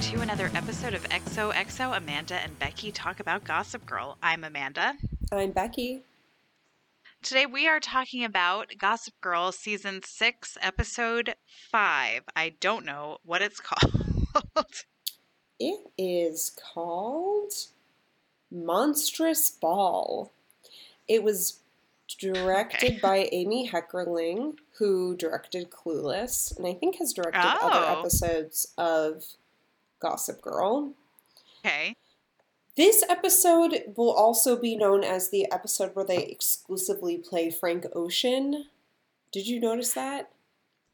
to 0.00 0.20
another 0.20 0.50
episode 0.54 0.94
of 0.94 1.02
XOXO 1.08 1.96
Amanda 1.96 2.34
and 2.34 2.58
Becky 2.58 2.92
Talk 2.92 3.18
About 3.20 3.44
Gossip 3.44 3.84
Girl. 3.84 4.16
I'm 4.22 4.44
Amanda. 4.44 4.94
I'm 5.32 5.50
Becky. 5.50 6.02
Today 7.22 7.46
we 7.46 7.66
are 7.66 7.80
talking 7.80 8.24
about 8.24 8.72
Gossip 8.78 9.14
Girl 9.20 9.50
Season 9.50 10.00
6, 10.04 10.56
Episode 10.62 11.34
5. 11.72 12.22
I 12.36 12.54
don't 12.60 12.84
know 12.84 13.18
what 13.24 13.42
it's 13.42 13.60
called. 13.60 14.84
It 15.58 15.80
is 15.98 16.56
called 16.72 17.52
Monstrous 18.52 19.50
Ball. 19.50 20.30
It 21.08 21.22
was 21.24 21.58
directed 22.18 22.90
Okay. 22.92 22.98
by 23.02 23.28
Amy 23.32 23.68
Heckerling, 23.68 24.54
who 24.78 25.16
directed 25.16 25.70
Clueless, 25.70 26.56
and 26.56 26.66
I 26.66 26.74
think 26.74 26.96
has 26.96 27.12
directed 27.12 27.40
other 27.40 27.58
Oh. 27.86 27.98
episodes 28.00 28.72
of 28.78 29.24
Gossip 30.00 30.40
Girl. 30.42 30.92
okay. 31.64 31.96
This 32.76 33.02
episode 33.08 33.82
will 33.96 34.12
also 34.12 34.54
be 34.56 34.76
known 34.76 35.02
as 35.02 35.30
the 35.30 35.50
episode 35.50 35.96
where 35.96 36.04
they 36.04 36.24
exclusively 36.26 37.18
play 37.18 37.50
Frank 37.50 37.86
Ocean. 37.92 38.66
Did 39.32 39.48
you 39.48 39.58
notice 39.58 39.92
that? 39.94 40.30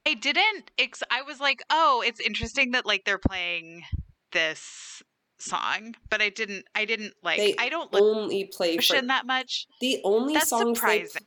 I 0.06 0.14
didn't 0.14 0.70
ex- 0.78 1.02
I 1.10 1.20
was 1.22 1.40
like, 1.40 1.62
"Oh, 1.68 2.02
it's 2.06 2.20
interesting 2.20 2.70
that 2.72 2.86
like 2.86 3.04
they're 3.04 3.18
playing 3.18 3.84
this 4.32 5.02
song." 5.38 5.94
But 6.08 6.22
I 6.22 6.30
didn't 6.30 6.64
I 6.74 6.86
didn't 6.86 7.14
like 7.22 7.38
They 7.38 7.55
I 7.58 7.68
don't 7.68 7.91
Only 7.94 8.44
play 8.44 8.77
to 8.77 8.82
Frank. 8.82 8.98
Ocean 9.00 9.06
that 9.08 9.27
much. 9.27 9.66
The 9.80 10.00
only 10.05 10.34
That's 10.34 10.48
songs 10.48 10.78
surprising. 10.78 11.22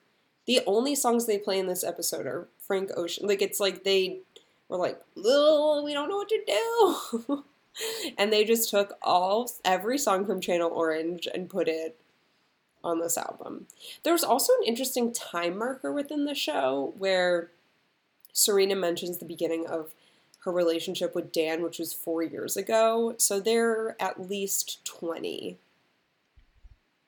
they 0.48 0.55
the 0.58 0.64
only 0.66 0.95
songs 0.95 1.28
they 1.28 1.38
play 1.38 1.59
in 1.59 1.67
this 1.67 1.84
episode 1.84 2.25
are 2.25 2.48
Frank 2.66 2.89
Ocean. 2.98 3.28
Like 3.28 3.41
it's 3.44 3.59
like 3.59 3.84
they 3.84 4.22
were 4.70 4.78
like, 4.78 5.00
"Oh, 5.17 5.84
we 5.84 5.94
don't 5.94 6.09
know 6.09 6.17
what 6.17 6.30
to 6.30 6.41
do," 7.28 7.44
and 8.17 8.31
they 8.31 8.44
just 8.44 8.70
took 8.70 8.97
all 9.02 9.52
every 9.64 9.97
song 9.97 10.25
from 10.25 10.42
Channel 10.42 10.72
Orange 10.72 11.28
and 11.33 11.50
put 11.50 11.67
it 11.67 12.00
on 12.84 13.00
this 13.00 13.17
album. 13.17 13.67
There 14.03 14.14
was 14.14 14.23
also 14.23 14.53
an 14.53 14.66
interesting 14.66 15.14
time 15.14 15.58
marker 15.58 15.92
within 15.92 16.25
the 16.25 16.36
show 16.36 16.94
where 16.97 17.52
Serena 18.34 18.75
mentions 18.75 19.17
the 19.17 19.25
beginning 19.25 19.66
of 19.67 19.94
her 20.42 20.52
relationship 20.52 21.14
with 21.14 21.31
Dan, 21.31 21.64
which 21.64 21.80
was 21.80 21.94
four 21.94 22.23
years 22.23 22.56
ago. 22.56 23.16
So 23.17 23.39
they're 23.39 24.02
at 24.02 24.30
least 24.30 24.86
twenty, 24.86 25.58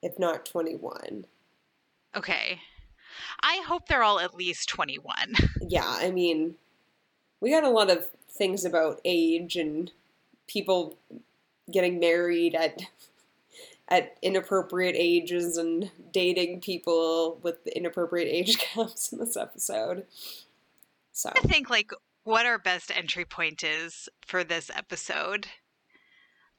if 0.02 0.20
not 0.20 0.46
twenty-one. 0.46 1.26
Okay. 2.16 2.60
I 3.42 3.62
hope 3.66 3.88
they're 3.88 4.04
all 4.04 4.20
at 4.20 4.36
least 4.36 4.70
21. 4.70 5.36
yeah, 5.62 5.86
I 5.86 6.12
mean, 6.12 6.56
we 7.40 7.52
got 7.52 7.64
a 7.64 7.70
lot 7.70 7.90
of 7.90 8.08
things 8.30 8.66
about 8.66 9.02
age 9.06 9.56
and 9.56 9.92
people 10.50 10.98
getting 11.72 12.00
married 12.00 12.56
at 12.56 12.82
at 13.88 14.18
inappropriate 14.22 14.96
ages 14.98 15.58
and 15.58 15.90
dating 16.12 16.62
people 16.62 17.40
with 17.42 17.66
inappropriate 17.68 18.28
age 18.28 18.60
gaps 18.76 19.12
in 19.12 19.20
this 19.20 19.36
episode. 19.36 20.06
So, 21.12 21.32
I 21.36 21.40
think 21.40 21.70
like 21.70 21.92
what 22.24 22.46
our 22.46 22.60
best 22.60 22.92
entry 22.96 23.26
point 23.26 23.64
is 23.64 24.08
for 24.26 24.44
this 24.44 24.70
episode. 24.76 25.48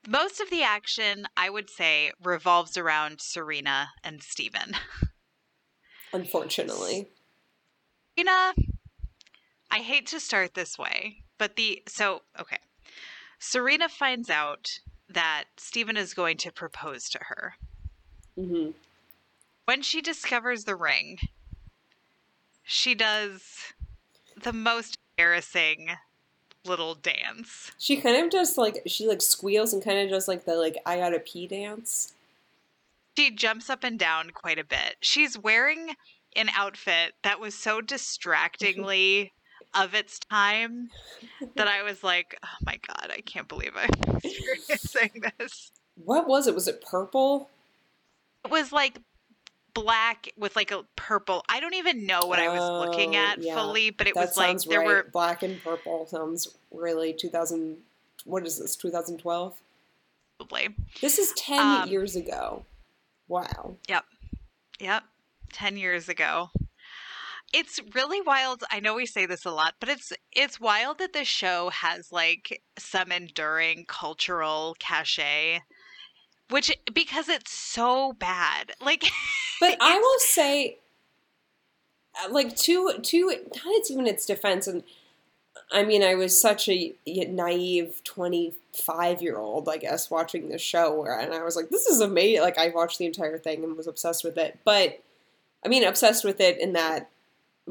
Most 0.08 0.40
of 0.40 0.50
the 0.50 0.62
action, 0.62 1.26
I 1.36 1.50
would 1.50 1.68
say, 1.68 2.10
revolves 2.22 2.76
around 2.76 3.20
Serena 3.20 3.90
and 4.02 4.22
Steven. 4.22 4.74
unfortunately, 6.12 7.08
Serena, 8.18 8.54
I 9.70 9.78
hate 9.78 10.06
to 10.08 10.20
start 10.20 10.54
this 10.54 10.78
way, 10.78 11.22
but 11.38 11.56
the 11.56 11.82
so 11.86 12.22
okay. 12.38 12.58
Serena 13.40 13.88
finds 13.88 14.30
out 14.30 14.78
that 15.08 15.44
Steven 15.56 15.96
is 15.96 16.14
going 16.14 16.36
to 16.36 16.52
propose 16.52 17.08
to 17.08 17.18
her. 17.22 17.54
hmm 18.36 18.70
When 19.64 19.82
she 19.82 20.00
discovers 20.00 20.64
the 20.64 20.76
ring, 20.76 21.18
she 22.62 22.94
does 22.94 23.72
the 24.40 24.52
most 24.52 24.98
embarrassing 25.18 25.88
little 26.64 26.94
dance. 26.94 27.72
she 27.78 27.96
kind 27.96 28.22
of 28.22 28.30
just 28.30 28.58
like 28.58 28.82
she 28.86 29.06
like 29.08 29.22
squeals 29.22 29.72
and 29.72 29.82
kind 29.82 29.98
of 29.98 30.10
does 30.10 30.28
like 30.28 30.44
the 30.44 30.54
like 30.54 30.76
I 30.84 30.98
gotta 30.98 31.18
pee 31.18 31.46
dance. 31.46 32.12
She 33.16 33.30
jumps 33.30 33.70
up 33.70 33.82
and 33.82 33.98
down 33.98 34.30
quite 34.30 34.58
a 34.58 34.64
bit. 34.64 34.96
She's 35.00 35.38
wearing 35.38 35.96
an 36.36 36.50
outfit 36.54 37.14
that 37.22 37.40
was 37.40 37.54
so 37.54 37.80
distractingly 37.80 39.32
of 39.74 39.94
its 39.94 40.18
time 40.18 40.90
that 41.56 41.68
I 41.68 41.82
was 41.82 42.02
like, 42.02 42.36
oh 42.44 42.48
my 42.64 42.78
God, 42.86 43.10
I 43.16 43.20
can't 43.20 43.48
believe 43.48 43.72
I'm 43.76 43.90
experiencing 44.24 45.22
this. 45.38 45.70
What 46.04 46.26
was 46.26 46.46
it? 46.46 46.54
Was 46.54 46.66
it 46.68 46.82
purple? 46.82 47.48
It 48.44 48.50
was 48.50 48.72
like 48.72 48.98
black 49.74 50.30
with 50.36 50.56
like 50.56 50.70
a 50.70 50.84
purple. 50.96 51.44
I 51.48 51.60
don't 51.60 51.74
even 51.74 52.06
know 52.06 52.20
what 52.26 52.38
I 52.38 52.48
was 52.48 52.88
looking 52.88 53.14
Oh, 53.14 53.18
at 53.20 53.42
yeah. 53.42 53.54
fully, 53.54 53.90
but 53.90 54.06
it 54.08 54.14
that 54.14 54.28
was 54.28 54.36
like 54.36 54.60
there 54.62 54.80
right. 54.80 54.86
were 54.88 55.06
black 55.12 55.42
and 55.42 55.62
purple 55.62 56.06
sounds 56.06 56.48
really 56.72 57.12
2000. 57.12 57.76
What 58.24 58.46
is 58.46 58.58
this? 58.58 58.76
2012. 58.76 59.60
probably. 60.38 60.68
This 61.00 61.18
is 61.18 61.32
10 61.34 61.58
Um, 61.60 61.88
years 61.88 62.16
ago. 62.16 62.64
Wow. 63.28 63.76
Yep. 63.88 64.04
Yep, 64.80 65.04
10 65.52 65.76
years 65.76 66.08
ago. 66.08 66.50
It's 67.52 67.80
really 67.94 68.20
wild. 68.20 68.62
I 68.70 68.80
know 68.80 68.94
we 68.94 69.06
say 69.06 69.26
this 69.26 69.44
a 69.44 69.50
lot, 69.50 69.74
but 69.80 69.88
it's 69.88 70.12
it's 70.32 70.60
wild 70.60 70.98
that 70.98 71.12
this 71.12 71.28
show 71.28 71.70
has 71.70 72.12
like 72.12 72.62
some 72.78 73.10
enduring 73.10 73.86
cultural 73.86 74.76
cachet 74.78 75.60
which 76.50 76.76
because 76.92 77.28
it's 77.28 77.52
so 77.52 78.12
bad. 78.12 78.72
Like 78.80 79.04
But 79.60 79.76
I 79.80 79.98
will 79.98 80.18
say, 80.18 80.78
uh, 82.22 82.32
like 82.32 82.56
to 82.56 82.98
to 83.00 83.26
not 83.26 83.64
it's 83.66 83.90
even 83.90 84.06
its 84.06 84.26
defense, 84.26 84.66
and 84.66 84.82
I 85.72 85.84
mean, 85.84 86.02
I 86.02 86.14
was 86.14 86.38
such 86.40 86.68
a 86.68 86.94
naive 87.06 88.02
twenty 88.04 88.54
five 88.74 89.22
year 89.22 89.38
old, 89.38 89.68
I 89.68 89.76
guess, 89.76 90.10
watching 90.10 90.48
this 90.48 90.62
show, 90.62 91.00
where 91.00 91.18
and 91.18 91.32
I 91.32 91.42
was 91.42 91.56
like, 91.56 91.68
this 91.68 91.86
is 91.86 92.00
amazing. 92.00 92.42
Like 92.42 92.58
I 92.58 92.68
watched 92.68 92.98
the 92.98 93.06
entire 93.06 93.38
thing 93.38 93.62
and 93.64 93.76
was 93.76 93.86
obsessed 93.86 94.24
with 94.24 94.36
it. 94.36 94.58
But 94.64 95.00
I 95.64 95.68
mean, 95.68 95.84
obsessed 95.84 96.24
with 96.24 96.40
it 96.40 96.58
in 96.58 96.72
that 96.72 97.09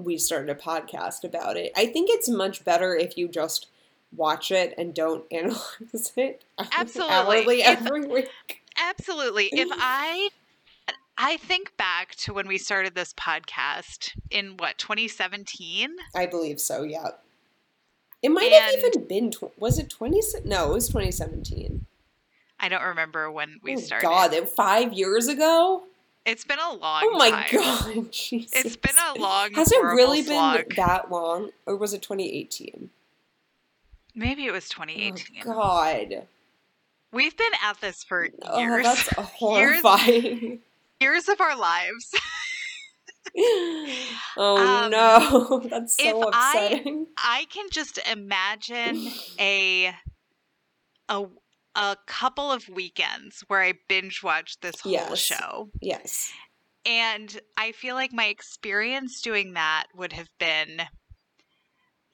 we 0.03 0.17
started 0.17 0.49
a 0.49 0.55
podcast 0.59 1.23
about 1.23 1.57
it. 1.57 1.71
I 1.75 1.85
think 1.85 2.09
it's 2.11 2.29
much 2.29 2.63
better 2.63 2.95
if 2.95 3.17
you 3.17 3.27
just 3.27 3.67
watch 4.15 4.51
it 4.51 4.73
and 4.77 4.93
don't 4.93 5.23
analyze 5.31 6.13
it 6.15 6.43
Absolutely. 6.77 7.13
hourly 7.13 7.61
If- 7.61 7.81
every 7.85 8.05
week. 8.07 8.29
Absolutely. 8.77 9.49
If 9.51 9.69
I 9.73 10.29
I 11.21 11.35
think 11.37 11.75
back 11.75 12.15
to 12.15 12.33
when 12.33 12.47
we 12.47 12.57
started 12.57 12.95
this 12.95 13.13
podcast 13.13 14.11
in 14.31 14.55
what 14.57 14.77
2017. 14.77 15.95
I 16.15 16.25
believe 16.25 16.61
so. 16.61 16.83
Yeah. 16.83 17.09
It 18.21 18.29
might 18.29 18.51
have 18.51 18.73
even 18.73 19.05
been. 19.07 19.31
Tw- 19.31 19.57
was 19.57 19.79
it 19.79 19.89
twenty? 19.89 20.21
No, 20.43 20.71
it 20.71 20.73
was 20.73 20.87
twenty 20.89 21.11
seventeen. 21.11 21.85
I 22.59 22.67
don't 22.67 22.83
remember 22.83 23.31
when 23.31 23.59
we 23.63 23.75
oh 23.75 23.79
started. 23.79 24.05
God, 24.05 24.49
five 24.49 24.91
years 24.93 25.27
ago. 25.27 25.83
It's 26.25 26.43
been 26.43 26.59
a 26.59 26.73
long 26.73 27.01
Oh 27.05 27.17
my 27.17 27.29
time. 27.31 27.45
God, 27.51 28.11
Jesus! 28.11 28.51
It's 28.65 28.75
been 28.77 28.95
a 28.97 29.19
long 29.19 29.53
Has 29.53 29.71
it 29.71 29.81
really 29.81 30.21
slog. 30.21 30.67
been 30.67 30.75
that 30.77 31.09
long, 31.09 31.49
or 31.65 31.75
was 31.75 31.93
it 31.93 32.01
twenty 32.01 32.31
eighteen? 32.37 32.89
Maybe 34.15 34.45
it 34.45 34.51
was 34.51 34.69
Oh 34.77 34.83
2018. 34.85 35.43
God! 35.43 36.27
We've 37.11 37.35
been 37.35 37.51
at 37.63 37.79
this 37.81 38.03
for 38.03 38.27
Oh, 38.43 38.59
years. 38.59 38.83
that's 38.83 39.09
horrifying. 39.17 40.59
years 40.99 41.27
of 41.29 41.41
our 41.41 41.57
lives. 41.57 42.11
oh 44.37 44.83
Um, 44.85 44.91
no, 44.91 45.59
that's 45.69 45.97
so 45.97 46.21
if 46.23 46.29
I- 46.33 47.05
I 47.17 47.45
can 47.49 47.69
just 47.71 47.97
imagine 48.11 49.07
a 49.39 49.93
a 51.07 51.25
a 51.75 51.95
couple 52.07 52.51
of 52.51 52.67
weekends 52.69 53.43
where 53.47 53.61
I 53.61 53.73
binge 53.87 54.21
watched 54.23 54.61
this 54.61 54.81
whole 54.81 54.91
Yes. 54.91 55.19
show. 55.19 55.69
yes. 55.81 56.31
And 56.85 57.39
I 57.57 57.71
feel 57.73 57.95
like 57.95 58.13
my 58.13 58.25
experience 58.25 59.21
doing 59.21 59.53
that 59.53 59.87
would 59.93 60.13
have 60.13 60.29
been 60.39 60.81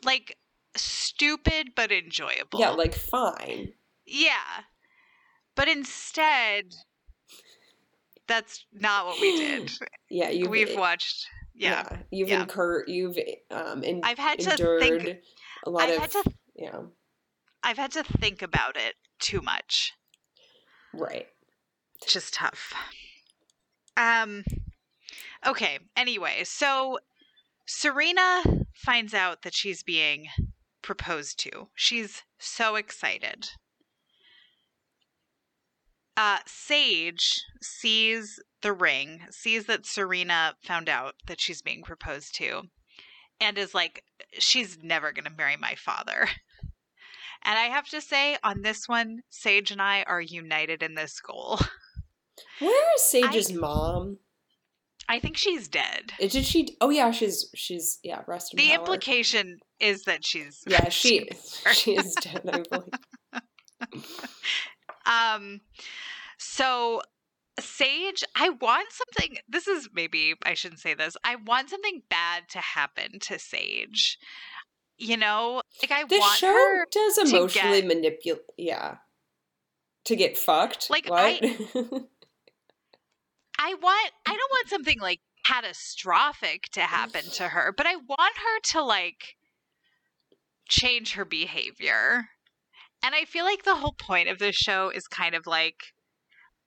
like 0.03 0.37
stupid 0.75 1.69
but 1.75 1.91
enjoyable. 1.91 2.59
Yeah, 2.59 2.71
like 2.71 2.93
fine. 2.95 3.73
Yeah. 4.05 4.63
But 5.55 5.67
instead 5.67 6.65
that's 8.27 8.65
not 8.73 9.05
what 9.05 9.21
we 9.21 9.37
did. 9.37 9.71
Yeah, 10.09 10.29
you've 10.29 10.49
We've 10.49 10.75
watched 10.77 11.27
yeah. 11.53 12.01
you've 12.11 12.29
yeah. 12.29 12.41
incurred, 12.41 12.85
you've 12.87 13.17
um, 13.51 13.83
en- 13.83 14.01
I've 14.03 14.19
had 14.19 14.39
to 14.39 14.55
think- 14.79 15.17
a 15.65 15.69
lot 15.69 15.83
I've 15.83 15.95
of 15.95 16.01
had 16.01 16.11
to 16.11 16.23
yeah, 16.55 16.79
I've 17.63 17.77
had 17.77 17.91
to 17.93 18.03
think 18.03 18.41
about 18.41 18.75
it 18.77 18.95
too 19.19 19.41
much. 19.41 19.93
right. 20.93 21.27
It's 22.01 22.13
just 22.13 22.33
tough. 22.33 22.73
Um 23.97 24.43
okay, 25.45 25.79
anyway, 25.95 26.43
so 26.43 26.99
Serena 27.65 28.43
finds 28.73 29.13
out 29.13 29.41
that 29.43 29.53
she's 29.53 29.83
being 29.83 30.27
proposed 30.81 31.39
to. 31.39 31.69
She's 31.75 32.23
so 32.37 32.75
excited. 32.75 33.49
uh, 36.17 36.39
Sage 36.45 37.43
sees 37.61 38.39
the 38.61 38.73
ring, 38.73 39.21
sees 39.31 39.65
that 39.65 39.85
Serena 39.85 40.55
found 40.63 40.89
out 40.89 41.15
that 41.27 41.41
she's 41.41 41.61
being 41.61 41.83
proposed 41.83 42.35
to, 42.35 42.63
and 43.39 43.57
is 43.57 43.73
like, 43.73 44.03
she's 44.39 44.77
never 44.81 45.11
going 45.11 45.25
to 45.25 45.31
marry 45.31 45.57
my 45.57 45.75
father. 45.75 46.27
And 47.45 47.59
I 47.59 47.65
have 47.65 47.87
to 47.89 48.01
say, 48.01 48.37
on 48.43 48.63
this 48.63 48.89
one, 48.89 49.21
Sage 49.29 49.71
and 49.71 49.81
I 49.81 50.03
are 50.03 50.19
united 50.19 50.81
in 50.81 50.95
this 50.95 51.19
goal. 51.21 51.59
Where 52.59 52.95
is 52.95 53.01
Sage's 53.03 53.53
mom? 53.53 54.17
I 55.07 55.19
think 55.19 55.37
she's 55.37 55.67
dead. 55.67 56.13
Uh, 56.21 56.27
Did 56.27 56.45
she? 56.45 56.75
Oh 56.81 56.89
yeah, 56.89 57.11
she's 57.11 57.49
she's 57.53 57.99
yeah. 58.03 58.21
Rest 58.25 58.53
in 58.53 58.57
The 58.57 58.69
power. 58.69 58.79
implication 58.79 59.59
is 59.79 60.03
that 60.05 60.25
she's 60.25 60.63
Yeah, 60.65 60.89
she 60.89 61.29
she 61.73 61.95
is 61.95 62.15
dead. 62.15 62.41
I 62.51 62.63
believe. 62.63 64.03
Um, 65.05 65.61
so 66.39 67.01
Sage, 67.59 68.23
I 68.35 68.49
want 68.49 68.87
something. 68.91 69.37
This 69.47 69.67
is 69.67 69.89
maybe 69.93 70.33
I 70.43 70.55
shouldn't 70.55 70.81
say 70.81 70.95
this. 70.95 71.15
I 71.23 71.35
want 71.35 71.69
something 71.69 72.01
bad 72.09 72.49
to 72.49 72.59
happen 72.59 73.19
to 73.19 73.37
Sage. 73.37 74.17
You 74.97 75.17
know, 75.17 75.61
like 75.81 75.91
I 75.91 76.03
The 76.05 76.17
want 76.19 76.37
show 76.37 76.47
her. 76.53 76.85
does 76.91 77.17
emotionally 77.17 77.81
get- 77.81 77.87
manipulate. 77.87 78.41
Yeah. 78.57 78.97
To 80.05 80.15
get 80.15 80.37
fucked. 80.37 80.89
Like, 80.89 81.09
what? 81.09 81.41
I 83.57 83.73
want. 83.73 84.11
I 84.25 84.29
don't 84.35 84.51
want 84.51 84.69
something 84.69 84.99
like 84.99 85.19
catastrophic 85.45 86.63
to 86.73 86.81
happen 86.81 87.23
to 87.33 87.49
her, 87.49 87.73
but 87.75 87.85
I 87.87 87.95
want 87.95 88.19
her 88.37 88.59
to 88.73 88.83
like 88.83 89.35
change 90.69 91.13
her 91.13 91.25
behavior. 91.25 92.29
And 93.03 93.13
I 93.15 93.25
feel 93.25 93.45
like 93.45 93.63
the 93.63 93.75
whole 93.75 93.93
point 93.97 94.29
of 94.29 94.39
this 94.39 94.55
show 94.55 94.89
is 94.89 95.07
kind 95.07 95.35
of 95.35 95.45
like 95.47 95.75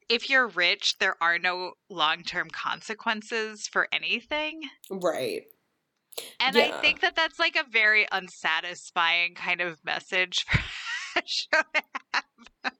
if 0.09 0.31
you're 0.31 0.49
rich, 0.49 0.97
there 0.99 1.17
are 1.23 1.39
no 1.39 1.73
long 1.91 2.23
term 2.23 2.49
consequences 2.51 3.69
for 3.71 3.89
anything. 3.93 4.63
right. 4.91 5.43
And 6.41 6.57
Yeah. 6.57 6.73
I 6.77 6.81
think 6.81 7.01
that 7.01 7.17
that's 7.17 7.39
like 7.39 7.57
a 7.57 7.65
very 7.69 8.07
unsatisfying 8.13 9.35
kind 9.35 9.61
of 9.61 9.85
message 9.85 10.45
for 10.49 11.21
a 11.21 11.23
show. 11.25 11.63
to 11.75 11.83
have. 12.15 12.73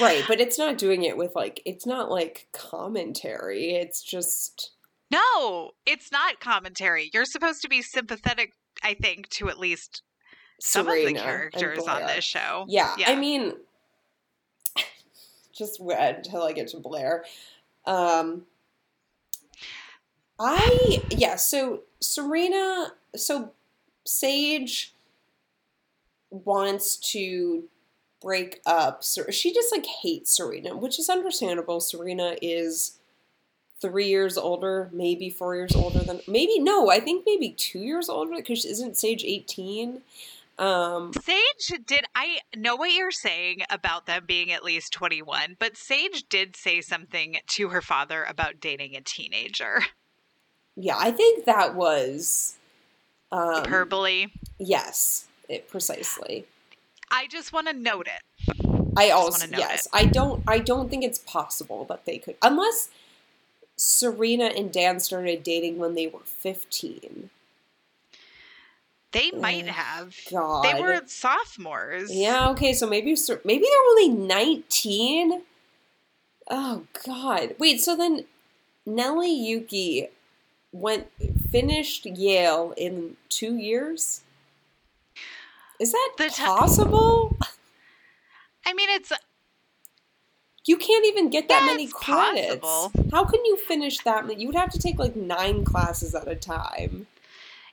Right, 0.00 0.24
but 0.26 0.40
it's 0.40 0.58
not 0.58 0.78
doing 0.78 1.04
it 1.04 1.16
with 1.16 1.34
like 1.34 1.62
it's 1.64 1.86
not 1.86 2.10
like 2.10 2.48
commentary. 2.52 3.70
It's 3.74 4.02
just 4.02 4.72
No, 5.10 5.72
it's 5.84 6.10
not 6.10 6.40
commentary. 6.40 7.10
You're 7.14 7.24
supposed 7.24 7.62
to 7.62 7.68
be 7.68 7.82
sympathetic, 7.82 8.52
I 8.82 8.94
think, 8.94 9.28
to 9.30 9.48
at 9.48 9.58
least 9.58 10.02
some 10.60 10.86
Serena 10.86 11.08
of 11.08 11.14
the 11.14 11.20
characters 11.20 11.86
on 11.86 12.02
this 12.06 12.24
show. 12.24 12.66
Yeah, 12.68 12.94
Yeah. 12.98 13.10
I 13.10 13.16
mean, 13.16 13.52
just 15.52 15.80
wait 15.80 15.98
until 15.98 16.42
I 16.42 16.52
get 16.52 16.68
to 16.68 16.78
Blair. 16.78 17.24
Um, 17.84 18.42
I 20.38 21.02
yeah. 21.10 21.36
So 21.36 21.82
Serena, 22.00 22.92
so 23.14 23.52
Sage 24.04 24.94
wants 26.30 26.96
to 27.12 27.64
break 28.20 28.60
up. 28.66 29.02
She 29.30 29.52
just 29.52 29.72
like 29.72 29.86
hates 29.86 30.36
Serena, 30.36 30.76
which 30.76 30.98
is 30.98 31.08
understandable. 31.08 31.80
Serena 31.80 32.36
is 32.42 32.98
three 33.80 34.08
years 34.08 34.36
older, 34.38 34.90
maybe 34.92 35.30
four 35.30 35.54
years 35.54 35.74
older 35.74 36.00
than 36.00 36.20
maybe 36.26 36.58
no. 36.58 36.90
I 36.90 37.00
think 37.00 37.24
maybe 37.26 37.50
two 37.50 37.80
years 37.80 38.08
older 38.08 38.36
because 38.36 38.64
isn't 38.64 38.96
Sage 38.96 39.24
eighteen? 39.24 40.02
Um, 40.58 41.12
Sage 41.12 41.80
did. 41.86 42.06
I 42.14 42.38
know 42.56 42.76
what 42.76 42.92
you're 42.92 43.10
saying 43.10 43.62
about 43.70 44.06
them 44.06 44.24
being 44.26 44.52
at 44.52 44.64
least 44.64 44.92
21, 44.94 45.56
but 45.58 45.76
Sage 45.76 46.24
did 46.30 46.56
say 46.56 46.80
something 46.80 47.36
to 47.48 47.68
her 47.68 47.82
father 47.82 48.24
about 48.24 48.58
dating 48.58 48.96
a 48.96 49.02
teenager. 49.02 49.80
Yeah, 50.76 50.96
I 50.98 51.10
think 51.10 51.46
that 51.46 51.74
was 51.74 52.56
um, 53.32 53.64
Hyperbole. 53.64 54.26
Yes, 54.58 55.26
it 55.48 55.68
precisely. 55.68 56.44
I 57.10 57.26
just 57.28 57.52
want 57.52 57.68
to 57.68 57.72
note 57.72 58.08
it. 58.08 58.22
I 58.96 59.08
Just 59.08 59.14
also 59.14 59.46
yes, 59.56 59.88
I 59.92 60.06
don't 60.06 60.42
I 60.46 60.58
don't 60.58 60.88
think 60.88 61.04
it's 61.04 61.18
possible 61.18 61.84
that 61.86 62.06
they 62.06 62.18
could 62.18 62.36
unless 62.42 62.88
Serena 63.76 64.46
and 64.46 64.72
Dan 64.72 65.00
started 65.00 65.42
dating 65.42 65.78
when 65.78 65.94
they 65.94 66.06
were 66.06 66.24
15. 66.24 67.30
They 69.12 69.30
might 69.30 69.66
have. 69.66 70.14
God. 70.30 70.64
They 70.64 70.80
were 70.80 71.00
sophomores. 71.06 72.14
Yeah, 72.14 72.50
okay, 72.50 72.72
so 72.72 72.86
maybe 72.86 73.16
maybe 73.44 73.64
they're 73.64 73.90
only 73.90 74.08
19. 74.08 75.42
Oh 76.50 76.82
god. 77.04 77.54
Wait, 77.58 77.80
so 77.80 77.96
then 77.96 78.24
Nelly 78.84 79.32
Yuki 79.32 80.08
went 80.80 81.08
finished 81.50 82.06
Yale 82.06 82.74
in 82.76 83.16
2 83.28 83.56
years? 83.56 84.22
Is 85.78 85.92
that 85.92 86.12
The 86.18 86.28
ti- 86.30 86.42
possible? 86.42 87.36
I 88.64 88.72
mean, 88.72 88.88
it's 88.90 89.12
uh, 89.12 89.16
You 90.66 90.76
can't 90.76 91.04
even 91.06 91.28
get 91.30 91.48
that 91.48 91.60
Yeah, 91.62 91.66
many 91.66 91.86
credits. 91.86 92.60
possible. 92.60 93.08
How 93.12 93.24
can 93.24 93.44
you 93.44 93.56
finish 93.56 93.98
that 94.00 94.26
many? 94.26 94.40
You 94.40 94.48
would 94.48 94.56
have 94.56 94.70
to 94.72 94.78
take 94.78 94.98
like 94.98 95.14
nine 95.14 95.64
classes 95.64 96.14
at 96.14 96.26
a 96.28 96.34
time. 96.36 97.06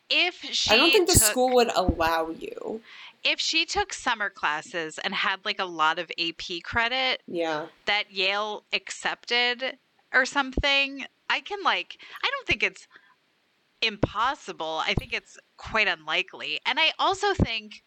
if 0.09 0.35
she. 0.51 0.71
I 0.73 0.77
don't 0.77 0.91
think 0.91 1.09
the 1.09 1.15
school 1.17 1.55
would 1.55 1.71
allow 1.75 2.29
you. 2.29 2.81
If 3.23 3.39
she 3.39 3.65
took 3.65 3.93
summer 3.93 4.29
classes 4.29 4.99
and 4.99 5.13
had 5.15 5.45
like 5.45 5.59
a 5.59 5.65
lot 5.65 5.97
of 5.97 6.11
AP 6.19 6.61
credit 6.63 7.23
Yeah. 7.25 7.67
that 7.85 8.11
Yale 8.11 8.65
accepted 8.73 9.77
or 10.13 10.25
something, 10.25 11.05
I 11.33 11.39
can 11.41 11.59
like. 11.63 11.97
I 12.23 12.29
don't 12.29 12.47
think 12.47 12.61
it's 12.63 12.87
impossible. 13.81 14.81
I 14.85 14.93
think 14.93 15.13
it's 15.13 15.37
quite 15.57 15.87
unlikely, 15.87 16.59
and 16.65 16.79
I 16.79 16.91
also 16.99 17.33
think 17.33 17.83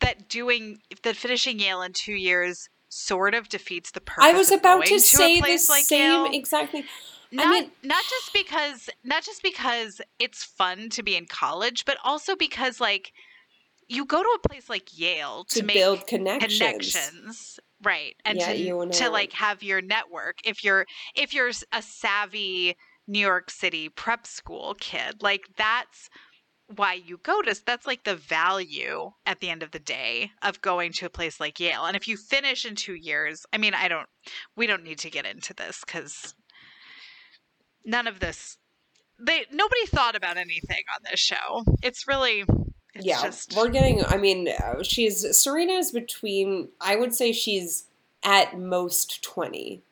that 0.00 0.28
doing 0.28 0.78
that 1.02 1.16
finishing 1.16 1.58
Yale 1.58 1.82
in 1.82 1.92
two 1.92 2.14
years 2.14 2.68
sort 2.88 3.34
of 3.34 3.48
defeats 3.48 3.90
the 3.90 4.00
purpose. 4.00 4.24
I 4.30 4.32
was 4.32 4.52
about 4.52 4.86
to 4.86 4.94
a 4.94 5.00
say 5.00 5.40
the 5.40 5.46
like 5.68 5.84
same 5.84 6.24
Yale. 6.24 6.28
exactly. 6.32 6.84
not 7.32 7.48
mean- 7.48 7.70
not 7.82 8.04
just 8.08 8.32
because 8.32 8.88
not 9.04 9.24
just 9.24 9.42
because 9.42 10.00
it's 10.18 10.44
fun 10.44 10.88
to 10.90 11.02
be 11.02 11.16
in 11.16 11.26
college, 11.26 11.84
but 11.84 11.98
also 12.04 12.36
because 12.36 12.80
like 12.80 13.12
you 13.88 14.04
go 14.04 14.22
to 14.22 14.28
a 14.44 14.48
place 14.48 14.68
like 14.68 14.98
Yale 14.98 15.44
to, 15.50 15.60
To 15.60 15.64
make 15.66 15.74
build 15.76 16.06
connections. 16.06 16.58
connections, 16.58 17.60
right? 17.82 18.14
And 18.24 18.38
Yeah, 18.38 18.52
to 18.52 18.56
you 18.58 18.80
and 18.80 18.92
to 18.94 19.10
like 19.10 19.32
have 19.32 19.62
your 19.62 19.80
network. 19.82 20.36
If 20.44 20.64
you're 20.64 20.86
if 21.14 21.34
you're 21.34 21.50
a 21.72 21.82
savvy 21.82 22.76
New 23.06 23.20
York 23.20 23.50
City 23.50 23.88
prep 23.88 24.26
school 24.26 24.74
kid, 24.80 25.22
like 25.22 25.44
that's 25.56 26.08
why 26.74 26.94
you 26.94 27.18
go 27.22 27.42
to 27.42 27.54
that's 27.64 27.86
like 27.86 28.04
the 28.04 28.16
value 28.16 29.12
at 29.24 29.40
the 29.40 29.50
end 29.50 29.62
of 29.62 29.70
the 29.70 29.78
day 29.78 30.32
of 30.42 30.60
going 30.62 30.92
to 30.92 31.06
a 31.06 31.10
place 31.10 31.38
like 31.38 31.60
Yale. 31.60 31.84
And 31.84 31.96
if 31.96 32.08
you 32.08 32.16
finish 32.16 32.64
in 32.64 32.74
2 32.74 32.94
years, 32.94 33.46
I 33.52 33.58
mean, 33.58 33.74
I 33.74 33.88
don't 33.88 34.08
we 34.56 34.66
don't 34.66 34.82
need 34.82 34.98
to 35.00 35.10
get 35.10 35.26
into 35.26 35.54
this 35.54 35.84
cuz 35.84 36.34
none 37.84 38.06
of 38.06 38.20
this 38.20 38.58
they 39.18 39.46
nobody 39.50 39.86
thought 39.86 40.14
about 40.16 40.36
anything 40.36 40.82
on 40.94 41.00
this 41.10 41.20
show. 41.20 41.62
It's 41.82 42.06
really 42.06 42.44
it's 42.96 43.06
yeah, 43.06 43.22
just 43.22 43.56
we're 43.56 43.68
getting. 43.68 44.04
I 44.04 44.16
mean, 44.16 44.48
uh, 44.48 44.82
she's 44.82 45.38
Serena 45.38 45.74
is 45.74 45.92
between. 45.92 46.68
I 46.80 46.96
would 46.96 47.14
say 47.14 47.32
she's 47.32 47.84
at 48.22 48.58
most 48.58 49.22
twenty. 49.22 49.82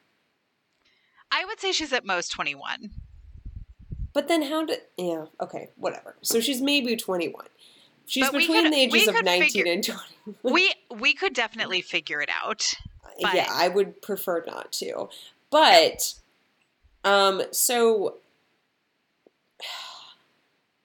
I 1.31 1.45
would 1.45 1.59
say 1.61 1.73
she's 1.73 1.93
at 1.93 2.07
most 2.07 2.29
21. 2.31 2.91
But 4.13 4.29
then 4.29 4.43
how 4.43 4.65
did? 4.65 4.83
Yeah. 4.97 5.27
Okay. 5.41 5.71
Whatever. 5.77 6.15
So 6.23 6.39
she's 6.41 6.63
maybe 6.63 6.95
twenty-one. 6.97 7.47
She's 8.07 8.25
But 8.25 8.39
between 8.39 8.63
could- 8.65 8.73
the 8.73 8.77
ages 8.77 9.09
of 9.09 9.25
nineteen 9.25 9.51
figure- 9.51 9.73
and 9.73 9.83
twenty. 9.85 10.39
we 10.43 10.73
we 10.97 11.15
could 11.15 11.35
definitely 11.35 11.81
figure 11.81 12.21
it 12.21 12.29
out. 12.31 12.75
But- 13.21 13.35
yeah, 13.35 13.49
I 13.51 13.69
would 13.69 14.01
prefer 14.03 14.45
not 14.47 14.71
to. 14.75 15.09
But 15.51 16.15
um 17.03 17.43
so 17.51 18.19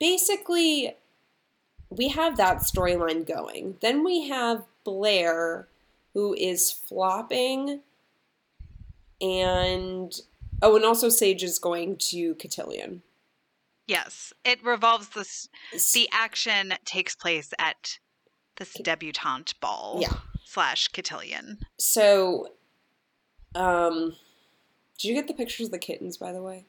basically 0.00 0.94
we 1.90 2.08
have 2.08 2.36
that 2.36 2.58
storyline 2.58 3.26
going. 3.26 3.76
Then 3.80 4.04
we 4.04 4.28
have 4.28 4.64
Blair 4.84 5.68
who 6.14 6.34
is 6.34 6.72
flopping 6.72 7.80
and 9.20 10.20
oh 10.62 10.76
and 10.76 10.84
also 10.84 11.08
Sage 11.08 11.42
is 11.42 11.58
going 11.58 11.96
to 11.96 12.34
Cotillion. 12.36 13.02
Yes, 13.86 14.32
it 14.44 14.64
revolves 14.64 15.08
this. 15.10 15.48
The 15.92 16.08
action 16.12 16.74
takes 16.84 17.16
place 17.16 17.52
at 17.58 17.98
this 18.56 18.74
debutante 18.74 19.54
ball. 19.60 19.98
Yeah. 20.00 20.14
Slash 20.44 20.88
cotillion. 20.88 21.58
So 21.78 22.52
um 23.54 24.16
did 24.98 25.08
you 25.08 25.14
get 25.14 25.28
the 25.28 25.34
pictures 25.34 25.66
of 25.66 25.72
the 25.72 25.78
kittens 25.78 26.16
by 26.16 26.32
the 26.32 26.42
way? 26.42 26.66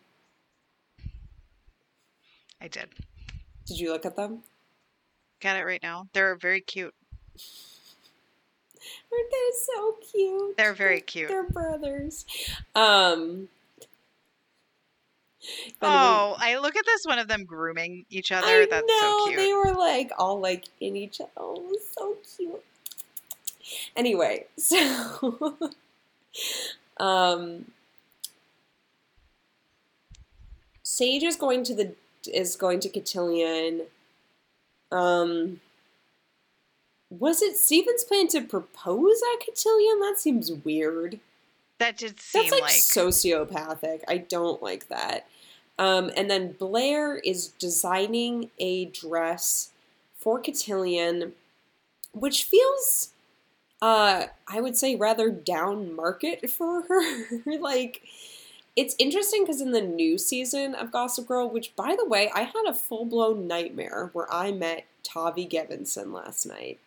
I 2.60 2.68
did. 2.68 2.90
Did 3.66 3.80
you 3.80 3.92
look 3.92 4.06
at 4.06 4.16
them? 4.16 4.44
Got 5.42 5.58
it 5.58 5.66
right 5.66 5.82
now. 5.82 6.08
They're 6.14 6.36
very 6.36 6.62
cute. 6.62 6.94
Aren't 9.12 9.32
they 9.32 9.52
so 9.76 9.96
cute? 10.12 10.58
They're 10.58 10.74
very 10.74 11.02
cute. 11.02 11.28
They're 11.30 11.50
brothers. 11.50 12.26
Um. 12.76 13.50
Oh, 15.82 16.36
I 16.38 16.60
look 16.60 16.76
at 16.76 16.86
this 16.86 17.02
one 17.06 17.18
of 17.18 17.28
them 17.28 17.46
grooming 17.46 18.06
each 18.12 18.32
other. 18.32 18.46
I 18.48 18.68
That's 18.70 18.86
know 18.88 19.00
so 19.02 19.26
cute. 19.26 19.38
they 19.38 19.54
were 19.54 19.74
like 19.74 20.12
all 20.20 20.40
like 20.40 20.66
in 20.80 20.96
each 20.96 21.20
other. 21.20 21.32
Oh, 21.38 21.76
so 21.96 22.18
cute. 22.38 22.64
Anyway, 23.96 24.46
so 24.58 25.58
um, 26.98 27.72
Sage 30.84 31.24
is 31.24 31.36
going 31.36 31.64
to 31.64 31.74
the 31.74 31.96
is 32.32 32.56
going 32.56 32.80
to 32.82 32.90
Cotillion. 32.90 33.88
Um, 34.92 35.60
was 37.10 37.42
it 37.42 37.58
Steven's 37.58 38.04
plan 38.04 38.28
to 38.30 38.42
propose 38.42 39.22
at 39.34 39.46
Cotillion? 39.46 40.00
That 40.00 40.18
seems 40.18 40.52
weird. 40.52 41.20
that 41.80 41.98
did 41.98 42.20
seem 42.20 42.44
That's 42.44 42.52
like, 42.54 42.62
like, 42.62 42.72
sociopathic. 42.72 44.02
I 44.08 44.18
don't 44.18 44.64
like 44.64 44.88
that. 44.88 45.28
Um, 45.78 46.12
and 46.16 46.30
then 46.30 46.54
Blair 46.54 47.18
is 47.18 47.48
designing 47.48 48.50
a 48.60 48.86
dress 48.86 49.72
for 50.16 50.40
Cotillion, 50.40 51.34
which 52.14 52.44
feels, 52.44 53.10
uh, 53.82 54.28
I 54.48 54.62
would 54.62 54.78
say, 54.78 54.96
rather 54.96 55.30
down 55.30 55.94
market 55.96 56.50
for 56.50 56.84
her. 56.84 57.44
like, 57.60 58.04
it's 58.76 58.96
interesting 58.98 59.44
because 59.44 59.62
in 59.62 59.72
the 59.72 59.82
new 59.82 60.18
season 60.18 60.76
of 60.76 60.92
Gossip 60.92 61.28
Girl, 61.28 61.50
which 61.50 61.76
by 61.76 61.96
the 61.98 62.08
way, 62.08 62.32
I 62.34 62.42
had 62.44 62.66
a 62.68 62.74
full 62.74 63.06
blown 63.06 63.48
nightmare 63.48 64.10
where 64.14 64.32
I 64.34 64.52
met 64.52 64.86
Tavi 65.04 65.48
Gevinson 65.48 66.14
last 66.14 66.46
night. 66.46 66.80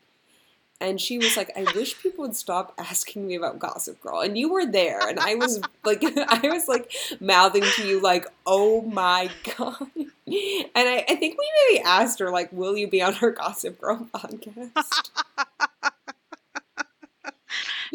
And 0.80 1.00
she 1.00 1.18
was 1.18 1.36
like, 1.36 1.56
I 1.56 1.62
wish 1.74 2.02
people 2.02 2.22
would 2.22 2.34
stop 2.34 2.74
asking 2.78 3.26
me 3.26 3.36
about 3.36 3.58
Gossip 3.58 4.00
Girl. 4.00 4.20
And 4.20 4.36
you 4.36 4.52
were 4.52 4.66
there. 4.66 5.06
And 5.08 5.18
I 5.20 5.34
was 5.34 5.60
like, 5.84 6.02
I 6.04 6.40
was 6.44 6.68
like 6.68 6.92
mouthing 7.20 7.62
to 7.76 7.86
you, 7.86 8.02
like, 8.02 8.26
oh 8.44 8.82
my 8.82 9.30
God. 9.56 9.88
And 9.96 10.08
I, 10.76 11.04
I 11.08 11.14
think 11.14 11.38
we 11.38 11.50
maybe 11.68 11.84
asked 11.84 12.18
her, 12.18 12.30
like, 12.30 12.52
will 12.52 12.76
you 12.76 12.88
be 12.88 13.02
on 13.02 13.14
her 13.14 13.30
Gossip 13.30 13.80
Girl 13.80 14.08
podcast? 14.14 15.10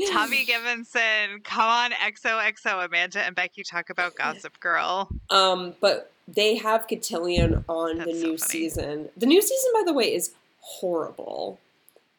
Tommy 0.07 0.45
Gevinson, 0.49 1.43
come 1.43 1.69
on, 1.69 1.91
XOXO, 1.91 2.85
Amanda 2.85 3.21
and 3.21 3.35
Becky 3.35 3.63
talk 3.63 3.89
about 3.89 4.15
Gossip 4.15 4.59
Girl. 4.59 5.09
Um, 5.29 5.73
but 5.81 6.11
they 6.27 6.57
have 6.57 6.87
Cotillion 6.87 7.63
on 7.67 7.97
the 7.97 8.05
That's 8.05 8.21
so 8.21 8.27
new 8.27 8.37
funny. 8.37 8.49
season. 8.49 9.09
The 9.17 9.25
new 9.25 9.41
season, 9.41 9.71
by 9.73 9.83
the 9.85 9.93
way, 9.93 10.13
is 10.13 10.31
horrible. 10.61 11.59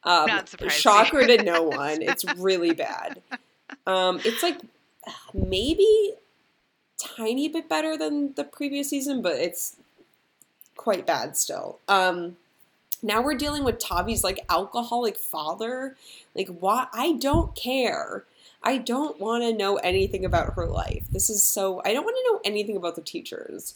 Um, 0.05 0.27
Not 0.27 0.49
surprised 0.49 0.75
to 0.75 0.81
Shocker 0.81 1.27
to 1.27 1.43
no 1.43 1.63
one. 1.65 2.03
It's 2.03 2.25
really 2.37 2.73
bad. 2.73 3.21
Um, 3.87 4.21
it's 4.25 4.43
like 4.43 4.59
maybe 5.35 6.15
tiny 6.99 7.49
bit 7.49 7.69
better 7.69 7.97
than 7.97 8.35
the 8.35 8.45
previous 8.45 8.91
season, 8.91 9.23
but 9.23 9.35
it's 9.37 9.77
quite 10.77 11.07
bad 11.07 11.37
still. 11.37 11.79
Um, 11.89 12.37
now 13.03 13.23
we're 13.23 13.35
dealing 13.35 13.65
with 13.65 13.79
Tavi's 13.79 14.25
like 14.25 14.41
alcoholic 14.49 15.17
father. 15.17 15.97
Like, 16.35 16.49
why? 16.49 16.87
I 16.93 17.15
don't 17.15 17.55
care. 17.55 18.25
I 18.63 18.79
don't 18.79 19.19
want 19.19 19.43
to 19.43 19.53
know 19.57 19.77
anything 19.77 20.25
about 20.25 20.55
her 20.55 20.67
life. 20.67 21.05
This 21.11 21.31
is 21.31 21.43
so. 21.43 21.81
I 21.85 21.93
don't 21.93 22.05
want 22.05 22.17
to 22.17 22.33
know 22.33 22.41
anything 22.45 22.77
about 22.77 22.97
the 22.97 23.03
teachers. 23.03 23.75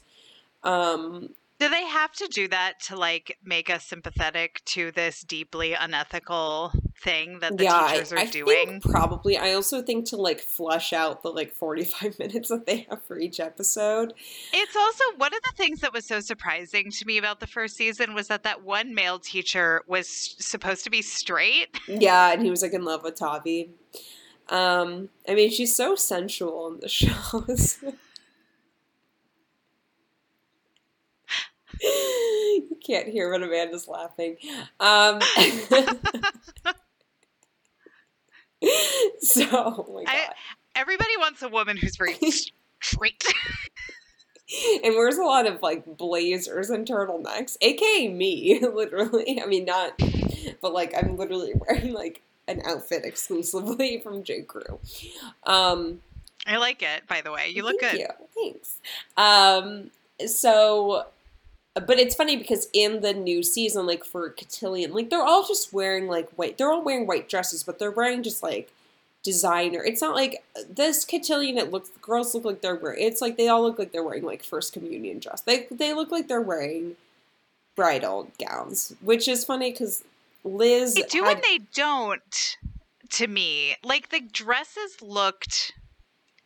Um, 0.63 1.31
Do 1.59 1.69
they 1.69 1.85
have 1.87 2.13
to 2.15 2.29
do 2.29 2.49
that 2.49 2.81
to 2.85 2.97
like 2.97 3.39
make 3.45 3.71
us 3.71 3.85
sympathetic 3.85 4.63
to 4.67 4.93
this 4.93 5.23
deeply 5.23 5.75
unethical 5.75 6.73
thing 7.05 7.39
that 7.41 7.57
the 7.59 7.65
yeah, 7.65 7.77
I, 7.81 7.93
teachers 7.93 8.13
are 8.13 8.19
I 8.19 8.27
doing? 8.27 8.67
think 8.81 8.83
probably. 8.83 9.37
I 9.37 9.53
also 9.53 9.83
think 9.83 10.07
to 10.07 10.17
like 10.17 10.41
flush 10.41 10.93
out 10.93 11.23
the 11.23 11.29
like 11.31 11.53
forty-five 11.53 12.19
minutes 12.19 12.49
that 12.49 12.67
they 12.67 12.87
have 12.91 13.03
for 13.05 13.19
each 13.19 13.39
episode. 13.39 14.15
It's 14.53 14.75
also 14.75 15.05
one 15.19 15.33
of 15.35 15.43
the 15.43 15.53
things 15.57 15.81
that 15.81 15.93
was 15.93 16.07
so 16.07 16.21
surprising 16.21 16.91
to 16.91 17.07
me 17.07 17.19
about 17.19 17.39
the 17.41 17.47
first 17.47 17.77
season 17.77 18.15
was 18.15 18.29
that 18.29 18.43
that 18.43 18.65
one 18.65 18.95
male 18.95 19.19
teacher 19.19 19.83
was 19.87 20.09
supposed 20.09 20.83
to 20.85 20.91
be 20.91 21.03
straight. 21.03 21.69
Yeah, 22.05 22.33
and 22.33 22.43
he 22.43 22.51
was 22.51 22.63
like 22.63 22.73
in 22.73 22.85
love 22.85 23.03
with 23.05 23.15
Tavi. 23.15 23.71
Um, 24.49 25.11
I 25.29 25.35
mean, 25.35 25.51
she's 25.51 25.77
so 25.77 25.95
sensual 25.95 26.67
in 26.73 26.81
the 26.81 26.89
shows. 26.89 27.79
you 31.81 32.77
can't 32.85 33.09
hear 33.09 33.31
what 33.31 33.43
Amanda's 33.43 33.87
laughing. 33.87 34.37
Um, 34.81 35.21
so, 39.21 39.47
oh 39.53 39.87
my 39.95 40.05
I- 40.07 40.19
god. 40.27 40.35
Everybody 40.77 41.17
wants 41.19 41.41
a 41.43 41.49
woman 41.49 41.77
who's 41.77 41.95
very 41.97 42.17
straight. 42.81 43.25
and 44.85 44.95
wears 44.95 45.17
a 45.17 45.23
lot 45.23 45.47
of 45.47 45.63
like 45.63 45.85
blazers 45.97 46.69
and 46.69 46.87
turtlenecks, 46.87 47.57
aka 47.61 48.09
me, 48.09 48.59
literally. 48.75 49.41
I 49.41 49.47
mean, 49.47 49.65
not, 49.67 49.93
but 50.61 50.73
like 50.73 50.93
I'm 50.97 51.17
literally 51.17 51.53
wearing 51.55 51.93
like 51.93 52.23
an 52.49 52.61
outfit 52.67 53.05
exclusively 53.05 54.01
from 54.01 54.23
J. 54.25 54.43
Crew. 54.43 54.81
Um, 55.45 56.03
I 56.47 56.57
like 56.59 56.83
it, 56.83 57.07
by 57.09 57.21
the 57.23 57.33
way. 57.33 57.49
You 57.49 57.63
look 57.63 57.81
good. 57.81 57.99
You. 57.99 58.09
Thanks. 58.35 58.81
Um, 59.17 59.91
so, 60.27 61.07
but 61.75 61.99
it's 61.99 62.15
funny 62.15 62.37
because 62.37 62.69
in 62.73 63.01
the 63.01 63.13
new 63.13 63.43
season, 63.43 63.87
like 63.87 64.05
for 64.05 64.31
Cotillion, 64.31 64.93
like 64.93 65.11
they're 65.11 65.23
all 65.23 65.47
just 65.47 65.73
wearing 65.73 66.07
like 66.07 66.31
white. 66.37 66.57
They're 66.57 66.71
all 66.71 66.85
wearing 66.85 67.07
white 67.07 67.29
dresses, 67.29 67.63
but 67.63 67.79
they're 67.79 67.91
wearing 67.91 68.23
just 68.23 68.43
like 68.43 68.71
designer. 69.25 69.83
It's 69.83 70.01
not 70.01 70.15
like 70.15 70.45
this 70.69 71.05
Cotillion. 71.05 71.59
It 71.59 71.71
looks 71.73 71.89
the 71.89 71.99
girls 71.99 72.35
look 72.35 72.45
like 72.45 72.61
they're 72.61 72.77
wearing. 72.77 73.03
It's 73.03 73.21
like 73.21 73.37
they 73.37 73.49
all 73.49 73.63
look 73.63 73.79
like 73.79 73.91
they're 73.91 74.05
wearing 74.05 74.25
like 74.25 74.45
first 74.45 74.73
communion 74.73 75.19
dress. 75.19 75.41
They 75.41 75.67
they 75.71 75.95
look 75.95 76.11
like 76.13 76.29
they're 76.29 76.41
wearing 76.41 76.97
bridal 77.75 78.31
gowns, 78.39 78.95
which 79.01 79.27
is 79.27 79.45
funny 79.45 79.73
because 79.73 80.05
Liz 80.45 80.95
They 80.95 81.03
do 81.03 81.25
had- 81.25 81.37
and 81.39 81.43
they 81.43 81.59
don't 81.75 82.57
to 83.11 83.27
me. 83.27 83.75
Like 83.83 84.11
the 84.11 84.21
dresses 84.21 85.03
looked 85.03 85.73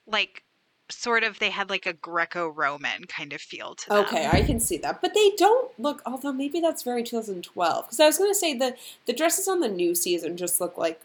like 0.07 0.43
sort 0.91 1.25
of 1.25 1.39
they 1.39 1.51
had 1.51 1.71
like 1.71 1.87
a 1.87 1.93
Greco-Roman 1.93 3.05
kind 3.05 3.33
of 3.33 3.41
feel 3.41 3.75
to 3.75 3.89
them. 3.89 3.99
Okay, 4.05 4.27
I 4.27 4.43
can 4.43 4.61
see 4.61 4.79
that, 4.79 5.01
but 5.01 5.15
they 5.15 5.33
don't 5.37 5.71
look. 5.79 6.03
Although 6.07 6.33
maybe 6.33 6.61
that's 6.61 6.83
very 6.83 7.03
2012. 7.03 7.85
Because 7.87 8.01
I 8.01 8.07
was 8.07 8.19
going 8.19 8.31
to 8.31 8.35
say 8.35 8.55
the 8.57 8.77
the 9.07 9.13
dresses 9.13 9.49
on 9.49 9.61
the 9.61 9.69
new 9.69 9.95
season 9.95 10.37
just 10.37 10.61
look 10.61 10.79
like 10.79 11.01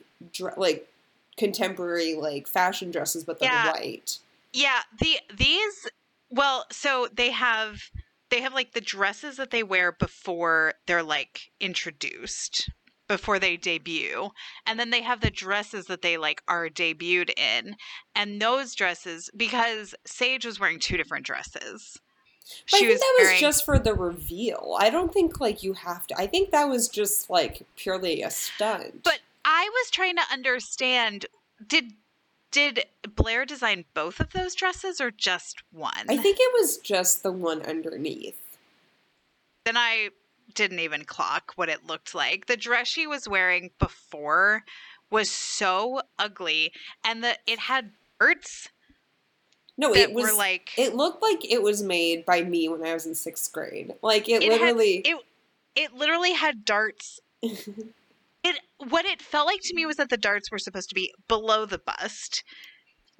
like 0.57 0.89
contemporary 1.37 2.15
like 2.15 2.47
fashion 2.47 2.91
dresses, 2.91 3.23
but 3.23 3.39
they're 3.39 3.51
Yeah. 3.51 3.71
white. 3.71 4.19
Yeah, 4.53 4.81
the 4.99 5.19
these 5.35 5.87
well, 6.29 6.65
so 6.71 7.07
they 7.11 7.31
have 7.31 7.89
they 8.29 8.41
have 8.41 8.53
like 8.53 8.73
the 8.73 8.81
dresses 8.81 9.37
that 9.37 9.51
they 9.51 9.63
wear 9.63 9.91
before 9.91 10.75
they're 10.87 11.03
like 11.03 11.51
introduced, 11.59 12.69
before 13.07 13.39
they 13.39 13.57
debut. 13.57 14.29
And 14.65 14.79
then 14.79 14.89
they 14.89 15.01
have 15.01 15.22
the 15.22 15.29
dresses 15.29 15.86
that 15.86 16.01
they 16.01 16.17
like 16.17 16.41
are 16.48 16.69
debuted 16.69 17.38
in. 17.38 17.75
And 18.15 18.41
those 18.41 18.75
dresses 18.75 19.29
because 19.36 19.95
Sage 20.05 20.45
was 20.45 20.60
wearing 20.60 20.79
two 20.79 20.98
different 20.98 21.25
dresses. 21.25 22.00
But 22.69 22.77
I 22.77 22.79
think 22.79 22.91
was 22.91 23.00
that 23.00 23.15
was 23.19 23.25
wearing 23.27 23.39
just 23.39 23.65
for 23.65 23.79
the 23.79 23.93
reveal. 23.93 24.75
I 24.77 24.89
don't 24.89 25.13
think 25.13 25.39
like 25.39 25.63
you 25.63 25.74
have 25.74 26.05
to. 26.07 26.19
I 26.19 26.27
think 26.27 26.51
that 26.51 26.67
was 26.67 26.89
just 26.89 27.29
like 27.29 27.65
purely 27.77 28.22
a 28.22 28.29
stunt. 28.29 29.03
But 29.03 29.19
I 29.45 29.69
was 29.72 29.89
trying 29.89 30.15
to 30.17 30.24
understand 30.31 31.25
did 31.65 31.93
did 32.51 32.86
Blair 33.15 33.45
design 33.45 33.86
both 33.93 34.19
of 34.19 34.31
those 34.31 34.53
dresses 34.53 35.01
or 35.01 35.10
just 35.10 35.63
one? 35.72 36.05
I 36.07 36.17
think 36.17 36.38
it 36.39 36.51
was 36.53 36.77
just 36.77 37.24
the 37.24 37.31
one 37.31 37.63
underneath. 37.63 38.39
then 39.65 39.75
I 39.75 40.10
didn't 40.55 40.79
even 40.79 41.03
clock 41.05 41.53
what 41.55 41.69
it 41.69 41.86
looked 41.86 42.13
like. 42.15 42.45
The 42.48 42.57
dress 42.57 42.88
she 42.88 43.07
was 43.07 43.27
wearing 43.27 43.72
before 43.79 44.63
was 45.10 45.29
so 45.29 46.01
ugly 46.17 46.72
and 47.05 47.24
the 47.24 47.38
it 47.45 47.60
had 47.60 47.91
birds 48.19 48.69
No, 49.77 49.93
it 49.93 50.12
was 50.13 50.31
were 50.31 50.38
like 50.38 50.72
It 50.77 50.95
looked 50.95 51.22
like 51.22 51.50
it 51.51 51.62
was 51.62 51.83
made 51.83 52.25
by 52.25 52.41
me 52.43 52.67
when 52.69 52.83
I 52.86 52.93
was 52.93 53.05
in 53.05 53.13
sixth 53.15 53.51
grade. 53.53 53.93
Like 54.01 54.27
it, 54.29 54.41
It 54.43 54.51
had- 54.51 54.62
literally. 54.75 54.98
it 55.05 55.17
it 55.75 55.93
literally 55.93 56.33
had 56.33 56.65
darts 56.65 57.19
it 57.41 58.60
what 58.89 59.05
it 59.05 59.22
felt 59.22 59.48
like 59.48 59.62
to 59.63 59.74
me 59.75 59.86
was 59.86 59.98
that 59.98 60.10
the 60.10 60.17
darts 60.17 60.51
were 60.51 60.60
supposed 60.60 60.89
to 60.89 60.95
be 60.95 61.13
below 61.27 61.65
the 61.65 61.79
bust 61.79 62.43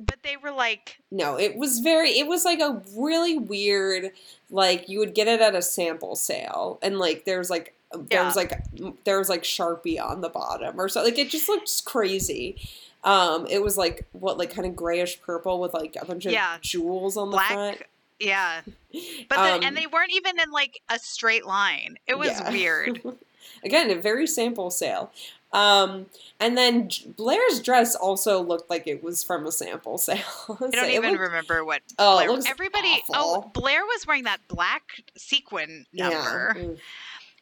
but 0.06 0.18
they 0.24 0.38
were 0.38 0.52
like 0.52 0.98
no, 1.12 1.38
it 1.40 1.56
was 1.56 1.80
very. 1.80 2.12
It 2.12 2.28
was 2.28 2.46
like 2.46 2.60
a 2.60 2.82
really 2.96 3.38
weird. 3.38 4.12
Like 4.50 4.88
you 4.90 5.00
would 5.00 5.14
get 5.16 5.28
it 5.28 5.42
at 5.42 5.56
a 5.56 5.62
sample 5.62 6.16
sale, 6.16 6.80
and 6.82 7.00
like 7.00 7.26
there's 7.26 7.50
like 7.50 7.74
there 8.10 8.24
was 8.24 8.36
like 8.36 8.64
there 9.04 9.20
was 9.20 9.30
like 9.30 9.44
Sharpie 9.44 10.04
on 10.04 10.22
the 10.22 10.30
bottom 10.30 10.80
or 10.82 10.90
so 10.90 11.04
Like 11.04 11.18
it 11.20 11.30
just 11.30 11.48
looked 11.48 11.86
crazy. 11.86 12.56
Um, 13.04 13.46
it 13.50 13.62
was 13.62 13.78
like 13.78 14.06
what 14.14 14.38
like 14.38 14.50
kind 14.54 14.66
of 14.68 14.76
grayish 14.76 15.22
purple 15.22 15.60
with 15.60 15.74
like 15.74 15.96
a 16.02 16.06
bunch 16.06 16.26
of 16.26 16.32
Yeah. 16.32 16.58
jewels 16.62 17.18
on 17.18 17.30
the 17.32 17.36
black 17.36 17.52
front. 17.52 17.84
yeah 18.20 18.62
but 19.30 19.36
the, 19.36 19.54
Um, 19.56 19.64
and 19.64 19.76
they 19.78 19.88
weren't 19.88 20.12
even 20.14 20.40
in 20.40 20.52
like 20.52 20.80
a 20.90 20.98
straight 21.00 21.46
line 21.46 21.98
it 22.08 22.18
was 22.18 22.30
Yeah. 22.30 22.50
weird 22.50 23.02
Again, 23.66 23.92
a 23.92 23.96
very 23.96 24.26
sample 24.28 24.70
sale. 24.72 25.12
Um, 25.54 26.08
and 26.40 26.58
then 26.58 26.90
Blair's 27.16 27.62
dress 27.62 27.96
also 27.96 28.42
looked 28.42 28.70
like 28.70 28.88
it 28.88 29.04
was 29.04 29.24
from 29.24 29.46
a 29.46 29.52
sample 29.52 29.98
sale. 29.98 30.18
I 30.50 30.70
don't 30.72 30.90
even 30.90 31.12
looked- 31.12 31.22
remember 31.22 31.64
what 31.64 31.82
Oh, 32.00 32.18
it 32.20 32.26
Blair. 32.26 32.30
looks 32.32 32.50
Everybody. 32.50 33.04
Oh. 33.14 33.50
Blair 33.54 33.86
was 33.86 34.06
wearing 34.08 34.24
that 34.24 34.40
black 34.48 34.84
sequin 35.16 35.86
number. 35.94 36.54
Yeah. 36.58 36.62
Mm. 36.64 36.78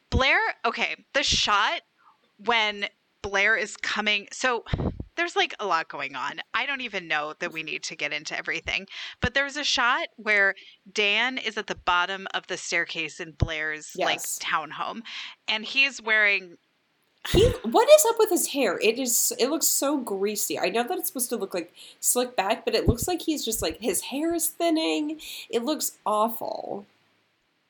Blair, 0.09 0.39
okay, 0.65 0.95
the 1.13 1.23
shot 1.23 1.81
when 2.45 2.85
Blair 3.21 3.55
is 3.55 3.77
coming. 3.77 4.27
So 4.33 4.65
there's 5.15 5.35
like 5.37 5.53
a 5.59 5.65
lot 5.65 5.87
going 5.87 6.15
on. 6.15 6.41
I 6.53 6.65
don't 6.65 6.81
even 6.81 7.07
know 7.07 7.33
that 7.39 7.53
we 7.53 7.63
need 7.63 7.83
to 7.83 7.95
get 7.95 8.11
into 8.11 8.37
everything. 8.37 8.87
But 9.21 9.33
there's 9.35 9.55
a 9.55 9.63
shot 9.63 10.07
where 10.17 10.55
Dan 10.91 11.37
is 11.37 11.57
at 11.57 11.67
the 11.67 11.75
bottom 11.75 12.27
of 12.33 12.47
the 12.47 12.57
staircase 12.57 13.19
in 13.21 13.31
Blair's 13.33 13.95
like 13.95 14.19
townhome 14.19 15.01
and 15.47 15.63
he's 15.63 16.01
wearing 16.01 16.57
He, 17.29 17.47
what 17.63 17.87
is 17.89 18.05
up 18.09 18.15
with 18.17 18.29
his 18.31 18.47
hair? 18.47 18.79
It 18.81 18.97
is. 18.97 19.31
It 19.37 19.49
looks 19.49 19.67
so 19.67 19.97
greasy. 19.97 20.57
I 20.59 20.69
know 20.69 20.83
that 20.87 20.97
it's 20.97 21.07
supposed 21.07 21.29
to 21.29 21.35
look 21.37 21.53
like 21.53 21.71
slick 21.99 22.35
back, 22.35 22.65
but 22.65 22.73
it 22.73 22.87
looks 22.87 23.07
like 23.07 23.21
he's 23.21 23.45
just 23.45 23.61
like 23.61 23.79
his 23.79 24.01
hair 24.01 24.33
is 24.33 24.47
thinning. 24.47 25.19
It 25.49 25.63
looks 25.63 25.97
awful. 26.05 26.85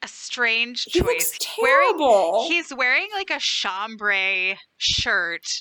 a 0.03 0.07
strange 0.07 0.85
He 0.85 0.99
choice. 0.99 1.03
looks 1.05 1.39
Wearing- 1.61 1.85
terrible. 1.89 2.47
He's 2.47 2.73
wearing 2.73 3.09
like 3.13 3.29
a 3.29 3.39
chambray 3.39 4.57
shirt, 4.77 5.59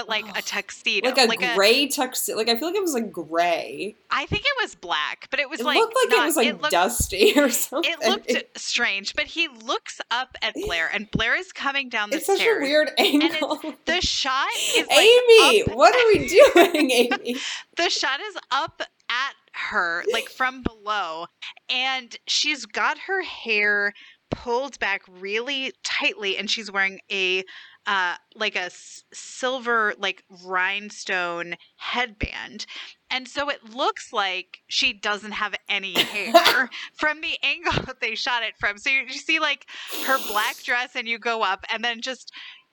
but 0.00 0.08
like 0.08 0.38
a 0.38 0.42
tuxedo. 0.42 1.08
like 1.14 1.42
a 1.42 1.54
gray 1.54 1.88
tuxedo. 1.88 2.36
Like 2.38 2.48
I 2.48 2.56
feel 2.56 2.68
like 2.68 2.76
it 2.76 2.82
was 2.82 2.94
like 2.94 3.12
gray. 3.12 3.94
I 4.10 4.26
think 4.26 4.42
it 4.44 4.62
was 4.62 4.74
black, 4.74 5.28
but 5.30 5.40
it 5.40 5.48
was 5.48 5.60
It 5.60 5.66
like 5.66 5.76
looked 5.78 5.94
like 5.94 6.08
not- 6.10 6.22
it 6.22 6.26
was 6.26 6.36
like 6.36 6.46
it 6.48 6.60
looked, 6.60 6.72
dusty 6.72 7.32
or 7.38 7.50
something. 7.50 7.92
It 7.92 8.08
looked 8.08 8.58
strange, 8.58 9.14
but 9.14 9.26
he 9.26 9.48
looks 9.48 10.00
up 10.10 10.36
at 10.42 10.54
Blair, 10.66 10.90
and 10.92 11.10
Blair 11.10 11.36
is 11.36 11.52
coming 11.52 11.88
down 11.88 12.10
the 12.10 12.16
it's 12.16 12.26
such 12.26 12.40
a 12.40 12.58
weird 12.60 12.90
angle. 12.98 13.60
The 13.86 14.00
shot 14.00 14.48
is 14.76 14.86
like 14.86 14.98
Amy, 14.98 15.62
up- 15.62 15.76
what 15.76 15.94
are 15.94 16.08
we 16.08 16.28
doing, 16.54 16.90
Amy? 16.90 17.36
the 17.76 17.90
shot 17.90 18.20
is 18.20 18.36
up 18.50 18.82
at 19.10 19.34
her, 19.52 20.04
like 20.12 20.28
from 20.28 20.62
below, 20.62 21.26
and 21.68 22.16
she's 22.26 22.66
got 22.66 22.96
her 23.06 23.22
hair 23.22 23.92
pulled 24.30 24.78
back 24.78 25.02
really 25.08 25.72
tightly, 25.82 26.36
and 26.36 26.48
she's 26.48 26.70
wearing 26.70 27.00
a 27.10 27.42
uh 27.90 28.14
like 28.36 28.54
a 28.54 28.66
s- 28.66 29.02
silver 29.12 29.94
like 29.98 30.22
rhinestone 30.44 31.56
headband. 31.76 32.64
And 33.10 33.26
so 33.26 33.50
it 33.50 33.74
looks 33.74 34.12
like 34.12 34.58
she 34.68 34.92
doesn't 34.92 35.32
have 35.32 35.56
any 35.68 35.94
hair 35.94 36.70
from 36.94 37.20
the 37.20 37.36
angle 37.42 37.72
that 37.86 38.00
they 38.00 38.14
shot 38.14 38.44
it 38.44 38.54
from. 38.60 38.78
So 38.78 38.90
you, 38.90 39.00
you 39.08 39.14
see 39.18 39.40
like 39.40 39.66
her 40.06 40.18
black 40.28 40.62
dress 40.62 40.94
and 40.94 41.08
you 41.08 41.18
go 41.18 41.42
up 41.42 41.64
and 41.72 41.82
then 41.84 42.00
just 42.00 42.32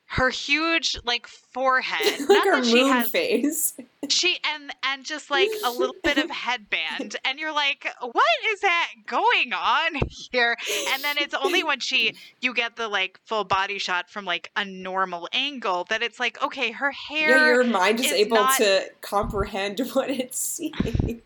her 0.09 0.29
huge 0.29 0.97
like 1.03 1.27
forehead 1.27 2.19
like 2.29 2.29
not 2.29 2.47
her 2.47 2.63
she 2.63 2.75
moon 2.81 2.91
has 2.93 3.09
face. 3.09 3.73
she 4.07 4.37
and 4.53 4.71
and 4.83 5.03
just 5.03 5.29
like 5.29 5.49
a 5.65 5.69
little 5.71 5.95
bit 6.01 6.17
of 6.17 6.29
headband 6.45 7.17
and 7.25 7.37
you're 7.39 7.53
like 7.53 7.85
what 8.01 8.25
is 8.53 8.61
that 8.61 8.89
going 9.05 9.51
on 9.53 9.95
here 10.09 10.55
and 10.93 11.03
then 11.03 11.17
it's 11.17 11.33
only 11.33 11.61
when 11.61 11.79
she 11.81 12.15
you 12.41 12.53
get 12.53 12.77
the 12.77 12.87
like 12.87 13.19
full 13.25 13.43
body 13.43 13.77
shot 13.77 14.09
from 14.09 14.23
like 14.23 14.49
a 14.55 14.63
normal 14.63 15.27
angle 15.33 15.85
that 15.89 16.01
it's 16.01 16.21
like 16.21 16.41
okay 16.41 16.71
her 16.71 16.91
hair 16.91 17.29
Yeah, 17.31 17.45
your 17.47 17.63
mind 17.65 17.99
is 17.99 18.05
is 18.07 18.11
able 18.13 18.37
not- 18.37 18.57
to 18.59 18.85
comprehend 19.01 19.79
what 19.93 20.09
it's 20.09 20.39
seeing. 20.39 21.21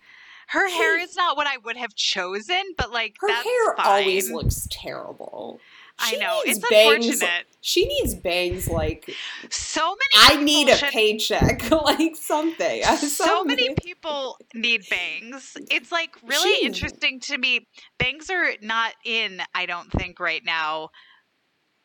her 0.47 0.67
hair 0.69 0.99
is 0.99 1.15
not 1.15 1.37
what 1.37 1.45
i 1.45 1.57
would 1.63 1.77
have 1.77 1.93
chosen 1.95 2.63
but 2.79 2.91
like 2.91 3.15
Her 3.19 3.27
hair 3.31 3.75
fine. 3.77 3.85
always 3.85 4.31
looks 4.31 4.67
terrible. 4.71 5.59
I 6.01 6.15
know 6.17 6.41
it's 6.45 6.59
bangs- 6.69 7.05
unfortunate 7.07 7.45
She 7.61 7.85
needs 7.85 8.15
bangs 8.15 8.67
like 8.67 9.09
so 9.49 9.95
many 9.95 10.39
I 10.39 10.43
need 10.43 10.69
a 10.69 10.75
should- 10.75 10.89
paycheck, 10.89 11.69
like 11.71 12.15
something. 12.15 12.83
so 12.97 13.43
many 13.43 13.73
people 13.75 14.37
need 14.53 14.83
bangs. 14.89 15.55
It's 15.69 15.91
like 15.91 16.15
really 16.25 16.55
She- 16.55 16.65
interesting 16.65 17.19
to 17.21 17.37
me. 17.37 17.67
Bangs 17.99 18.29
are 18.29 18.53
not 18.61 18.93
in, 19.05 19.41
I 19.53 19.65
don't 19.65 19.91
think, 19.91 20.19
right 20.19 20.43
now. 20.43 20.89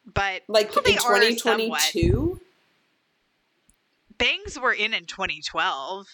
But 0.06 0.42
like 0.48 0.74
well, 0.74 0.84
in 0.86 0.94
2022, 1.36 2.40
bangs 4.18 4.58
were 4.58 4.72
in 4.72 4.94
in 4.94 5.04
2012. 5.04 6.06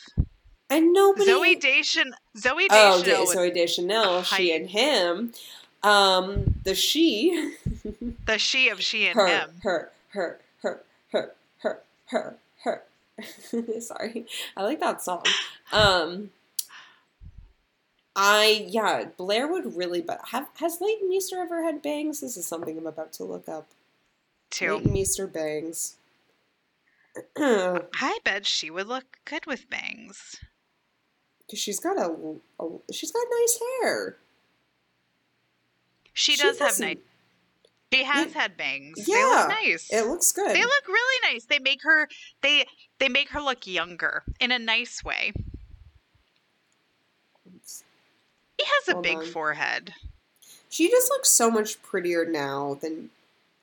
and 0.70 0.92
nobody. 0.92 1.30
Zooey 1.30 1.60
Deschanel, 1.60 2.14
Zooey 2.36 2.66
oh, 2.70 3.02
Deschanel, 3.02 3.26
was 3.26 3.36
Zooey 3.36 3.54
Deschanel, 3.54 4.22
she 4.22 4.54
and 4.54 4.68
him. 4.70 5.32
Um, 5.84 6.60
the 6.64 6.74
she, 6.74 7.54
the 8.26 8.38
she 8.38 8.68
of 8.68 8.80
she 8.82 9.08
and 9.08 9.16
her, 9.16 9.26
him. 9.26 9.50
her, 9.62 9.90
her, 10.10 10.40
her, 10.62 10.82
her, 11.10 11.32
her, 11.58 11.82
her, 12.06 12.36
her. 12.64 12.82
Sorry, 13.80 14.26
I 14.56 14.62
like 14.62 14.80
that 14.80 15.02
song. 15.02 15.24
Um, 15.72 16.30
I 18.14 18.66
yeah, 18.68 19.06
Blair 19.16 19.48
would 19.48 19.76
really, 19.76 20.02
but 20.02 20.20
have 20.30 20.48
has 20.56 20.80
Leighton 20.80 21.08
Meester 21.08 21.40
ever 21.40 21.64
had 21.64 21.82
bangs? 21.82 22.20
This 22.20 22.36
is 22.36 22.46
something 22.46 22.78
I'm 22.78 22.86
about 22.86 23.12
to 23.14 23.24
look 23.24 23.48
up. 23.48 23.66
Too. 24.50 24.76
Leighton 24.76 24.92
Meester 24.92 25.26
bangs. 25.26 25.96
I 27.36 28.18
bet 28.24 28.46
she 28.46 28.70
would 28.70 28.86
look 28.86 29.18
good 29.24 29.46
with 29.46 29.68
bangs. 29.68 30.36
Cause 31.50 31.58
she's 31.58 31.80
got 31.80 31.98
a, 31.98 32.14
a, 32.60 32.92
she's 32.92 33.12
got 33.12 33.26
nice 33.40 33.60
hair. 33.82 34.16
She 36.12 36.36
She 36.36 36.42
does 36.42 36.58
have 36.58 36.78
nice. 36.78 36.98
She 37.92 38.04
has 38.04 38.32
Yeah. 38.34 38.40
had 38.40 38.56
bangs. 38.56 39.06
Yeah, 39.06 39.14
they 39.16 39.22
look 39.24 39.48
nice. 39.48 39.92
It 39.92 40.06
looks 40.06 40.32
good. 40.32 40.54
They 40.54 40.62
look 40.62 40.88
really 40.88 41.32
nice. 41.32 41.44
They 41.44 41.58
make 41.58 41.82
her 41.82 42.08
they 42.40 42.66
they 42.98 43.08
make 43.08 43.28
her 43.30 43.40
look 43.40 43.66
younger 43.66 44.22
in 44.40 44.50
a 44.52 44.58
nice 44.58 45.04
way. 45.04 45.32
He 48.58 48.64
has 48.64 48.88
a 48.88 48.92
Hold 48.92 49.02
big 49.02 49.16
on. 49.18 49.26
forehead. 49.26 49.94
She 50.68 50.88
just 50.88 51.10
looks 51.10 51.28
so 51.28 51.50
much 51.50 51.82
prettier 51.82 52.24
now 52.24 52.74
than. 52.80 53.10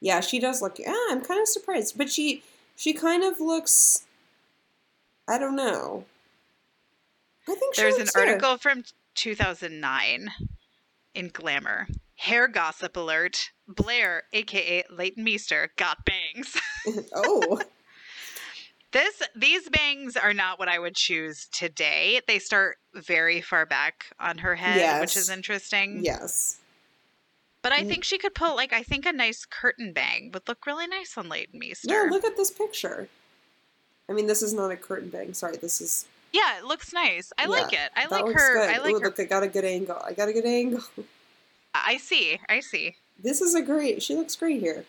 Yeah, 0.02 0.22
she 0.22 0.40
does 0.40 0.62
look. 0.62 0.80
Yeah, 0.80 0.94
I'm 1.10 1.22
kind 1.22 1.42
of 1.42 1.48
surprised, 1.48 1.98
but 1.98 2.10
she 2.12 2.44
she 2.76 2.94
kind 2.94 3.24
of 3.24 3.40
looks. 3.40 4.06
I 5.28 5.38
don't 5.38 5.56
know. 5.56 6.06
I 7.48 7.56
think 7.56 7.76
she 7.76 7.82
There's 7.82 7.96
an 7.98 8.06
good. 8.14 8.28
article 8.30 8.58
from 8.58 8.84
2009 9.16 10.32
in 11.16 11.30
Glamour. 11.30 11.88
Hair 12.20 12.50
gossip 12.50 12.98
alert. 12.98 13.52
Blair, 13.68 14.24
aka 14.34 14.84
Leighton 14.90 15.24
Meester, 15.24 15.72
got 15.78 16.00
bangs. 16.06 16.58
oh, 17.16 17.62
This 18.92 19.22
these 19.36 19.70
bangs 19.70 20.18
are 20.18 20.34
not 20.34 20.58
what 20.60 20.68
I 20.68 20.80
would 20.80 20.96
choose 20.96 21.48
today. 21.54 22.20
They 22.28 22.40
start 22.40 22.78
very 22.94 23.40
far 23.40 23.66
back 23.66 24.06
on 24.20 24.40
her 24.40 24.56
head, 24.56 25.00
which 25.00 25.16
is 25.16 25.30
interesting. 25.30 26.02
yes. 26.04 26.58
But 27.62 27.72
I 27.74 27.84
Mm. 27.84 27.88
think 27.90 28.04
she 28.04 28.18
could 28.18 28.34
pull 28.34 28.56
like 28.56 28.74
I 28.74 28.84
think 28.84 29.06
a 29.06 29.14
nice 29.14 29.46
curtain 29.46 29.94
bang 29.94 30.32
would 30.34 30.48
look 30.48 30.66
really 30.66 30.88
nice 30.88 31.18
on 31.18 31.30
Leighton 31.30 31.60
Meester. 31.60 31.88
Yeah, 31.90 32.10
look 32.10 32.26
at 32.26 32.36
this 32.36 32.52
picture. 32.52 33.08
I 34.10 34.14
mean, 34.14 34.28
this 34.28 34.42
is 34.42 34.54
not 34.54 34.72
a 34.72 34.76
curtain 34.78 35.10
bang. 35.10 35.34
Sorry, 35.34 35.56
this 35.56 35.80
is. 35.80 36.06
Yeah, 36.34 36.58
it 36.58 36.66
looks 36.66 36.92
nice. 36.92 37.32
I 37.38 37.46
like 37.46 37.72
it. 37.72 37.92
I 37.96 38.08
like 38.08 38.26
her. 38.34 38.54
Good. 38.56 38.70
I 38.70 38.78
like 38.80 38.96
Ooh, 38.96 39.00
her. 39.00 39.06
Look, 39.06 39.20
I 39.20 39.24
got 39.26 39.44
a 39.44 39.48
good 39.48 39.66
angle. 39.66 40.02
I 40.04 40.14
got 40.14 40.28
a 40.28 40.34
good 40.34 40.46
angle. 40.46 40.84
I 41.74 41.98
see. 41.98 42.40
I 42.50 42.60
see. 42.62 42.96
This 43.22 43.42
is 43.42 43.54
a 43.56 43.62
great. 43.62 44.02
She 44.02 44.16
looks 44.16 44.36
great 44.36 44.60
here. 44.62 44.86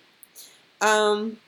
Um. 0.80 1.38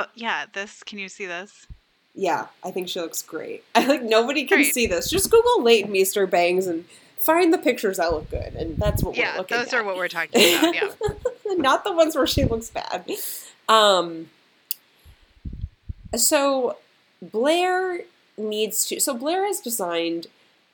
Oh, 0.00 0.06
yeah, 0.14 0.46
this. 0.52 0.82
Can 0.82 0.98
you 0.98 1.08
see 1.08 1.26
this? 1.26 1.66
Yeah, 2.14 2.46
I 2.64 2.70
think 2.70 2.88
she 2.88 3.00
looks 3.00 3.22
great. 3.22 3.64
I 3.74 3.86
like 3.86 4.02
nobody 4.02 4.44
can 4.44 4.58
Great. 4.58 4.74
see 4.74 4.86
this. 4.86 5.08
Just 5.08 5.30
Google 5.30 5.62
Leighton 5.62 5.92
Meester 5.92 6.26
bangs 6.26 6.66
and 6.66 6.84
find 7.18 7.52
the 7.52 7.58
pictures 7.58 7.96
that 7.98 8.12
look 8.12 8.30
good, 8.30 8.54
and 8.54 8.76
that's 8.76 9.02
what 9.02 9.16
yeah, 9.16 9.32
we're 9.34 9.38
looking 9.38 9.56
Yeah, 9.56 9.64
those 9.64 9.72
at. 9.74 9.80
are 9.80 9.84
what 9.84 9.96
we're 9.96 10.08
talking 10.08 10.58
about. 10.58 10.74
Yeah. 10.74 10.88
Not 11.56 11.84
the 11.84 11.92
ones 11.92 12.16
where 12.16 12.26
she 12.26 12.44
looks 12.44 12.70
bad. 12.70 13.10
Um. 13.68 14.30
So 16.16 16.76
Blair 17.22 18.00
needs 18.36 18.86
to. 18.86 19.00
So 19.00 19.14
Blair 19.14 19.46
has 19.46 19.60
designed 19.60 20.26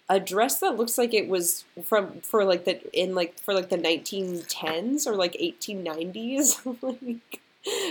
a 0.08 0.18
dress 0.18 0.60
that 0.60 0.76
looks 0.76 0.96
like 0.96 1.12
it 1.12 1.28
was 1.28 1.64
from 1.84 2.20
for 2.20 2.44
like 2.44 2.64
the 2.64 2.80
in 2.98 3.14
like 3.14 3.38
for 3.38 3.52
like 3.52 3.68
the 3.68 3.76
1910s 3.76 5.06
or 5.06 5.14
like 5.14 5.34
1890s 5.34 6.76
like 6.82 7.40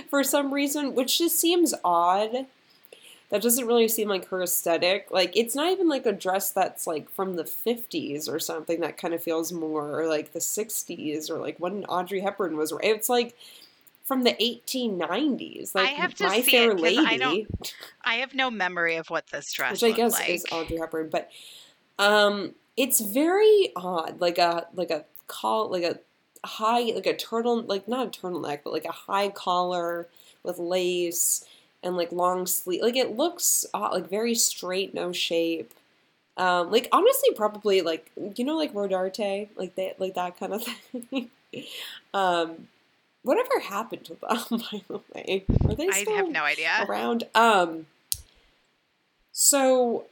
for 0.09 0.23
some 0.23 0.53
reason 0.53 0.95
which 0.95 1.17
just 1.17 1.39
seems 1.39 1.73
odd. 1.83 2.47
That 3.29 3.41
doesn't 3.41 3.67
really 3.67 3.89
seem 3.89 4.07
like 4.07 4.29
her 4.29 4.41
aesthetic. 4.41 5.07
Like 5.11 5.35
it's 5.35 5.53
not 5.53 5.69
even 5.69 5.89
like 5.89 6.05
a 6.05 6.13
dress 6.13 6.51
that's 6.51 6.87
like 6.87 7.09
from 7.09 7.35
the 7.35 7.43
50s 7.43 8.29
or 8.31 8.39
something 8.39 8.79
that 8.79 8.97
kind 8.97 9.13
of 9.13 9.21
feels 9.21 9.51
more 9.51 10.07
like 10.07 10.31
the 10.31 10.39
60s 10.39 11.29
or 11.29 11.37
like 11.37 11.57
when 11.59 11.83
audrey 11.85 12.21
hepburn 12.21 12.55
was 12.55 12.73
it's 12.81 13.09
like 13.09 13.35
from 14.05 14.23
the 14.23 14.31
1890s 14.31 15.75
like 15.75 15.89
I 15.89 15.91
have 15.91 16.13
to 16.15 16.23
my 16.23 16.39
see 16.39 16.51
fair 16.51 16.71
it 16.71 16.79
lady 16.79 16.99
I 17.05 17.17
don't 17.17 17.75
I 18.05 18.15
have 18.15 18.33
no 18.33 18.49
memory 18.49 18.95
of 18.95 19.09
what 19.09 19.27
this 19.27 19.51
dress 19.51 19.73
which 19.73 19.83
I 19.83 19.91
guess 19.91 20.13
like. 20.13 20.29
is 20.29 20.45
Audrey 20.49 20.77
Hepburn, 20.77 21.09
but 21.09 21.29
um, 21.99 22.53
it's 22.75 22.99
very 23.01 23.71
odd, 23.75 24.19
like 24.21 24.37
a 24.37 24.67
like 24.75 24.91
a 24.91 25.05
call 25.27 25.69
like 25.69 25.83
a 25.83 25.99
high 26.45 26.81
like 26.93 27.05
a 27.05 27.15
turtle 27.15 27.61
like 27.63 27.87
not 27.87 28.07
a 28.07 28.19
turtleneck, 28.19 28.59
but 28.63 28.73
like 28.73 28.85
a 28.85 28.91
high 28.91 29.29
collar 29.29 30.07
with 30.43 30.57
lace 30.59 31.43
and 31.83 31.97
like 31.97 32.11
long 32.11 32.45
sleeve. 32.45 32.81
Like 32.81 32.95
it 32.95 33.15
looks 33.15 33.65
uh, 33.73 33.89
like 33.91 34.09
very 34.09 34.35
straight, 34.35 34.93
no 34.93 35.11
shape. 35.11 35.73
Um, 36.37 36.71
like 36.71 36.87
honestly, 36.91 37.33
probably 37.35 37.81
like 37.81 38.11
you 38.35 38.45
know, 38.45 38.55
like 38.55 38.73
Rodarte, 38.73 39.49
like 39.55 39.75
that, 39.75 39.99
like 39.99 40.13
that 40.15 40.39
kind 40.39 40.53
of 40.53 40.63
thing. 41.09 41.29
um, 42.13 42.67
whatever 43.23 43.59
happened 43.59 44.05
to 44.05 44.13
them? 44.15 44.19
By 44.71 44.81
the 44.87 45.01
way, 45.15 45.45
are 45.67 45.75
they 45.75 45.89
I 45.89 46.05
have 46.15 46.29
no 46.29 46.43
idea. 46.43 46.85
around? 46.87 47.23
Um, 47.33 47.87
so 49.31 50.05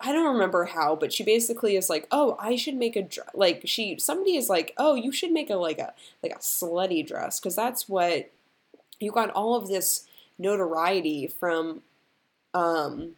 I 0.00 0.12
don't 0.12 0.32
remember 0.32 0.64
how, 0.66 0.96
but 0.96 1.12
she 1.12 1.22
basically 1.24 1.76
is 1.76 1.88
like, 1.90 2.06
"Oh, 2.10 2.36
I 2.40 2.56
should 2.56 2.74
make 2.76 2.96
a 2.96 3.02
dress." 3.02 3.30
Like 3.34 3.62
she, 3.64 3.98
somebody 3.98 4.36
is 4.36 4.48
like, 4.48 4.74
"Oh, 4.76 4.94
you 4.94 5.12
should 5.12 5.32
make 5.32 5.50
a 5.50 5.56
like 5.56 5.78
a 5.78 5.94
like 6.22 6.32
a 6.32 6.38
slutty 6.38 7.06
dress 7.06 7.38
because 7.40 7.56
that's 7.56 7.88
what 7.88 8.30
you 9.00 9.12
got 9.12 9.30
all 9.30 9.54
of 9.54 9.68
this 9.68 10.06
notoriety 10.38 11.26
from." 11.26 11.82
Um, 12.54 13.16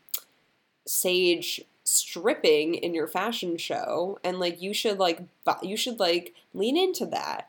Sage 0.86 1.62
stripping 1.84 2.74
in 2.74 2.94
your 2.94 3.06
fashion 3.06 3.56
show 3.56 4.18
and 4.22 4.38
like 4.38 4.60
you 4.60 4.74
should 4.74 4.98
like 4.98 5.20
bu- 5.44 5.66
you 5.66 5.76
should 5.76 5.98
like 5.98 6.34
lean 6.52 6.76
into 6.76 7.06
that 7.06 7.48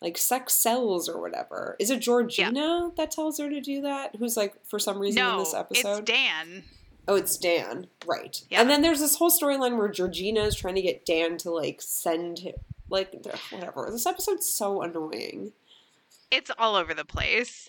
like 0.00 0.16
sex 0.16 0.52
sells 0.54 1.08
or 1.08 1.20
whatever 1.20 1.74
is 1.80 1.90
it 1.90 1.98
georgina 1.98 2.92
that 2.96 3.10
tells 3.10 3.38
her 3.38 3.50
to 3.50 3.60
do 3.60 3.80
that 3.82 4.14
who's 4.16 4.36
like 4.36 4.54
for 4.64 4.78
some 4.78 5.00
reason 5.00 5.20
in 5.20 5.28
No, 5.28 5.38
this 5.38 5.48
it's 5.48 5.54
episode 5.56 6.04
Dan. 6.04 6.62
Oh 7.08 7.14
it's 7.16 7.36
dan 7.36 7.86
right 8.06 8.42
Yeah. 8.50 8.60
and 8.60 8.70
then 8.70 8.82
there's 8.82 9.00
this 9.00 9.16
whole 9.16 9.30
storyline 9.30 9.76
where 9.76 9.88
georgina 9.88 10.40
is 10.42 10.54
trying 10.56 10.74
to 10.76 10.82
get 10.82 11.04
dan 11.04 11.36
to 11.38 11.50
like 11.50 11.80
send 11.82 12.40
him 12.40 12.54
like 12.88 13.12
whatever 13.50 13.88
this 13.90 14.06
episode's 14.06 14.46
so 14.48 14.82
annoying 14.82 15.52
It's 16.30 16.50
all 16.58 16.76
over 16.76 16.94
the 16.94 17.04
place. 17.04 17.68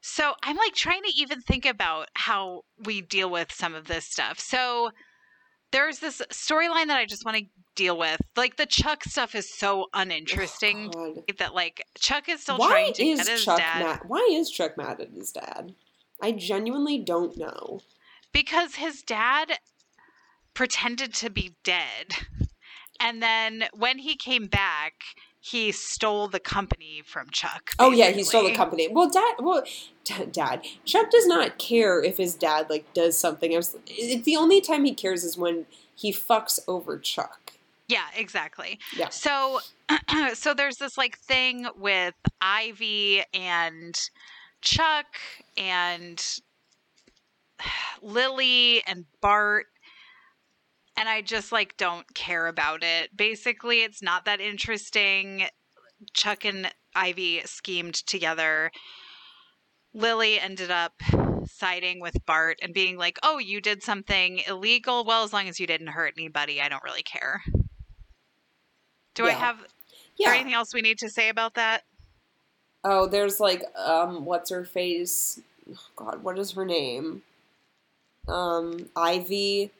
So 0.00 0.34
I'm 0.42 0.56
like 0.56 0.74
trying 0.74 1.02
to 1.04 1.12
even 1.16 1.40
think 1.40 1.64
about 1.64 2.08
how 2.14 2.64
we 2.84 3.00
deal 3.00 3.30
with 3.30 3.50
some 3.52 3.74
of 3.74 3.86
this 3.86 4.04
stuff. 4.04 4.38
So 4.38 4.90
there's 5.70 5.98
this 6.00 6.20
storyline 6.30 6.88
that 6.88 6.98
I 6.98 7.06
just 7.06 7.24
want 7.24 7.38
to 7.38 7.44
deal 7.74 7.96
with. 7.98 8.20
Like 8.36 8.56
the 8.56 8.66
Chuck 8.66 9.04
stuff 9.04 9.34
is 9.34 9.48
so 9.52 9.88
uninteresting 9.94 10.90
God. 10.90 11.22
that 11.38 11.54
like 11.54 11.86
Chuck 11.98 12.28
is 12.28 12.42
still 12.42 12.58
why 12.58 12.68
trying 12.68 12.92
to 12.94 13.04
is 13.06 13.18
get 13.20 13.28
his 13.28 13.44
chuck 13.44 13.58
dad 13.58 13.82
mad 13.82 14.00
why 14.06 14.28
is 14.30 14.50
chuck 14.50 14.76
mad 14.76 15.00
at 15.00 15.10
his 15.10 15.32
dad 15.32 15.74
i 16.22 16.30
genuinely 16.32 16.98
don't 16.98 17.36
know 17.38 17.80
because 18.34 18.74
his 18.74 19.00
dad 19.00 19.58
pretended 20.52 21.14
to 21.14 21.30
be 21.30 21.56
dead. 21.64 22.12
And 23.00 23.22
then 23.22 23.64
when 23.72 23.98
he 23.98 24.16
came 24.16 24.46
back, 24.46 24.92
he 25.40 25.72
stole 25.72 26.28
the 26.28 26.40
company 26.40 27.02
from 27.04 27.28
Chuck. 27.30 27.70
Oh 27.78 27.90
yeah, 27.90 28.10
he 28.10 28.22
stole 28.22 28.44
the 28.44 28.54
company. 28.54 28.88
Well, 28.88 29.10
dad. 29.10 29.34
Well, 29.38 29.62
d- 30.04 30.26
dad. 30.32 30.64
Chuck 30.84 31.10
does 31.10 31.26
not 31.26 31.58
care 31.58 32.02
if 32.02 32.16
his 32.16 32.34
dad 32.34 32.70
like 32.70 32.92
does 32.94 33.18
something. 33.18 33.52
It's 33.52 33.76
it's 33.86 34.24
the 34.24 34.36
only 34.36 34.60
time 34.60 34.84
he 34.84 34.94
cares 34.94 35.22
is 35.22 35.36
when 35.36 35.66
he 35.94 36.12
fucks 36.12 36.60
over 36.66 36.98
Chuck. 36.98 37.52
Yeah, 37.88 38.06
exactly. 38.16 38.78
Yeah. 38.96 39.10
So 39.10 39.60
so 40.34 40.54
there's 40.54 40.76
this 40.76 40.96
like 40.96 41.18
thing 41.18 41.66
with 41.76 42.14
Ivy 42.40 43.24
and 43.34 43.94
Chuck 44.62 45.06
and 45.58 46.24
Lily 48.02 48.82
and 48.86 49.04
Bart 49.20 49.66
and 50.96 51.08
I 51.08 51.22
just 51.22 51.52
like 51.52 51.76
don't 51.76 52.12
care 52.14 52.46
about 52.46 52.82
it. 52.82 53.16
Basically, 53.16 53.82
it's 53.82 54.02
not 54.02 54.24
that 54.26 54.40
interesting. 54.40 55.46
Chuck 56.12 56.44
and 56.44 56.70
Ivy 56.94 57.42
schemed 57.44 57.94
together. 58.06 58.70
Lily 59.92 60.38
ended 60.38 60.70
up 60.70 60.92
siding 61.46 62.00
with 62.00 62.16
Bart 62.26 62.58
and 62.62 62.74
being 62.74 62.96
like, 62.96 63.18
"Oh, 63.22 63.38
you 63.38 63.60
did 63.60 63.82
something 63.82 64.40
illegal. 64.46 65.04
Well, 65.04 65.24
as 65.24 65.32
long 65.32 65.48
as 65.48 65.58
you 65.60 65.66
didn't 65.66 65.88
hurt 65.88 66.14
anybody, 66.16 66.60
I 66.60 66.68
don't 66.68 66.82
really 66.82 67.02
care." 67.02 67.42
Do 69.14 69.26
I 69.26 69.32
have 69.32 69.64
Yeah. 70.16 70.34
anything 70.34 70.54
else 70.54 70.74
we 70.74 70.82
need 70.82 70.98
to 70.98 71.08
say 71.08 71.28
about 71.28 71.54
that? 71.54 71.84
Oh, 72.82 73.06
there's 73.06 73.40
like 73.40 73.62
um, 73.76 74.24
what's 74.24 74.50
her 74.50 74.64
face? 74.64 75.40
Oh, 75.70 75.78
God, 75.96 76.22
what 76.22 76.38
is 76.38 76.52
her 76.52 76.64
name? 76.64 77.22
Um, 78.28 78.88
Ivy 78.96 79.70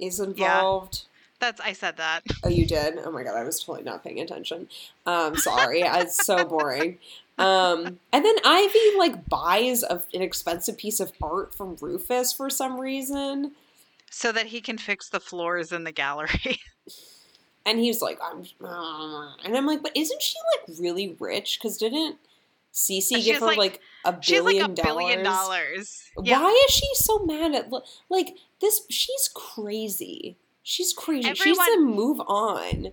is 0.00 0.20
involved. 0.20 1.04
That's 1.40 1.60
I 1.60 1.72
said 1.72 1.96
that. 1.98 2.22
Oh, 2.42 2.48
you 2.48 2.66
did? 2.66 2.98
Oh 3.04 3.12
my 3.12 3.22
god, 3.22 3.36
I 3.36 3.44
was 3.44 3.60
totally 3.60 3.84
not 3.84 4.02
paying 4.02 4.20
attention. 4.20 4.68
Um, 5.06 5.36
sorry, 5.36 5.80
it's 5.84 6.24
so 6.24 6.44
boring. 6.44 6.98
Um, 7.38 8.00
and 8.12 8.24
then 8.24 8.34
Ivy 8.44 8.98
like 8.98 9.28
buys 9.28 9.84
a, 9.84 10.02
an 10.12 10.22
expensive 10.22 10.76
piece 10.76 10.98
of 10.98 11.12
art 11.22 11.54
from 11.54 11.76
Rufus 11.80 12.32
for 12.32 12.50
some 12.50 12.80
reason, 12.80 13.52
So 14.10 14.32
that 14.32 14.46
he 14.46 14.60
can 14.60 14.78
fix 14.78 15.08
the 15.08 15.20
floors 15.20 15.70
in 15.70 15.84
the 15.84 15.92
gallery. 15.92 16.58
and 17.66 17.78
he's 17.78 18.02
like, 18.02 18.18
"I'm," 18.20 18.44
uh," 18.64 19.34
and 19.44 19.56
I'm 19.56 19.66
like, 19.66 19.82
"But 19.82 19.96
isn't 19.96 20.20
she 20.22 20.34
like 20.56 20.78
really 20.80 21.16
rich? 21.20 21.58
Because 21.60 21.78
didn't 21.78 22.16
Cece 22.72 23.08
She 23.16 23.22
give 23.22 23.40
her 23.40 23.46
like- 23.46 23.58
like, 23.58 23.80
a 24.04 24.12
has 24.12 24.16
like 24.16 24.26
billion 24.26 24.64
a 24.64 24.68
billion 24.82 25.22
dollars? 25.24 25.24
dollars. 25.24 26.02
Yeah. 26.22 26.42
Why 26.42 26.64
is 26.68 26.74
she 26.74 26.86
so 26.94 27.24
mad 27.24 27.54
at 27.54 27.70
like 28.08 28.36
this? 28.60 28.82
She's 28.90 29.28
crazy. 29.34 30.38
She's 30.62 30.92
crazy. 30.92 31.32
she 31.34 31.50
needs 31.50 31.58
to 31.58 31.80
move 31.80 32.20
on. 32.20 32.92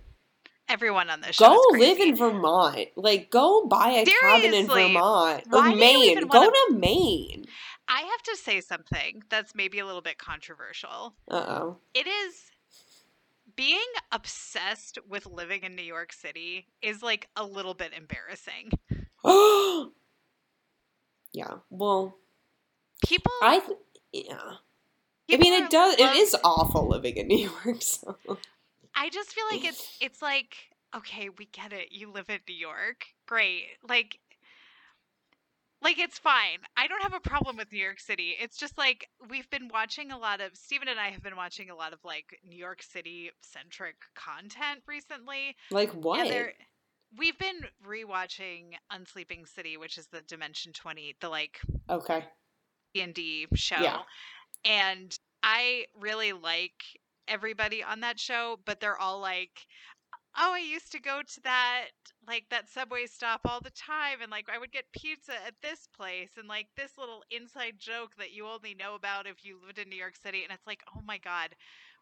Everyone 0.67 1.09
on 1.09 1.21
this 1.21 1.35
show. 1.35 1.45
Go 1.55 1.77
live 1.77 1.99
in 1.99 2.15
Vermont. 2.15 2.87
Like, 2.95 3.29
go 3.29 3.67
buy 3.67 3.89
a 3.91 4.05
cabin 4.05 4.53
in 4.53 4.65
Vermont 4.67 5.43
or 5.51 5.59
why 5.59 5.69
do 5.69 5.75
you 5.75 5.79
Maine. 6.15 6.27
Go 6.27 6.49
to 6.49 6.73
Maine. 6.73 7.45
I 7.87 8.01
have 8.01 8.23
to 8.23 8.35
say 8.35 8.61
something 8.61 9.21
that's 9.29 9.53
maybe 9.53 9.77
a 9.77 9.85
little 9.85 10.01
bit 10.01 10.17
controversial. 10.17 11.13
Uh 11.29 11.45
oh. 11.47 11.77
It 11.93 12.07
is 12.07 12.33
being 13.55 13.79
obsessed 14.11 14.97
with 15.07 15.25
living 15.27 15.63
in 15.63 15.75
New 15.75 15.83
York 15.83 16.11
City 16.11 16.67
is 16.81 17.03
like 17.03 17.29
a 17.35 17.45
little 17.45 17.73
bit 17.73 17.91
embarrassing. 17.95 18.71
Oh. 19.25 19.91
yeah. 21.33 21.55
Well, 21.69 22.17
People 23.05 23.31
I. 23.41 23.59
Th- 23.59 23.77
yeah. 24.13 24.53
I 25.31 25.37
mean, 25.37 25.53
it 25.53 25.69
does. 25.69 25.95
It 25.95 26.15
is 26.15 26.35
awful 26.43 26.87
living 26.87 27.17
in 27.17 27.27
New 27.27 27.49
York. 27.49 27.81
So. 27.81 28.17
I 28.97 29.09
just 29.09 29.33
feel 29.33 29.43
like 29.51 29.65
it's 29.65 29.97
it's 29.99 30.21
like 30.21 30.55
okay, 30.95 31.29
we 31.37 31.45
get 31.45 31.73
it. 31.73 31.91
You 31.91 32.11
live 32.11 32.29
in 32.29 32.39
New 32.47 32.55
York. 32.55 33.05
Great. 33.27 33.63
Like 33.87 34.19
like 35.81 35.99
it's 35.99 36.17
fine. 36.17 36.59
I 36.77 36.87
don't 36.87 37.03
have 37.03 37.13
a 37.13 37.19
problem 37.19 37.57
with 37.57 37.71
New 37.71 37.79
York 37.79 37.99
City. 37.99 38.35
It's 38.41 38.57
just 38.57 38.77
like 38.77 39.09
we've 39.29 39.49
been 39.49 39.69
watching 39.71 40.11
a 40.11 40.17
lot 40.17 40.39
of 40.39 40.55
Stephen 40.55 40.87
and 40.87 40.99
I 40.99 41.09
have 41.09 41.21
been 41.21 41.35
watching 41.35 41.69
a 41.69 41.75
lot 41.75 41.91
of 41.91 41.99
like 42.05 42.39
New 42.47 42.57
York 42.57 42.81
City 42.81 43.31
centric 43.41 43.95
content 44.15 44.81
recently. 44.87 45.55
Like 45.71 45.91
what? 45.91 46.25
We've 47.17 47.37
been 47.37 47.67
rewatching 47.83 48.75
Unsleeping 48.91 49.47
City, 49.47 49.77
which 49.77 49.97
is 49.97 50.07
the 50.07 50.21
Dimension 50.21 50.73
20, 50.73 51.15
the 51.21 51.29
like 51.29 51.61
Okay. 51.89 52.25
D&D 52.93 53.47
show. 53.55 53.77
Yeah. 53.81 54.03
And 54.65 55.17
I 55.43 55.87
really 55.93 56.33
like 56.33 56.83
everybody 57.27 57.83
on 57.83 58.01
that 58.01 58.19
show, 58.19 58.59
but 58.65 58.79
they're 58.79 58.97
all 58.97 59.19
like, 59.19 59.67
"Oh, 60.35 60.53
I 60.53 60.59
used 60.59 60.91
to 60.93 60.99
go 61.01 61.21
to 61.23 61.41
that 61.43 61.91
like 62.27 62.49
that 62.49 62.69
subway 62.69 63.07
stop 63.07 63.41
all 63.45 63.61
the 63.61 63.71
time 63.71 64.21
and 64.21 64.31
like 64.31 64.49
I 64.49 64.57
would 64.59 64.71
get 64.71 64.91
pizza 64.93 65.35
at 65.45 65.61
this 65.61 65.87
place 65.87 66.37
and 66.37 66.47
like 66.47 66.69
this 66.75 66.97
little 66.97 67.23
inside 67.31 67.79
joke 67.79 68.15
that 68.17 68.31
you 68.31 68.47
only 68.47 68.75
know 68.75 68.95
about 68.95 69.27
if 69.27 69.45
you 69.45 69.61
lived 69.65 69.79
in 69.79 69.89
New 69.89 69.97
York 69.97 70.17
City." 70.17 70.43
And 70.43 70.53
it's 70.53 70.67
like, 70.67 70.83
"Oh 70.95 71.01
my 71.01 71.17
god, 71.19 71.55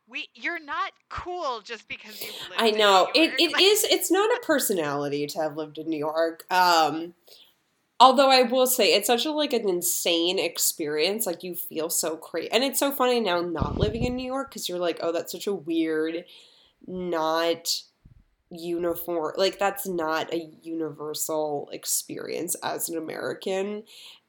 we 0.07 0.27
you're 0.35 0.59
not 0.59 0.91
cool 1.09 1.61
just 1.63 1.87
because 1.87 2.21
you 2.21 2.27
live 2.49 2.57
I 2.57 2.67
in 2.67 2.77
know 2.77 3.09
it. 3.13 3.17
York." 3.17 3.35
It 3.39 3.51
Like. 3.53 3.61
It's 3.61 4.11
not 4.11 4.29
a 4.29 4.41
personality 4.45 5.27
to 5.27 5.39
have 5.39 5.57
lived 5.57 5.77
in 5.77 5.89
New 5.89 5.97
York. 5.97 6.45
Um, 6.51 7.13
although 7.99 8.29
I 8.29 8.43
will 8.43 8.67
say 8.67 8.93
it's 8.93 9.07
such 9.07 9.25
a 9.25 9.31
like 9.31 9.53
an 9.53 9.67
insane 9.69 10.39
experience. 10.39 11.25
Like 11.25 11.43
you 11.43 11.55
feel 11.55 11.89
so 11.89 12.17
crazy, 12.17 12.51
and 12.51 12.63
it's 12.63 12.79
so 12.79 12.91
funny 12.91 13.19
now 13.19 13.41
not 13.41 13.77
living 13.77 14.03
in 14.03 14.15
New 14.15 14.25
York 14.25 14.49
because 14.49 14.67
you're 14.67 14.79
like, 14.79 14.99
oh, 15.01 15.11
that's 15.11 15.31
such 15.31 15.47
a 15.47 15.53
weird, 15.53 16.25
not 16.85 17.83
uniform. 18.49 19.33
Like 19.37 19.59
that's 19.59 19.87
not 19.87 20.33
a 20.33 20.49
universal 20.61 21.69
experience 21.71 22.55
as 22.63 22.89
an 22.89 22.97
American. 22.97 23.83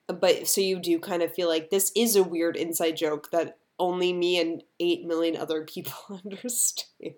But 0.06 0.48
so 0.48 0.60
you 0.60 0.78
do 0.78 0.98
kind 0.98 1.22
of 1.22 1.32
feel 1.34 1.48
like 1.48 1.70
this 1.70 1.90
is 1.96 2.14
a 2.14 2.22
weird 2.22 2.56
inside 2.56 2.96
joke 2.96 3.30
that 3.30 3.58
only 3.78 4.12
me 4.12 4.38
and 4.40 4.62
eight 4.80 5.04
million 5.04 5.36
other 5.36 5.64
people 5.64 5.92
understand. 6.24 7.14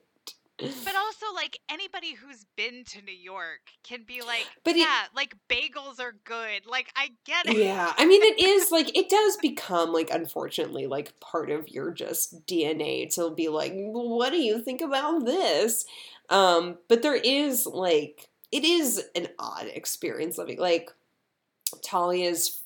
But 0.59 0.97
also, 0.97 1.27
like 1.35 1.59
anybody 1.71 2.15
who's 2.15 2.47
been 2.57 2.85
to 2.85 3.03
New 3.03 3.13
York 3.13 3.61
can 3.85 4.05
be 4.07 4.23
like, 4.23 4.47
But 4.65 4.75
it- 4.77 4.79
yeah, 4.79 5.03
like 5.15 5.35
bagels 5.51 6.01
are 6.01 6.15
good. 6.25 6.65
Like 6.67 6.91
I 6.97 7.11
get 7.27 7.47
it. 7.47 7.59
Yeah, 7.59 7.93
I 7.99 8.07
mean, 8.07 8.23
it 8.23 8.41
is 8.41 8.71
like 8.73 8.97
it 8.97 9.11
does 9.11 9.37
become 9.37 9.93
like 9.93 10.09
unfortunately 10.11 10.87
like 10.87 11.21
part 11.21 11.51
of 11.51 11.69
your 11.69 11.93
just 11.93 12.47
DNA 12.47 13.13
to 13.17 13.35
be 13.35 13.49
like, 13.49 13.73
what 13.75 14.31
do 14.31 14.39
you 14.39 14.63
think 14.63 14.81
about 14.81 15.27
this? 15.27 15.85
Um, 16.31 16.79
but 16.89 17.03
there 17.03 17.15
is 17.15 17.67
like 17.67 18.31
it 18.51 18.65
is 18.65 19.05
an 19.15 19.29
odd 19.39 19.67
experience 19.67 20.39
living 20.39 20.59
like 20.59 20.91
Talia's 21.83 22.63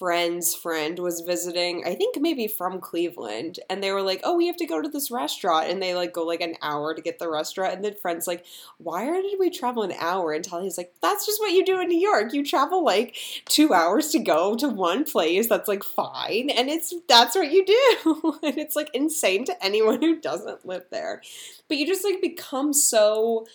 friend's 0.00 0.54
friend 0.54 0.98
was 0.98 1.20
visiting, 1.20 1.84
I 1.86 1.94
think 1.94 2.16
maybe 2.18 2.48
from 2.48 2.80
Cleveland, 2.80 3.60
and 3.68 3.82
they 3.82 3.92
were 3.92 4.00
like, 4.00 4.22
"Oh, 4.24 4.34
we 4.34 4.46
have 4.46 4.56
to 4.56 4.66
go 4.66 4.80
to 4.80 4.88
this 4.88 5.10
restaurant," 5.10 5.68
and 5.68 5.82
they 5.82 5.94
like 5.94 6.14
go 6.14 6.24
like 6.24 6.40
an 6.40 6.56
hour 6.62 6.94
to 6.94 7.02
get 7.02 7.18
the 7.18 7.28
restaurant, 7.28 7.74
and 7.74 7.84
then 7.84 7.94
friend's 8.00 8.26
like, 8.26 8.46
"Why 8.78 9.04
did 9.20 9.38
we 9.38 9.50
travel 9.50 9.82
an 9.82 9.92
hour?" 9.92 10.32
And 10.32 10.42
Tally's 10.42 10.78
like, 10.78 10.94
"That's 11.02 11.26
just 11.26 11.38
what 11.38 11.52
you 11.52 11.66
do 11.66 11.78
in 11.82 11.88
New 11.88 12.00
York. 12.00 12.32
You 12.32 12.42
travel 12.42 12.82
like 12.82 13.14
two 13.44 13.74
hours 13.74 14.08
to 14.12 14.18
go 14.20 14.56
to 14.56 14.70
one 14.70 15.04
place 15.04 15.48
that's 15.48 15.68
like 15.68 15.84
fine, 15.84 16.48
and 16.48 16.70
it's 16.70 16.94
that's 17.06 17.36
what 17.36 17.52
you 17.52 17.66
do." 17.66 18.38
and 18.42 18.56
it's 18.56 18.76
like 18.76 18.88
insane 18.94 19.44
to 19.44 19.64
anyone 19.64 20.00
who 20.00 20.18
doesn't 20.18 20.64
live 20.64 20.84
there, 20.90 21.20
but 21.68 21.76
you 21.76 21.86
just 21.86 22.04
like 22.04 22.22
become 22.22 22.72
so 22.72 23.46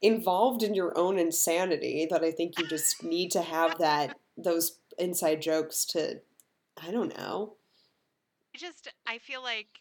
involved 0.00 0.62
in 0.62 0.74
your 0.74 0.96
own 0.96 1.18
insanity 1.18 2.06
that 2.10 2.24
I 2.24 2.30
think 2.30 2.58
you 2.58 2.66
just 2.66 3.04
need 3.04 3.32
to 3.32 3.42
have 3.42 3.78
that 3.80 4.16
those 4.38 4.79
inside 5.00 5.42
jokes 5.42 5.84
to 5.86 6.20
I 6.82 6.90
don't 6.90 7.16
know. 7.16 7.56
I 8.54 8.58
just 8.58 8.88
I 9.06 9.18
feel 9.18 9.42
like 9.42 9.80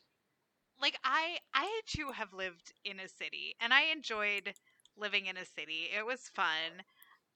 like 0.82 0.98
I 1.04 1.40
I 1.54 1.82
too 1.88 2.12
have 2.12 2.34
lived 2.34 2.74
in 2.86 3.00
a 3.00 3.08
city 3.08 3.56
and 3.60 3.74
I 3.74 3.84
enjoyed 3.86 4.54
living 4.98 5.28
in 5.28 5.38
a 5.38 5.46
city. 5.46 5.90
It 5.96 6.06
was 6.06 6.30
fun. 6.36 6.84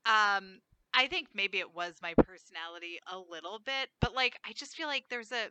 Um 0.05 0.61
I 0.93 1.07
think 1.07 1.29
maybe 1.33 1.59
it 1.59 1.73
was 1.75 1.95
my 2.01 2.13
personality 2.15 2.99
a 3.07 3.19
little 3.19 3.59
bit, 3.59 3.89
but 4.01 4.13
like 4.13 4.37
I 4.45 4.53
just 4.53 4.75
feel 4.75 4.87
like 4.87 5.05
there's 5.09 5.31
a 5.31 5.49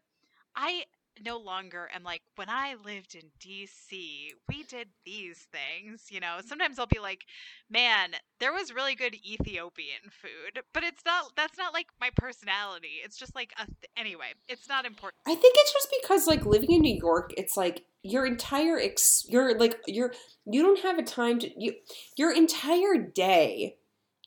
I 0.57 0.85
no 1.25 1.39
longer 1.39 1.89
am 1.95 2.03
like 2.03 2.23
when 2.37 2.49
I 2.49 2.77
lived 2.85 3.15
in 3.15 3.31
DC, 3.41 4.31
we 4.49 4.63
did 4.65 4.89
these 5.05 5.47
things, 5.53 6.07
you 6.11 6.21
know. 6.21 6.39
Sometimes 6.45 6.79
I'll 6.79 6.87
be 6.87 7.01
like, 7.01 7.25
man, 7.71 8.11
there 8.41 8.53
was 8.53 8.75
really 8.75 8.95
good 8.95 9.15
Ethiopian 9.15 10.11
food, 10.11 10.63
but 10.73 10.83
it's 10.83 11.03
not 11.05 11.33
that's 11.37 11.59
not 11.59 11.73
like 11.73 11.89
my 12.01 12.11
personality. 12.17 13.01
It's 13.05 13.17
just 13.17 13.35
like 13.35 13.53
a 13.59 13.67
th- 13.67 13.91
anyway, 13.97 14.33
it's 14.49 14.69
not 14.69 14.85
important. 14.85 15.21
I 15.27 15.35
think 15.35 15.55
it's 15.59 15.73
just 15.73 15.89
because 16.03 16.27
like 16.27 16.47
living 16.47 16.73
in 16.73 16.81
New 16.81 16.97
York, 16.97 17.33
it's 17.37 17.57
like 17.57 17.85
your 18.03 18.27
entire 18.27 18.79
ex 18.79 19.25
you're 19.29 19.57
like 19.57 19.81
you're 19.87 20.13
you 20.45 20.63
don't 20.63 20.81
have 20.81 20.99
a 20.99 21.05
time 21.05 21.39
to 21.39 21.49
you 21.57 21.73
your 22.17 22.35
entire 22.35 22.97
day 22.97 23.77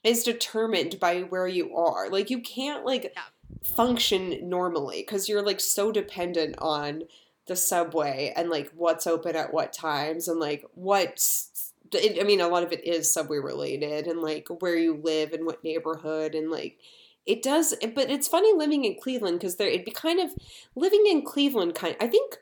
is 0.05 0.23
determined 0.23 0.99
by 0.99 1.21
where 1.21 1.47
you 1.47 1.75
are. 1.75 2.09
Like 2.09 2.29
you 2.29 2.39
can't 2.39 2.85
like 2.85 3.11
Yeah. 3.15 3.23
Function 3.63 4.47
normally 4.47 5.01
because 5.01 5.27
you're 5.27 5.45
like 5.45 5.59
so 5.59 5.91
dependent 5.91 6.55
on 6.59 7.03
the 7.47 7.55
subway 7.55 8.33
and 8.35 8.49
like 8.49 8.71
what's 8.75 9.07
open 9.07 9.35
at 9.35 9.53
what 9.53 9.73
times 9.73 10.27
and 10.27 10.39
like 10.39 10.65
what's 10.73 11.73
I 11.93 12.23
mean 12.23 12.41
a 12.41 12.47
lot 12.47 12.63
of 12.63 12.71
it 12.71 12.85
is 12.85 13.13
subway 13.13 13.37
related 13.37 14.07
and 14.07 14.21
like 14.21 14.47
where 14.59 14.77
you 14.77 14.99
live 15.01 15.33
and 15.33 15.45
what 15.45 15.63
neighborhood 15.63 16.35
and 16.35 16.49
like 16.49 16.77
it 17.25 17.41
does 17.41 17.73
but 17.93 18.09
it's 18.09 18.27
funny 18.27 18.53
living 18.53 18.85
in 18.85 18.95
Cleveland 18.99 19.39
because 19.39 19.55
there 19.55 19.67
it'd 19.67 19.85
be 19.85 19.91
kind 19.91 20.19
of 20.19 20.31
living 20.75 21.05
in 21.07 21.23
Cleveland 21.23 21.75
kind 21.75 21.95
I 21.99 22.07
think 22.07 22.37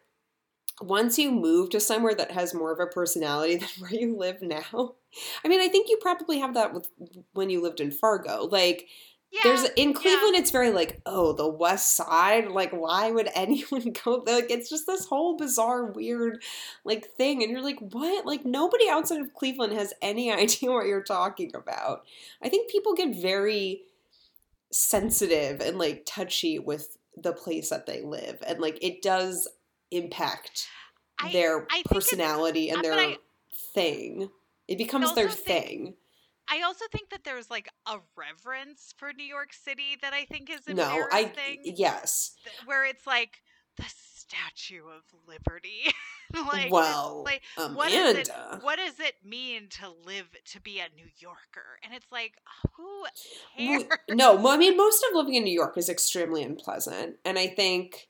once 0.82 1.18
you 1.18 1.32
move 1.32 1.70
to 1.70 1.80
somewhere 1.80 2.16
that 2.16 2.32
has 2.32 2.54
more 2.54 2.72
of 2.72 2.80
a 2.80 2.88
personality 2.88 3.56
than 3.58 3.70
where 3.80 3.94
you 3.94 4.16
live 4.18 4.42
now. 4.42 4.96
I 5.44 5.48
mean, 5.48 5.62
I 5.62 5.68
think 5.68 5.90
you 5.90 5.98
probably 6.02 6.40
have 6.40 6.54
that 6.56 6.74
with 6.74 6.90
when 7.34 7.50
you 7.50 7.62
lived 7.62 7.80
in 7.80 7.92
Fargo. 7.92 8.48
Like 8.52 8.88
Yeah. 9.34 9.40
there's 9.46 9.64
in 9.76 9.90
yeah. 9.90 9.96
Cleveland 9.96 10.36
it's 10.36 10.52
very 10.52 10.70
like, 10.70 11.02
oh, 11.08 11.34
the 11.34 11.48
west 11.48 11.96
side, 11.96 12.50
like 12.50 12.72
why 12.72 13.10
would 13.10 13.30
anyone 13.36 13.92
go 14.04 14.24
like 14.28 14.52
it's 14.52 14.70
just 14.70 14.86
this 14.86 15.06
whole 15.08 15.36
bizarre 15.38 15.86
weird 15.86 16.44
like 16.84 17.06
thing 17.18 17.42
and 17.42 17.52
you're 17.52 17.64
like, 17.64 17.80
"What?" 17.80 18.26
Like 18.28 18.46
nobody 18.46 18.88
outside 18.90 19.22
of 19.22 19.34
Cleveland 19.34 19.74
has 19.74 19.92
any 20.02 20.32
idea 20.34 20.72
what 20.72 20.86
you're 20.86 21.02
talking 21.02 21.52
about. 21.56 22.04
I 22.44 22.50
think 22.50 22.70
people 22.72 22.94
get 22.94 23.16
very 23.20 23.82
sensitive 24.72 25.62
and 25.62 25.78
like 25.78 26.04
touchy 26.06 26.60
with 26.60 26.98
the 27.16 27.34
place 27.34 27.70
that 27.70 27.86
they 27.86 28.02
live 28.02 28.42
and 28.48 28.60
like 28.60 28.78
it 28.82 29.02
does 29.04 29.48
impact 29.92 30.68
I- 31.20 31.32
their 31.32 31.68
I 31.72 31.84
personality 31.86 32.70
uh, 32.72 32.76
and 32.76 32.84
but 32.84 32.90
their 32.90 33.00
I- 33.00 33.18
thing. 33.74 34.30
It 34.68 34.78
becomes 34.78 35.14
their 35.14 35.30
thing. 35.30 35.96
I 36.50 36.62
also 36.62 36.86
think 36.92 37.10
that 37.10 37.24
there's 37.24 37.50
like 37.50 37.70
a 37.88 38.00
reverence 38.16 38.94
for 38.98 39.12
New 39.14 39.26
York 39.26 39.54
City 39.54 39.98
that 40.02 40.14
I 40.14 40.26
think 40.26 40.50
is 40.50 40.62
No, 40.68 41.06
I 41.12 41.32
yes. 41.64 42.36
where 42.66 42.86
it's 42.86 43.08
like 43.08 43.42
the 43.78 43.86
Statue 43.88 44.84
of 44.88 45.04
Liberty. 45.28 45.84
like, 46.52 46.72
well, 46.72 47.24
like, 47.26 47.42
Amanda. 47.58 47.76
what 47.78 47.92
does 47.92 48.16
it 48.18 48.30
what 48.62 48.78
does 48.78 49.00
it 49.00 49.16
mean 49.24 49.68
to 49.70 49.90
live 50.06 50.28
to 50.46 50.62
be 50.62 50.80
a 50.80 50.88
New 50.96 51.08
Yorker? 51.18 51.80
And 51.84 51.94
it's 51.94 52.12
like, 52.12 52.34
who 52.76 53.04
cares? 53.58 53.84
No, 54.10 54.48
I 54.48 54.58
mean 54.58 54.76
most 54.78 55.06
of 55.10 55.16
living 55.16 55.36
in 55.36 55.44
New 55.44 55.54
York 55.54 55.78
is 55.78 55.90
extremely 55.90 56.44
unpleasant, 56.44 57.18
and 57.26 57.38
I 57.38 57.48
think 57.48 58.08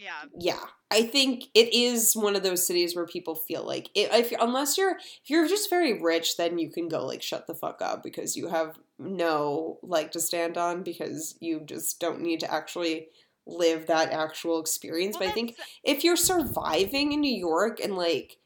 yeah, 0.00 0.22
yeah, 0.38 0.64
I 0.90 1.02
think 1.02 1.44
it 1.54 1.74
is 1.74 2.14
one 2.16 2.34
of 2.34 2.42
those 2.42 2.66
cities 2.66 2.96
where 2.96 3.04
people 3.04 3.34
feel 3.34 3.66
like 3.66 3.90
it, 3.94 4.10
if 4.12 4.30
you're, 4.30 4.42
unless 4.42 4.78
you're 4.78 4.96
if 4.96 5.28
you're 5.28 5.46
just 5.46 5.68
very 5.68 6.00
rich, 6.00 6.38
then 6.38 6.58
you 6.58 6.70
can 6.70 6.88
go 6.88 7.04
like 7.04 7.20
shut 7.20 7.46
the 7.46 7.54
fuck 7.54 7.82
up 7.82 8.02
because 8.02 8.34
you 8.34 8.48
have 8.48 8.78
no 8.98 9.78
leg 9.82 10.10
to 10.12 10.20
stand 10.20 10.56
on 10.56 10.82
because 10.82 11.36
you 11.40 11.60
just 11.66 12.00
don't 12.00 12.22
need 12.22 12.40
to 12.40 12.50
actually 12.50 13.08
live 13.46 13.86
that 13.88 14.10
actual 14.10 14.58
experience. 14.58 15.18
Well, 15.18 15.28
but 15.28 15.32
I 15.32 15.34
think 15.34 15.56
if 15.84 16.02
you're 16.02 16.16
surviving 16.16 17.12
in 17.12 17.20
New 17.20 17.36
York 17.36 17.78
and 17.78 17.94
like 17.94 18.38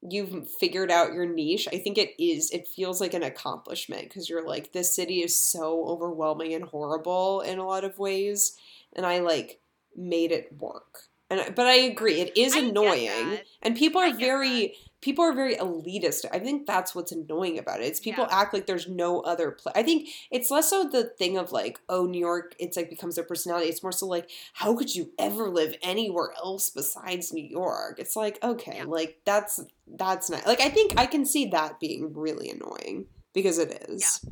you've 0.00 0.48
figured 0.58 0.90
out 0.90 1.12
your 1.12 1.26
niche, 1.26 1.68
I 1.70 1.78
think 1.78 1.98
it 1.98 2.14
is 2.18 2.50
it 2.50 2.66
feels 2.66 2.98
like 2.98 3.12
an 3.12 3.22
accomplishment 3.22 4.04
because 4.04 4.30
you're 4.30 4.46
like 4.46 4.72
this 4.72 4.96
city 4.96 5.22
is 5.22 5.36
so 5.36 5.84
overwhelming 5.86 6.54
and 6.54 6.64
horrible 6.64 7.42
in 7.42 7.58
a 7.58 7.66
lot 7.66 7.84
of 7.84 7.98
ways 7.98 8.56
and 8.96 9.04
I 9.04 9.18
like 9.18 9.60
made 9.96 10.32
it 10.32 10.52
work. 10.58 11.02
And 11.30 11.54
but 11.54 11.66
I 11.66 11.74
agree 11.74 12.20
it 12.20 12.36
is 12.38 12.54
I 12.56 12.60
annoying 12.60 13.38
and 13.62 13.76
people 13.76 14.00
are 14.00 14.14
very 14.14 14.74
people 15.02 15.24
are 15.24 15.34
very 15.34 15.54
elitist. 15.56 16.24
I 16.32 16.38
think 16.38 16.66
that's 16.66 16.94
what's 16.94 17.12
annoying 17.12 17.58
about 17.58 17.80
it. 17.80 17.84
It's 17.84 18.00
people 18.00 18.24
Yeah. 18.28 18.40
act 18.40 18.54
like 18.54 18.66
there's 18.66 18.88
no 18.88 19.20
other 19.20 19.50
place. 19.52 19.74
I 19.76 19.82
think 19.82 20.08
it's 20.30 20.50
less 20.50 20.70
so 20.70 20.88
the 20.88 21.04
thing 21.04 21.36
of 21.36 21.52
like, 21.52 21.78
oh, 21.88 22.06
New 22.06 22.18
York, 22.18 22.56
it's 22.58 22.76
like 22.78 22.88
becomes 22.90 23.14
their 23.14 23.24
personality. 23.24 23.68
It's 23.68 23.82
more 23.82 23.92
so 23.92 24.06
like, 24.06 24.28
how 24.54 24.74
could 24.74 24.92
you 24.94 25.12
ever 25.18 25.50
live 25.50 25.76
anywhere 25.82 26.32
else 26.42 26.70
besides 26.70 27.32
New 27.32 27.44
York? 27.46 27.98
It's 28.00 28.16
like, 28.16 28.42
okay, 28.42 28.78
Yeah. 28.78 28.84
like 28.84 29.18
that's 29.26 29.60
that's 29.86 30.30
not 30.30 30.46
like 30.46 30.60
I 30.62 30.70
think 30.70 30.94
I 30.98 31.04
can 31.06 31.24
see 31.26 31.46
that 31.50 31.78
being 31.78 32.14
really 32.14 32.48
annoying 32.50 33.06
because 33.34 33.58
it 33.58 33.84
is. 33.88 34.24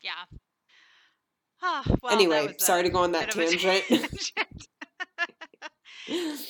yeah. 0.00 0.12
Ah, 1.60 1.82
well, 2.02 2.12
anyway, 2.12 2.54
sorry 2.58 2.84
to 2.84 2.90
go 2.90 3.00
on 3.00 3.10
that 3.12 3.34
bit 3.34 3.54
of 3.54 3.64
a 3.64 3.80
tangent. 3.80 4.32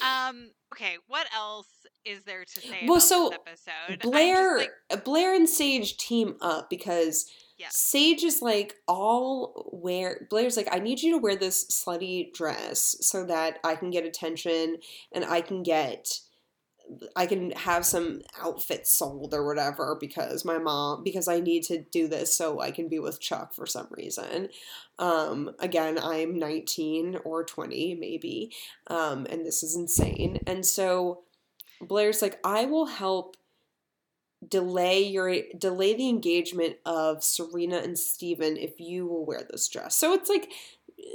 um. 0.04 0.50
Okay. 0.74 0.96
What 1.06 1.26
else 1.34 1.68
is 2.04 2.24
there 2.24 2.44
to 2.44 2.60
say 2.60 2.80
Well, 2.82 2.96
about 2.96 3.02
so, 3.02 3.30
this 3.46 3.66
episode? 3.88 4.02
Blair 4.02 4.58
like, 4.58 5.04
Blair 5.04 5.34
and 5.34 5.48
Sage 5.48 5.96
team 5.96 6.36
up 6.40 6.70
because. 6.70 7.30
Sage 7.70 8.22
is 8.22 8.40
like 8.40 8.76
all 8.86 9.68
wear 9.72 10.28
Blair's 10.30 10.56
like 10.56 10.68
I 10.70 10.78
need 10.78 11.02
you 11.02 11.10
to 11.10 11.18
wear 11.18 11.34
this 11.34 11.66
slutty 11.66 12.32
dress 12.32 12.94
so 13.00 13.24
that 13.26 13.58
I 13.64 13.74
can 13.74 13.90
get 13.90 14.04
attention 14.04 14.76
and 15.10 15.24
I 15.24 15.40
can 15.40 15.64
get 15.64 16.20
I 17.14 17.26
can 17.26 17.50
have 17.52 17.84
some 17.84 18.22
outfits 18.40 18.90
sold 18.90 19.34
or 19.34 19.46
whatever 19.46 19.96
because 20.00 20.44
my 20.44 20.58
mom 20.58 21.02
because 21.04 21.28
I 21.28 21.40
need 21.40 21.64
to 21.64 21.82
do 21.82 22.08
this 22.08 22.36
so 22.36 22.60
I 22.60 22.70
can 22.70 22.88
be 22.88 22.98
with 22.98 23.20
Chuck 23.20 23.54
for 23.54 23.66
some 23.66 23.88
reason. 23.90 24.48
Um 24.98 25.50
again, 25.58 25.98
I'm 25.98 26.38
19 26.38 27.18
or 27.24 27.44
20 27.44 27.96
maybe. 27.96 28.52
Um 28.86 29.26
and 29.30 29.44
this 29.44 29.62
is 29.62 29.76
insane. 29.76 30.40
And 30.46 30.64
so 30.64 31.22
Blair's 31.80 32.22
like 32.22 32.38
I 32.44 32.64
will 32.64 32.86
help 32.86 33.36
delay 34.46 35.02
your 35.02 35.34
delay 35.56 35.94
the 35.94 36.08
engagement 36.08 36.76
of 36.86 37.24
Serena 37.24 37.78
and 37.78 37.98
Steven 37.98 38.56
if 38.56 38.78
you 38.78 39.06
will 39.06 39.26
wear 39.26 39.42
this 39.48 39.68
dress. 39.68 39.96
So 39.96 40.12
it's 40.12 40.28
like 40.28 40.50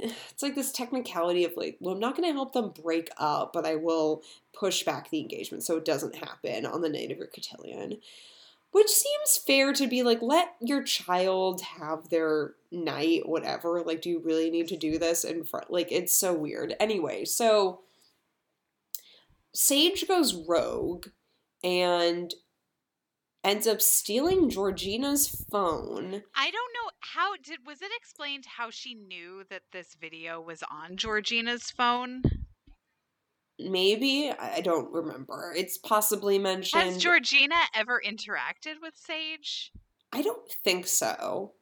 it's 0.02 0.42
like 0.42 0.54
this 0.54 0.72
technicality 0.72 1.44
of 1.44 1.56
like, 1.56 1.76
well, 1.80 1.94
I'm 1.94 2.00
not 2.00 2.16
going 2.16 2.28
to 2.28 2.34
help 2.34 2.52
them 2.52 2.72
break 2.82 3.10
up, 3.16 3.52
but 3.52 3.66
I 3.66 3.76
will 3.76 4.22
push 4.52 4.82
back 4.84 5.10
the 5.10 5.20
engagement 5.20 5.62
so 5.62 5.76
it 5.76 5.84
doesn't 5.84 6.16
happen 6.16 6.66
on 6.66 6.80
the 6.80 6.88
night 6.88 7.10
of 7.10 7.18
your 7.18 7.26
cotillion. 7.26 7.98
Which 8.72 8.88
seems 8.88 9.36
fair 9.36 9.72
to 9.72 9.86
be 9.86 10.02
like, 10.02 10.20
let 10.20 10.56
your 10.60 10.82
child 10.82 11.60
have 11.60 12.08
their 12.08 12.54
night, 12.72 13.28
whatever. 13.28 13.82
Like, 13.82 14.02
do 14.02 14.10
you 14.10 14.18
really 14.18 14.50
need 14.50 14.66
to 14.68 14.76
do 14.76 14.98
this 14.98 15.22
in 15.22 15.44
front? 15.44 15.70
Like, 15.70 15.92
it's 15.92 16.12
so 16.12 16.34
weird. 16.34 16.74
Anyway, 16.80 17.24
so 17.24 17.82
Sage 19.52 20.08
goes 20.08 20.34
rogue 20.34 21.06
and 21.62 22.34
ends 23.44 23.66
up 23.66 23.80
stealing 23.80 24.48
Georgina's 24.48 25.28
phone. 25.28 26.22
I 26.34 26.50
don't 26.50 26.72
know 26.74 26.90
how 27.00 27.36
did 27.36 27.60
was 27.66 27.82
it 27.82 27.90
explained 27.94 28.46
how 28.56 28.70
she 28.70 28.94
knew 28.94 29.44
that 29.50 29.62
this 29.72 29.94
video 30.00 30.40
was 30.40 30.62
on 30.70 30.96
Georgina's 30.96 31.70
phone? 31.70 32.22
Maybe 33.58 34.32
I 34.36 34.60
don't 34.62 34.92
remember. 34.92 35.54
It's 35.56 35.78
possibly 35.78 36.38
mentioned. 36.38 36.82
Has 36.82 36.96
Georgina 36.96 37.54
ever 37.74 38.02
interacted 38.04 38.80
with 38.82 38.94
Sage? 38.96 39.70
I 40.12 40.22
don't 40.22 40.50
think 40.64 40.86
so. 40.86 41.52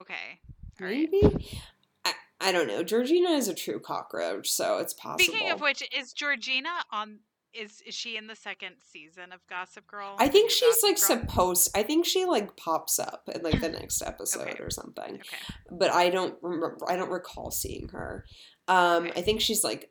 Okay. 0.00 0.40
All 0.80 0.86
right. 0.86 1.08
Maybe. 1.12 1.60
I, 2.04 2.12
I 2.40 2.52
don't 2.52 2.68
know. 2.68 2.82
Georgina 2.82 3.30
is 3.30 3.48
a 3.48 3.54
true 3.54 3.80
cockroach, 3.80 4.48
so 4.48 4.78
it's 4.78 4.94
possible. 4.94 5.24
Speaking 5.24 5.50
of 5.50 5.60
which, 5.60 5.82
is 5.94 6.12
Georgina 6.12 6.70
on? 6.90 7.20
Is 7.54 7.82
is 7.86 7.94
she 7.94 8.16
in 8.16 8.26
the 8.26 8.36
second 8.36 8.76
season 8.92 9.32
of 9.32 9.40
Gossip 9.48 9.86
Girl? 9.86 10.14
I 10.18 10.28
think 10.28 10.50
she's 10.50 10.82
Gossip 10.82 10.82
like 10.82 10.96
Girl? 10.96 11.28
supposed. 11.28 11.70
I 11.76 11.82
think 11.82 12.04
she 12.04 12.24
like 12.24 12.56
pops 12.56 12.98
up 12.98 13.28
in 13.34 13.42
like 13.42 13.60
the 13.60 13.68
next 13.80 14.02
episode 14.02 14.48
Okay. 14.48 14.62
or 14.62 14.70
something. 14.70 15.14
Okay. 15.14 15.54
But 15.70 15.90
I 15.90 16.10
don't 16.10 16.36
remember. 16.42 16.78
I 16.88 16.96
don't 16.96 17.10
recall 17.10 17.50
seeing 17.50 17.88
her. 17.88 18.24
Um, 18.68 19.06
Okay. 19.06 19.20
I 19.20 19.22
think 19.22 19.40
she's 19.40 19.64
like, 19.64 19.90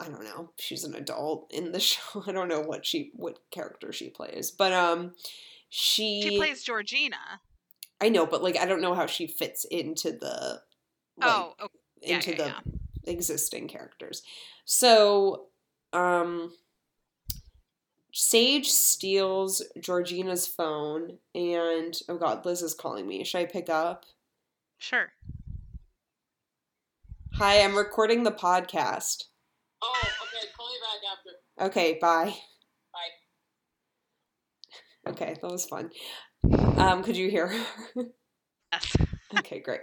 I 0.00 0.08
don't 0.08 0.24
know. 0.24 0.50
She's 0.58 0.84
an 0.84 0.94
adult 0.94 1.50
in 1.50 1.72
the 1.72 1.80
show. 1.80 2.22
I 2.26 2.32
don't 2.32 2.48
know 2.48 2.60
what 2.60 2.84
she 2.84 3.12
what 3.14 3.38
character 3.50 3.92
she 3.92 4.10
plays, 4.10 4.50
but 4.50 4.72
um, 4.72 5.12
she. 5.68 6.22
She 6.22 6.36
plays 6.38 6.62
Georgina. 6.62 7.40
I 8.00 8.10
know, 8.10 8.26
but 8.26 8.42
like 8.42 8.56
I 8.58 8.64
don't 8.66 8.80
know 8.82 8.94
how 8.94 9.06
she 9.06 9.26
fits 9.26 9.64
into 9.64 10.12
the. 10.12 10.60
Like, 11.20 11.30
oh, 11.30 11.54
okay. 11.60 11.72
yeah, 12.02 12.14
into 12.16 12.30
yeah, 12.30 12.36
the 12.36 12.44
yeah. 12.44 13.12
existing 13.12 13.66
characters. 13.66 14.22
So, 14.64 15.46
um, 15.92 16.52
Sage 18.12 18.68
steals 18.68 19.62
Georgina's 19.80 20.46
phone, 20.46 21.18
and 21.34 21.96
oh 22.08 22.16
god, 22.16 22.44
Liz 22.44 22.62
is 22.62 22.74
calling 22.74 23.06
me. 23.06 23.24
Should 23.24 23.38
I 23.38 23.44
pick 23.46 23.68
up? 23.68 24.04
Sure. 24.78 25.12
Hi, 27.34 27.62
I'm 27.62 27.76
recording 27.76 28.24
the 28.24 28.32
podcast. 28.32 29.24
Oh, 29.80 30.02
okay. 30.02 30.46
Call 30.56 30.66
me 30.66 30.74
back 30.82 31.00
after. 31.12 31.30
Okay, 31.66 31.98
bye. 32.00 32.34
Bye. 35.04 35.12
Okay, 35.12 35.36
that 35.40 35.50
was 35.50 35.66
fun. 35.66 35.90
Um, 36.76 37.02
could 37.04 37.16
you 37.16 37.30
hear 37.30 37.48
her? 37.48 38.04
Yes. 38.72 38.96
okay, 39.38 39.60
great. 39.60 39.80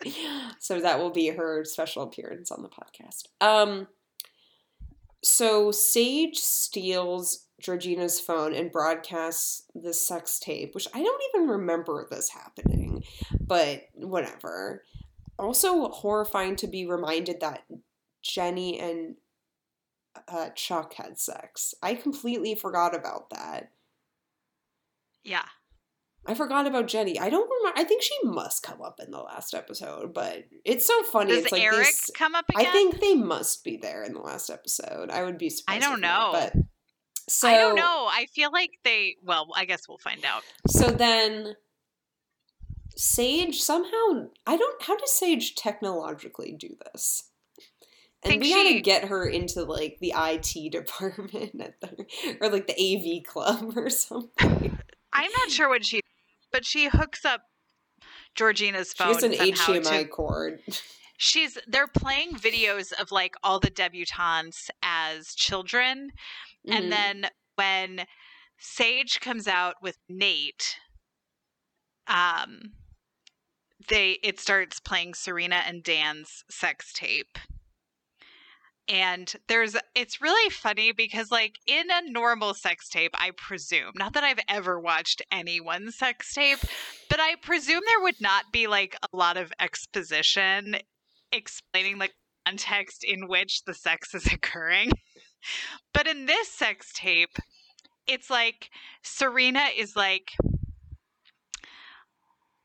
So 0.60 0.80
that 0.82 1.00
will 1.00 1.12
be 1.12 1.30
her 1.30 1.64
special 1.64 2.04
appearance 2.04 2.52
on 2.52 2.62
the 2.62 2.70
podcast. 2.70 3.28
Um 3.40 3.88
so 5.26 5.72
Sage 5.72 6.38
steals 6.38 7.48
Georgina's 7.60 8.20
phone 8.20 8.54
and 8.54 8.72
broadcasts 8.72 9.64
the 9.74 9.92
sex 9.92 10.40
tape, 10.40 10.76
which 10.76 10.88
I 10.94 11.02
don't 11.02 11.24
even 11.34 11.50
remember 11.50 12.08
this 12.10 12.30
happening, 12.30 13.04
but 13.42 13.88
whatever. 13.96 14.84
Also 15.40 15.90
horrifying 15.90 16.56
to 16.58 16.68
be 16.68 16.86
reminded 16.86 17.40
that 17.42 17.64
Jenny 18.22 18.80
and 18.80 19.16
uh, 20.28 20.50
Chuck 20.56 20.94
had 20.94 21.20
sex. 21.20 21.74
I 21.82 21.96
completely 21.96 22.54
forgot 22.54 22.96
about 22.96 23.32
that. 23.32 23.72
Yeah. 25.24 25.46
I 26.28 26.34
forgot 26.34 26.66
about 26.68 26.88
Jenny. 26.88 27.20
I 27.20 27.30
don't 27.30 27.50
remember. 27.50 27.80
I 27.80 27.84
think 27.84 28.02
she 28.02 28.16
must 28.24 28.64
come 28.64 28.82
up 28.82 29.00
in 29.00 29.12
the 29.12 29.20
last 29.20 29.54
episode, 29.54 30.14
but 30.14 30.46
it's 30.64 30.88
so 30.88 31.04
funny. 31.04 31.32
Does 31.32 31.44
it's 31.44 31.52
like 31.52 31.62
Eric 31.62 31.86
these- 31.86 32.12
come 32.16 32.34
up 32.36 32.46
again? 32.50 32.66
I 32.68 32.72
think 32.72 33.00
they 33.00 33.14
must 33.16 33.64
be 33.64 33.78
there 33.78 34.04
in 34.04 34.14
the 34.14 34.20
last 34.22 34.50
episode. 34.50 35.10
I 35.12 35.24
would 35.24 35.38
be 35.38 35.50
surprised. 35.50 35.84
I 35.84 35.88
don't 35.90 36.02
know. 36.02 36.30
but 36.34 36.54
so 37.30 37.48
I 37.48 37.58
don't 37.58 37.76
know. 37.76 38.08
I 38.12 38.26
feel 38.34 38.52
like 38.52 38.72
they. 38.84 39.18
Well, 39.24 39.48
I 39.56 39.66
guess 39.66 39.88
we'll 39.88 39.98
find 40.00 40.24
out. 40.26 40.44
So 40.68 40.90
then, 40.90 41.56
Sage 42.98 43.62
somehow 43.62 44.30
I 44.48 44.58
don't. 44.58 44.82
How 44.82 44.96
does 44.98 45.12
Sage 45.14 45.56
technologically 45.56 46.54
do 46.58 46.76
this? 46.92 47.30
And 48.24 48.42
we 48.42 48.50
gotta 48.52 48.70
she- 48.70 48.82
get 48.82 49.06
her 49.06 49.26
into 49.28 49.64
like 49.64 49.98
the 50.02 50.14
IT 50.16 50.72
department 50.72 51.60
at 51.62 51.80
the, 51.82 52.38
or 52.42 52.50
like 52.50 52.68
the 52.68 52.74
AV 52.74 53.24
club 53.32 53.74
or 53.78 53.90
something. 53.90 54.78
I'm 55.14 55.32
not 55.32 55.50
sure 55.50 55.70
what 55.70 55.86
she, 55.86 56.02
but 56.56 56.66
she 56.66 56.88
hooks 56.88 57.26
up 57.26 57.42
Georgina's 58.34 58.94
phone. 58.94 59.14
has 59.16 59.24
an 59.24 59.34
HDMI 59.34 60.04
to- 60.04 60.08
cord. 60.08 60.62
she's 61.18 61.58
they're 61.68 61.86
playing 61.88 62.32
videos 62.36 62.94
of 62.94 63.12
like 63.12 63.36
all 63.44 63.60
the 63.60 63.70
debutantes 63.70 64.70
as 64.82 65.36
children, 65.36 66.12
Mhm. 66.66 66.74
and 66.78 66.92
then 66.94 67.30
when 67.56 68.06
Sage 68.58 69.20
comes 69.20 69.50
out 69.50 69.82
with 69.82 69.98
Nate, 70.08 70.78
um, 72.08 72.76
they 73.90 74.12
it 74.24 74.40
starts 74.40 74.80
playing 74.80 75.14
Serena 75.14 75.58
and 75.58 75.84
Dan's 75.84 76.46
sex 76.50 76.94
tape. 76.94 77.38
And 78.88 79.34
there's 79.48 79.76
it's 79.96 80.22
really 80.22 80.50
funny 80.52 80.92
because 80.92 81.32
like 81.32 81.58
in 81.66 81.88
a 81.90 82.10
normal 82.12 82.54
sex 82.54 82.88
tape, 82.88 83.12
I 83.16 83.32
presume, 83.36 83.92
not 83.96 84.14
that 84.14 84.24
I've 84.24 84.40
ever 84.48 84.80
watched 84.80 85.24
anyone's 85.32 85.98
sex 85.98 86.34
tape, 86.34 86.60
but 87.10 87.20
I 87.20 87.36
presume 87.42 87.82
there 87.86 88.04
would 88.04 88.22
not 88.22 88.46
be 88.52 88.68
like 88.68 88.96
a 89.02 89.16
lot 89.16 89.38
of 89.38 89.52
exposition 89.60 90.78
explaining 91.32 91.98
the 91.98 92.10
context 92.46 93.04
in 93.04 93.28
which 93.28 93.64
the 93.66 93.74
sex 93.74 94.14
is 94.14 94.28
occurring. 94.32 94.92
but 95.94 96.08
in 96.08 96.28
this 96.28 96.50
sex 96.50 96.94
tape, 96.94 97.38
it's 98.08 98.30
like 98.30 98.70
Serena 99.02 99.66
is 99.76 99.96
like 99.96 100.34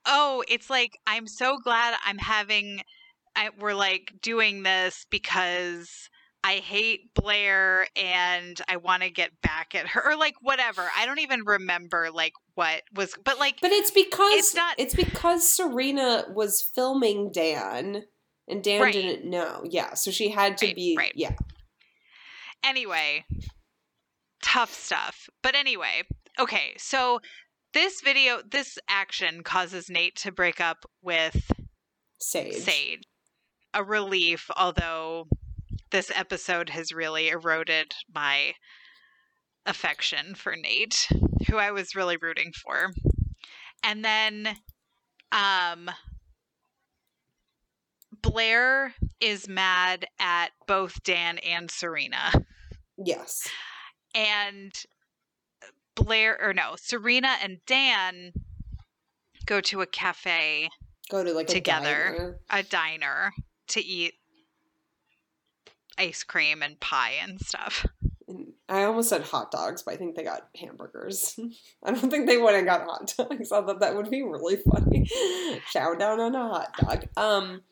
oh, 0.06 0.42
it's 0.48 0.68
like 0.68 0.98
I'm 1.06 1.26
so 1.26 1.58
glad 1.58 1.94
I'm 2.04 2.18
having 2.18 2.82
I, 3.36 3.50
we're 3.58 3.74
like 3.74 4.12
doing 4.20 4.62
this 4.62 5.06
because 5.10 6.08
I 6.42 6.54
hate 6.54 7.12
Blair 7.14 7.86
and 7.96 8.60
I 8.68 8.76
want 8.76 9.02
to 9.02 9.10
get 9.10 9.30
back 9.42 9.74
at 9.74 9.86
her 9.88 10.12
or 10.12 10.16
like 10.16 10.34
whatever. 10.40 10.86
I 10.96 11.06
don't 11.06 11.20
even 11.20 11.42
remember 11.44 12.10
like 12.12 12.32
what 12.54 12.82
was 12.94 13.14
but 13.24 13.38
like 13.38 13.60
But 13.60 13.72
it's 13.72 13.90
because 13.90 14.32
It's 14.34 14.54
not- 14.54 14.74
it's 14.78 14.94
because 14.94 15.48
Serena 15.48 16.24
was 16.34 16.62
filming 16.62 17.30
Dan 17.30 18.04
and 18.48 18.64
Dan 18.64 18.80
Right. 18.82 18.92
didn't 18.92 19.28
know. 19.28 19.62
Yeah, 19.68 19.94
so 19.94 20.10
she 20.10 20.30
had 20.30 20.56
to 20.58 20.66
Right, 20.66 20.74
be 20.76 20.94
right. 20.98 21.12
yeah. 21.14 21.34
anyway, 22.64 23.24
tough 24.42 24.72
stuff. 24.72 25.28
But 25.42 25.54
anyway, 25.54 26.02
okay, 26.38 26.74
so 26.78 27.20
this 27.74 28.00
video, 28.00 28.40
this 28.50 28.78
action 28.88 29.42
causes 29.42 29.88
Nate 29.88 30.16
to 30.16 30.32
break 30.32 30.60
up 30.60 30.84
with 31.02 31.50
Sage. 32.20 32.54
Sage. 32.56 33.02
A 33.72 33.84
relief, 33.84 34.50
although 34.56 35.28
this 35.90 36.10
episode 36.14 36.70
has 36.70 36.92
really 36.92 37.28
eroded 37.28 37.94
my 38.12 38.54
affection 39.66 40.34
for 40.34 40.56
Nate, 40.56 41.08
who 41.48 41.56
I 41.56 41.70
was 41.70 41.94
really 41.94 42.16
rooting 42.16 42.52
for. 42.52 42.92
And 43.82 44.04
then 44.04 44.56
um 45.32 45.90
Blair 48.22 48.94
is 49.20 49.48
mad 49.48 50.06
at 50.18 50.48
both 50.66 51.02
Dan 51.04 51.38
and 51.38 51.70
Serena. 51.70 52.32
Yes. 52.98 53.48
And 54.14 54.72
Blair 55.94 56.36
or 56.42 56.52
no, 56.52 56.74
Serena 56.76 57.36
and 57.42 57.58
Dan 57.66 58.32
go 59.46 59.60
to 59.60 59.80
a 59.80 59.86
cafe 59.86 60.68
Go 61.10 61.24
to 61.24 61.32
like 61.32 61.48
a 61.48 61.52
Together. 61.52 62.14
diner. 62.16 62.40
a 62.50 62.62
diner 62.62 63.32
to 63.70 63.84
eat 63.84 64.14
ice 65.98 66.22
cream 66.22 66.62
and 66.62 66.80
pie 66.80 67.14
and 67.22 67.40
stuff. 67.40 67.86
I 68.68 68.84
almost 68.84 69.08
said 69.08 69.22
hot 69.22 69.50
dogs, 69.50 69.82
but 69.82 69.94
I 69.94 69.96
think 69.96 70.14
they 70.14 70.22
got 70.22 70.48
hamburgers. 70.56 71.38
I 71.84 71.90
don't 71.90 72.10
think 72.10 72.26
they 72.26 72.38
went 72.38 72.56
and 72.56 72.66
got 72.66 72.84
hot 72.84 73.12
dogs. 73.16 73.50
I 73.50 73.62
thought 73.62 73.80
that 73.80 73.96
would 73.96 74.10
be 74.10 74.22
really 74.22 74.56
funny. 74.56 75.08
Chow 75.72 75.94
down 75.94 76.20
on 76.20 76.34
a 76.34 76.48
hot 76.48 76.76
dog. 76.78 77.06
Um, 77.16 77.62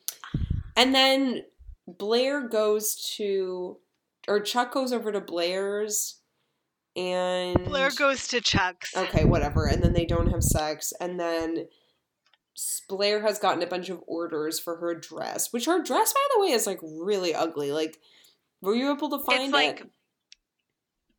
and 0.75 0.93
then 0.93 1.43
Blair 1.87 2.47
goes 2.47 2.95
to, 3.17 3.77
or 4.27 4.41
Chuck 4.41 4.73
goes 4.73 4.91
over 4.91 5.11
to 5.11 5.21
Blair's, 5.21 6.19
and 6.95 7.63
Blair 7.63 7.91
goes 7.91 8.27
to 8.27 8.41
Chuck's. 8.41 8.95
Okay, 8.95 9.23
whatever. 9.23 9.67
And 9.67 9.81
then 9.81 9.93
they 9.93 10.05
don't 10.05 10.31
have 10.31 10.43
sex. 10.43 10.91
And 10.99 11.17
then 11.17 11.67
Blair 12.87 13.21
has 13.21 13.39
gotten 13.39 13.61
a 13.63 13.67
bunch 13.67 13.89
of 13.89 14.01
orders 14.07 14.59
for 14.59 14.77
her 14.77 14.95
dress, 14.95 15.51
which 15.53 15.65
her 15.65 15.81
dress, 15.81 16.13
by 16.13 16.27
the 16.33 16.41
way, 16.41 16.47
is 16.51 16.65
like 16.67 16.79
really 16.81 17.33
ugly. 17.33 17.71
Like, 17.71 17.97
were 18.61 18.75
you 18.75 18.91
able 18.91 19.09
to 19.09 19.19
find 19.19 19.43
It's 19.43 19.53
like 19.53 19.81
it? 19.81 19.89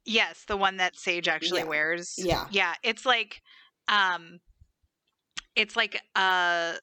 yes, 0.04 0.44
the 0.46 0.56
one 0.56 0.78
that 0.78 0.96
Sage 0.96 1.28
actually 1.28 1.60
Yeah. 1.60 1.66
wears. 1.66 2.14
Yeah. 2.18 2.46
Yeah, 2.50 2.74
it's 2.82 3.06
like 3.06 3.42
um 3.88 4.40
it's 5.56 5.76
like 5.76 6.00
a 6.16 6.74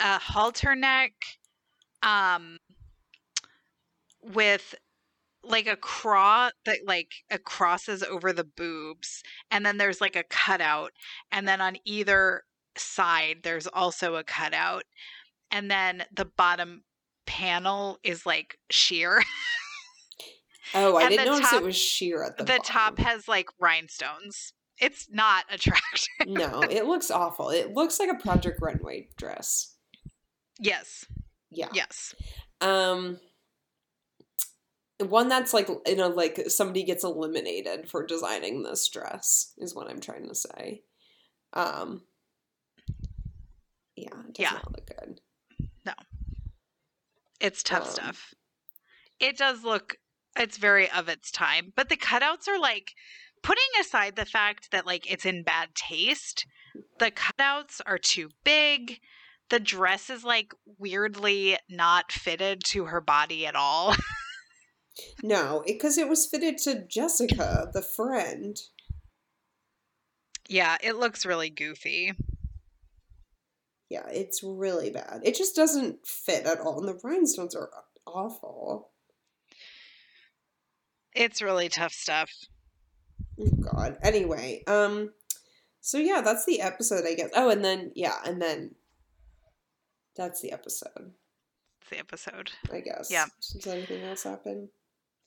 a 0.00 0.18
halter 0.18 0.74
neck 0.74 1.12
um 2.02 2.58
with 4.22 4.74
like 5.44 5.66
a 5.66 5.76
craw 5.76 6.50
that 6.64 6.78
like 6.86 7.12
crosses 7.44 8.02
over 8.02 8.32
the 8.32 8.44
boobs 8.44 9.22
and 9.50 9.64
then 9.64 9.78
there's 9.78 10.00
like 10.00 10.16
a 10.16 10.24
cutout 10.24 10.92
and 11.32 11.46
then 11.48 11.60
on 11.60 11.76
either 11.84 12.42
side 12.78 13.38
there's 13.42 13.66
also 13.66 14.16
a 14.16 14.24
cutout 14.24 14.82
and 15.50 15.70
then 15.70 16.04
the 16.14 16.24
bottom 16.24 16.82
panel 17.26 17.98
is 18.02 18.24
like 18.26 18.58
sheer 18.70 19.22
Oh, 20.74 20.96
I 20.96 21.02
and 21.04 21.10
didn't 21.10 21.26
notice 21.26 21.48
top- 21.48 21.62
it 21.62 21.64
was 21.64 21.76
sheer 21.76 22.24
at 22.24 22.36
the 22.36 22.44
the 22.44 22.60
top 22.62 22.98
has 22.98 23.26
like 23.26 23.46
rhinestones 23.58 24.52
it's 24.78 25.08
not 25.10 25.44
attractive 25.50 26.26
no, 26.26 26.60
it 26.60 26.84
looks 26.86 27.10
awful. 27.10 27.50
It 27.50 27.72
looks 27.72 27.98
like 27.98 28.10
a 28.10 28.14
Project 28.22 28.60
Runway 28.60 29.08
dress. 29.16 29.74
yes 30.60 31.04
Yeah. 31.50 31.68
yes 31.72 32.14
Um, 32.60 33.18
one 35.00 35.28
that's 35.28 35.54
like 35.54 35.68
you 35.86 35.96
know 35.96 36.08
like 36.08 36.44
somebody 36.48 36.82
gets 36.82 37.02
eliminated 37.04 37.88
for 37.88 38.04
designing 38.04 38.62
this 38.62 38.86
dress 38.88 39.52
is 39.58 39.74
what 39.74 39.88
I'm 39.88 40.00
trying 40.00 40.28
to 40.28 40.34
say. 40.34 40.82
Um, 41.54 42.02
yeah, 44.02 44.20
it 44.28 44.34
does 44.34 44.38
Yeah. 44.38 44.52
not 44.52 44.72
look 44.72 44.86
good. 44.86 45.20
No. 45.84 45.92
It's 47.40 47.62
tough 47.62 47.84
Um, 47.86 47.90
stuff. 47.90 48.34
It 49.20 49.36
does 49.36 49.62
look 49.64 49.96
it's 50.36 50.56
very 50.58 50.88
of 50.90 51.08
its 51.08 51.30
time, 51.32 51.72
but 51.74 51.88
the 51.88 51.96
cutouts 51.96 52.46
are 52.46 52.58
like 52.60 52.92
putting 53.42 53.64
aside 53.80 54.14
the 54.16 54.24
fact 54.24 54.70
that 54.70 54.86
like 54.86 55.10
it's 55.10 55.26
in 55.26 55.42
bad 55.42 55.74
taste, 55.74 56.46
the 56.98 57.10
cutouts 57.10 57.80
are 57.86 57.98
too 57.98 58.30
big. 58.44 59.00
The 59.50 59.58
dress 59.58 60.10
is 60.10 60.22
like 60.24 60.52
weirdly 60.78 61.56
not 61.68 62.12
fitted 62.12 62.62
to 62.66 62.84
her 62.86 63.00
body 63.00 63.46
at 63.46 63.56
all. 63.56 63.94
No, 65.22 65.62
because 65.64 65.96
it, 65.96 66.08
was 66.08 66.26
fitted 66.26 66.58
to 66.64 66.84
Jessica, 66.84 67.70
the 67.72 67.82
friend. 67.82 68.56
yeah, 70.48 70.76
it 70.82 70.96
looks 70.96 71.24
really 71.24 71.50
goofy. 71.50 72.12
Yeah, 73.88 74.06
it's 74.10 74.42
really 74.42 74.90
bad. 74.90 75.20
It 75.24 75.34
just 75.34 75.56
doesn't 75.56 76.06
fit 76.06 76.44
at 76.46 76.60
all, 76.60 76.78
and 76.78 76.88
the 76.88 77.00
rhinestones 77.02 77.54
are 77.54 77.70
awful. 78.06 78.90
It's 81.14 81.40
really 81.42 81.68
tough 81.68 81.92
stuff. 81.92 82.30
Oh 83.40 83.48
God. 83.72 83.96
Anyway, 84.02 84.62
um, 84.66 85.12
so 85.80 85.98
yeah, 85.98 86.20
that's 86.20 86.44
the 86.44 86.60
episode, 86.60 87.04
I 87.06 87.14
guess. 87.14 87.30
Oh, 87.34 87.50
and 87.50 87.64
then 87.64 87.92
yeah, 87.94 88.18
and 88.26 88.42
then 88.42 88.74
that's 90.16 90.42
the 90.42 90.52
episode, 90.52 91.12
It's 91.80 91.90
the 91.90 91.98
episode. 91.98 92.50
I 92.72 92.80
guess. 92.80 93.08
Yeah. 93.10 93.26
Does 93.52 93.66
anything 93.66 94.02
else 94.02 94.24
happen? 94.24 94.68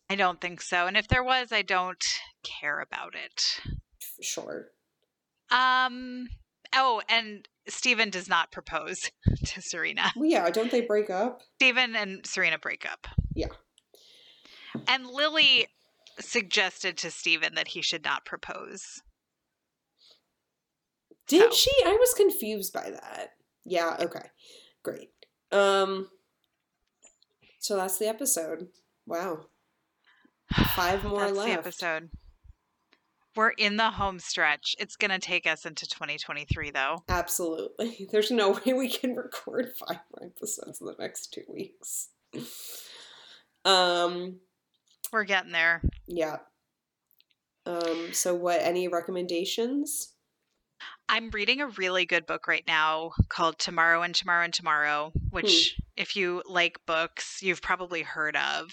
I 0.09 0.15
don't 0.15 0.41
think 0.41 0.61
so. 0.61 0.87
And 0.87 0.97
if 0.97 1.07
there 1.07 1.23
was, 1.23 1.53
I 1.53 1.61
don't 1.61 2.03
care 2.43 2.81
about 2.81 3.15
it. 3.15 3.61
Sure. 4.21 4.67
Um 5.49 6.27
oh, 6.75 7.01
and 7.09 7.47
Steven 7.67 8.09
does 8.09 8.27
not 8.27 8.51
propose 8.51 9.11
to 9.45 9.61
Serena. 9.61 10.11
Well, 10.15 10.25
yeah. 10.29 10.49
Don't 10.49 10.71
they 10.71 10.81
break 10.81 11.09
up? 11.09 11.41
Steven 11.55 11.95
and 11.95 12.25
Serena 12.25 12.57
break 12.57 12.85
up. 12.91 13.07
Yeah. 13.35 13.47
And 14.87 15.05
Lily 15.07 15.67
suggested 16.19 16.97
to 16.97 17.11
Steven 17.11 17.55
that 17.55 17.69
he 17.69 17.81
should 17.81 18.03
not 18.03 18.25
propose. 18.25 19.01
Did 21.27 21.51
So- 21.53 21.57
she? 21.57 21.71
I 21.85 21.95
was 21.99 22.13
confused 22.13 22.73
by 22.73 22.89
that. 22.91 23.33
Yeah. 23.63 23.95
Okay. 23.99 24.29
Great. 24.83 25.11
Um. 25.51 26.09
So 27.59 27.75
that's 27.75 27.97
the 27.99 28.07
episode. 28.07 28.69
Wow. 29.05 29.45
Five 30.75 31.03
more 31.03 31.21
That's 31.21 31.37
left. 31.37 31.47
the 31.47 31.53
episode. 31.59 32.09
We're 33.35 33.51
in 33.51 33.77
the 33.77 33.91
home 33.91 34.19
stretch. 34.19 34.75
It's 34.77 34.97
going 34.97 35.11
to 35.11 35.19
take 35.19 35.47
us 35.47 35.65
into 35.65 35.87
2023 35.87 36.71
though. 36.71 37.03
Absolutely. 37.07 38.07
There's 38.11 38.31
no 38.31 38.51
way 38.51 38.73
we 38.73 38.89
can 38.89 39.15
record 39.15 39.71
five 39.87 39.99
episodes 40.21 40.81
in 40.81 40.87
the 40.87 40.95
next 40.99 41.33
two 41.33 41.43
weeks. 41.47 42.09
Um. 43.63 44.37
We're 45.13 45.23
getting 45.23 45.51
there. 45.51 45.83
Yeah. 46.07 46.37
Um. 47.67 48.07
So, 48.11 48.33
what? 48.33 48.59
Any 48.59 48.87
recommendations? 48.87 50.13
I'm 51.07 51.29
reading 51.29 51.61
a 51.61 51.67
really 51.67 52.05
good 52.05 52.25
book 52.25 52.47
right 52.47 52.63
now 52.67 53.11
called 53.29 53.59
Tomorrow 53.59 54.01
and 54.01 54.15
Tomorrow 54.15 54.45
and 54.45 54.53
Tomorrow, 54.53 55.11
which, 55.29 55.77
if 56.01 56.15
you 56.15 56.41
like 56.49 56.77
books, 56.85 57.39
you've 57.41 57.61
probably 57.61 58.01
heard 58.01 58.35
of. 58.35 58.69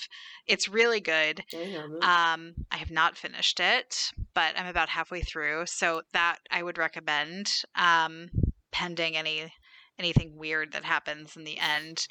It's 0.47 0.68
really 0.68 1.01
good. 1.01 1.45
I. 1.53 2.33
Um, 2.33 2.55
I 2.72 2.76
have 2.79 2.91
not 2.91 3.16
finished 3.16 3.61
it, 3.61 4.11
but 4.35 4.59
I'm 4.59 4.66
about 4.66 4.89
halfway 4.89 5.20
through, 5.20 5.64
so 5.66 6.03
that 6.12 6.39
I 6.51 6.62
would 6.62 6.79
recommend. 6.79 7.51
Um, 7.74 8.29
pending 8.70 9.16
any 9.16 9.53
anything 9.99 10.37
weird 10.37 10.72
that 10.72 10.85
happens 10.85 11.37
in 11.37 11.45
the 11.45 11.59
end. 11.59 12.07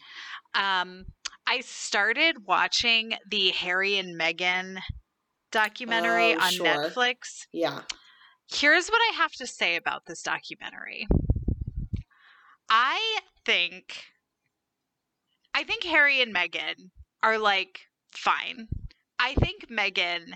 Um, 0.53 1.05
I 1.47 1.61
started 1.61 2.45
watching 2.45 3.13
the 3.30 3.51
Harry 3.51 3.97
and 3.97 4.20
Meghan 4.20 4.80
documentary 5.51 6.34
Oh, 6.36 6.39
on 6.41 6.51
sure. 6.51 6.65
Netflix. 6.65 7.45
yeah. 7.53 7.82
Here's 8.51 8.88
what 8.89 8.99
I 9.11 9.15
have 9.15 9.32
to 9.34 9.47
say 9.47 9.76
about 9.78 10.03
this 10.07 10.22
documentary. 10.22 11.07
I 12.70 13.20
think 13.45 14.03
I 15.58 15.64
think 15.64 15.84
Harry 15.86 16.22
and 16.22 16.34
Meghan 16.36 16.91
are 17.24 17.39
like 17.39 17.80
fine. 18.12 18.68
I 19.18 19.34
think 19.34 19.70
Meghan 19.72 20.34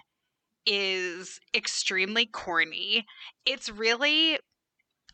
is 0.65 1.39
extremely 1.53 2.25
corny. 2.25 3.05
It's 3.45 3.69
really 3.69 4.39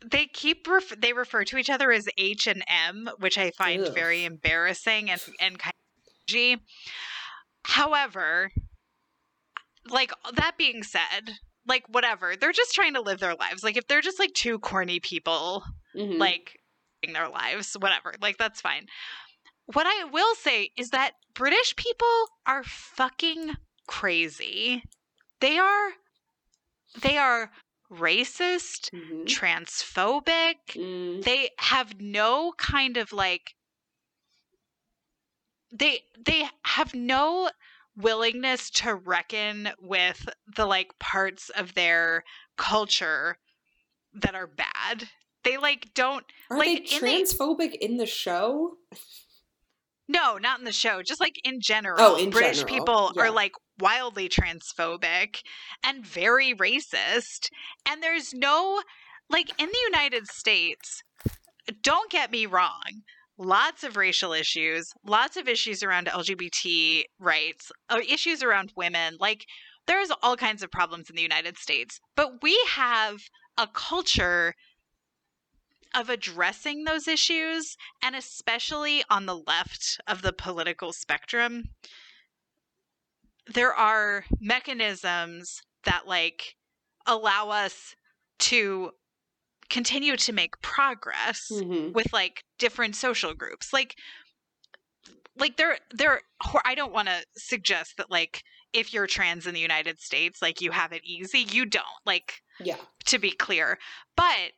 they 0.02 0.24
keep 0.26 0.66
ref- 0.66 0.98
they 0.98 1.12
refer 1.12 1.44
to 1.44 1.58
each 1.58 1.68
other 1.68 1.92
as 1.92 2.08
H 2.16 2.46
and 2.46 2.64
M, 2.68 3.10
which 3.18 3.36
I 3.36 3.50
find 3.50 3.84
Ugh. 3.84 3.94
very 3.94 4.24
embarrassing 4.24 5.10
and 5.10 5.20
and 5.42 5.58
kind 5.58 5.74
of 5.74 6.26
G. 6.26 6.56
However, 7.64 8.50
like 9.90 10.12
that 10.36 10.56
being 10.56 10.84
said, 10.84 11.34
like 11.66 11.84
whatever, 11.86 12.34
they're 12.34 12.52
just 12.52 12.74
trying 12.74 12.94
to 12.94 13.02
live 13.02 13.20
their 13.20 13.34
lives. 13.34 13.62
Like 13.62 13.76
if 13.76 13.86
they're 13.86 14.00
just 14.00 14.18
like 14.18 14.32
two 14.32 14.58
corny 14.58 15.00
people 15.00 15.64
Mhm. 15.94 16.18
like 16.18 16.58
living 17.02 17.12
their 17.12 17.28
lives, 17.28 17.76
whatever. 17.78 18.14
Like 18.22 18.38
that's 18.38 18.62
fine. 18.62 18.86
What 19.72 19.86
I 19.86 20.04
will 20.04 20.34
say 20.34 20.70
is 20.78 20.90
that 20.90 21.12
British 21.34 21.76
people 21.76 22.06
are 22.46 22.64
fucking 22.64 23.56
crazy. 23.86 24.82
They 25.40 25.58
are 25.58 25.90
they 27.02 27.18
are 27.18 27.50
racist, 27.90 28.90
Mhm. 28.92 29.26
transphobic. 29.26 30.56
Mm. 30.74 31.22
They 31.22 31.50
have 31.58 32.00
no 32.00 32.52
kind 32.56 32.96
of 32.96 33.12
like 33.12 33.54
they 35.70 36.00
they 36.18 36.48
have 36.64 36.94
no 36.94 37.50
willingness 37.94 38.70
to 38.70 38.94
reckon 38.94 39.70
with 39.80 40.28
the 40.56 40.64
like 40.64 40.98
parts 40.98 41.50
of 41.50 41.74
their 41.74 42.24
culture 42.56 43.36
that 44.14 44.34
are 44.34 44.46
bad. 44.46 45.10
They 45.44 45.58
like 45.58 45.92
don't 45.92 46.24
Are 46.50 46.56
like, 46.56 46.66
they 46.88 46.96
in 46.96 47.00
the- 47.02 47.06
transphobic 47.06 47.74
in 47.74 47.98
the 47.98 48.06
show? 48.06 48.78
No, 50.08 50.38
not 50.38 50.58
in 50.58 50.64
the 50.64 50.72
show. 50.72 51.02
Just 51.02 51.20
like 51.20 51.36
in 51.44 51.60
general. 51.60 51.96
Oh, 51.98 52.16
in 52.16 52.30
British 52.30 52.58
general, 52.58 52.74
people 52.74 53.12
yeah. 53.14 53.22
are 53.22 53.30
like 53.30 53.52
wildly 53.78 54.28
transphobic 54.28 55.42
and 55.84 56.04
very 56.04 56.54
racist. 56.54 57.50
And 57.86 58.02
there's 58.02 58.32
no, 58.32 58.82
like 59.28 59.50
in 59.60 59.68
the 59.68 59.78
United 59.90 60.26
States, 60.28 61.02
don't 61.82 62.10
get 62.10 62.30
me 62.30 62.46
wrong, 62.46 63.02
lots 63.36 63.84
of 63.84 63.96
racial 63.96 64.32
issues, 64.32 64.90
lots 65.04 65.36
of 65.36 65.46
issues 65.46 65.82
around 65.82 66.06
LGBT 66.06 67.02
rights, 67.18 67.70
uh, 67.90 68.00
issues 68.08 68.42
around 68.42 68.72
women. 68.76 69.16
Like 69.20 69.44
there's 69.86 70.10
all 70.22 70.36
kinds 70.36 70.62
of 70.62 70.70
problems 70.70 71.10
in 71.10 71.16
the 71.16 71.22
United 71.22 71.58
States. 71.58 72.00
But 72.16 72.42
we 72.42 72.58
have 72.68 73.20
a 73.58 73.66
culture 73.66 74.54
of 75.98 76.08
addressing 76.08 76.84
those 76.84 77.08
issues 77.08 77.76
and 78.02 78.14
especially 78.14 79.02
on 79.10 79.26
the 79.26 79.36
left 79.36 80.00
of 80.06 80.22
the 80.22 80.32
political 80.32 80.92
spectrum 80.92 81.64
there 83.52 83.74
are 83.74 84.24
mechanisms 84.40 85.60
that 85.84 86.06
like 86.06 86.54
allow 87.06 87.48
us 87.48 87.94
to 88.38 88.90
continue 89.68 90.16
to 90.16 90.32
make 90.32 90.60
progress 90.62 91.48
Mhm. 91.50 91.92
with 91.92 92.12
like 92.12 92.44
different 92.58 92.94
social 92.94 93.34
groups 93.34 93.72
like 93.72 93.96
like 95.36 95.56
there 95.56 95.78
there 95.90 96.20
i 96.64 96.74
don't 96.74 96.92
want 96.92 97.08
to 97.08 97.24
suggest 97.36 97.96
that 97.96 98.10
like 98.10 98.42
if 98.72 98.92
you're 98.92 99.06
trans 99.06 99.46
in 99.46 99.54
the 99.54 99.60
united 99.60 99.98
states 99.98 100.40
like 100.42 100.60
you 100.60 100.70
have 100.70 100.92
it 100.92 101.02
easy 101.04 101.40
you 101.40 101.64
don't 101.66 101.86
like 102.06 102.42
Yeah. 102.60 102.76
to 103.06 103.18
be 103.18 103.30
clear. 103.30 103.78
But 104.16 104.52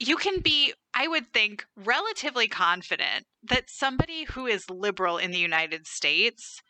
you 0.00 0.16
can 0.16 0.40
be, 0.40 0.72
I 0.94 1.08
would 1.08 1.32
think, 1.32 1.66
relatively 1.76 2.48
confident 2.48 3.26
that 3.42 3.68
somebody 3.68 4.24
who 4.24 4.46
is 4.46 4.70
liberal 4.70 5.18
in 5.18 5.30
the 5.30 5.38
United 5.38 5.86
States 5.86 6.62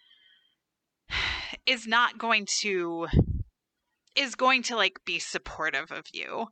is 1.66 1.86
not 1.86 2.18
going 2.18 2.46
to 2.60 3.06
is 4.16 4.34
going 4.34 4.62
to 4.64 4.76
like 4.76 4.98
be 5.04 5.18
supportive 5.18 5.92
of 5.92 6.06
you. 6.12 6.48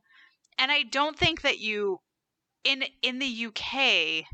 And 0.57 0.71
I 0.71 0.83
don't 0.83 1.17
think 1.17 1.41
that 1.41 1.59
you 1.59 1.99
in 2.63 2.83
in 3.01 3.19
the 3.19 3.47
UK 3.47 4.25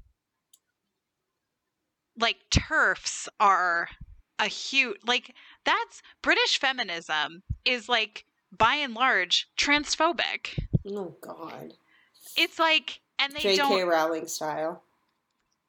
like 2.19 2.37
turfs 2.51 3.27
are 3.39 3.89
a 4.39 4.47
huge 4.47 4.97
like 5.05 5.33
that's 5.65 6.01
British 6.21 6.59
feminism 6.59 7.43
is 7.65 7.89
like 7.89 8.25
by 8.51 8.75
and 8.75 8.93
large 8.93 9.47
transphobic. 9.57 10.59
Oh 10.85 11.15
God. 11.21 11.73
It's 12.37 12.59
like 12.59 12.99
and 13.19 13.33
they 13.33 13.39
J.K. 13.39 13.57
don't 13.57 13.87
Rowling 13.87 14.27
style. 14.27 14.83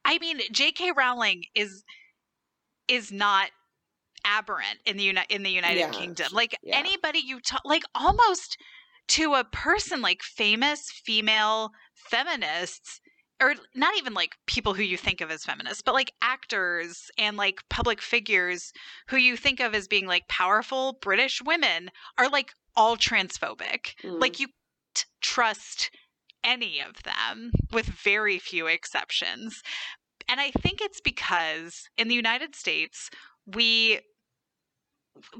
I 0.04 0.18
mean 0.18 0.40
J.K. 0.52 0.92
Rowling 0.96 1.44
is 1.54 1.84
is 2.88 3.10
not 3.12 3.50
aberrant 4.24 4.78
in 4.86 4.96
the 4.96 5.04
Uni- 5.04 5.26
in 5.28 5.42
the 5.42 5.50
United 5.50 5.80
Yeah. 5.80 5.90
Kingdom. 5.90 6.28
Like 6.32 6.56
Yeah. 6.62 6.76
anybody 6.78 7.20
you 7.20 7.40
talk, 7.40 7.62
like 7.64 7.82
almost 7.94 8.56
to 9.08 9.34
a 9.34 9.44
person 9.44 10.00
like 10.00 10.22
famous 10.22 10.90
female 11.04 11.70
feminists 11.94 13.00
or 13.42 13.54
not 13.74 13.96
even 13.98 14.14
like 14.14 14.30
people 14.46 14.74
who 14.74 14.82
you 14.82 14.96
think 14.96 15.20
of 15.20 15.30
as 15.30 15.42
feminists, 15.44 15.82
but 15.84 15.92
like 15.94 16.12
actors 16.22 17.10
and 17.18 17.36
like 17.36 17.58
public 17.68 18.00
figures 18.00 18.72
who 19.08 19.16
you 19.16 19.36
think 19.36 19.60
of 19.60 19.74
as 19.74 19.88
being 19.88 20.06
like 20.06 20.26
powerful 20.28 20.96
British 21.02 21.42
women 21.42 21.90
are 22.16 22.28
like 22.28 22.52
all 22.76 22.96
transphobic. 22.96 23.94
Mm. 24.02 24.20
Like 24.20 24.40
you 24.40 24.46
can't 24.46 25.06
trust 25.20 25.90
any 26.44 26.80
of 26.80 27.02
them 27.04 27.52
with 27.72 27.86
very 27.86 28.38
few 28.38 28.66
exceptions. 28.66 29.62
And 30.28 30.40
I 30.40 30.50
think 30.52 30.80
it's 30.80 31.00
because 31.00 31.88
in 31.98 32.08
the 32.08 32.14
United 32.14 32.54
States, 32.56 33.10
we 33.46 34.00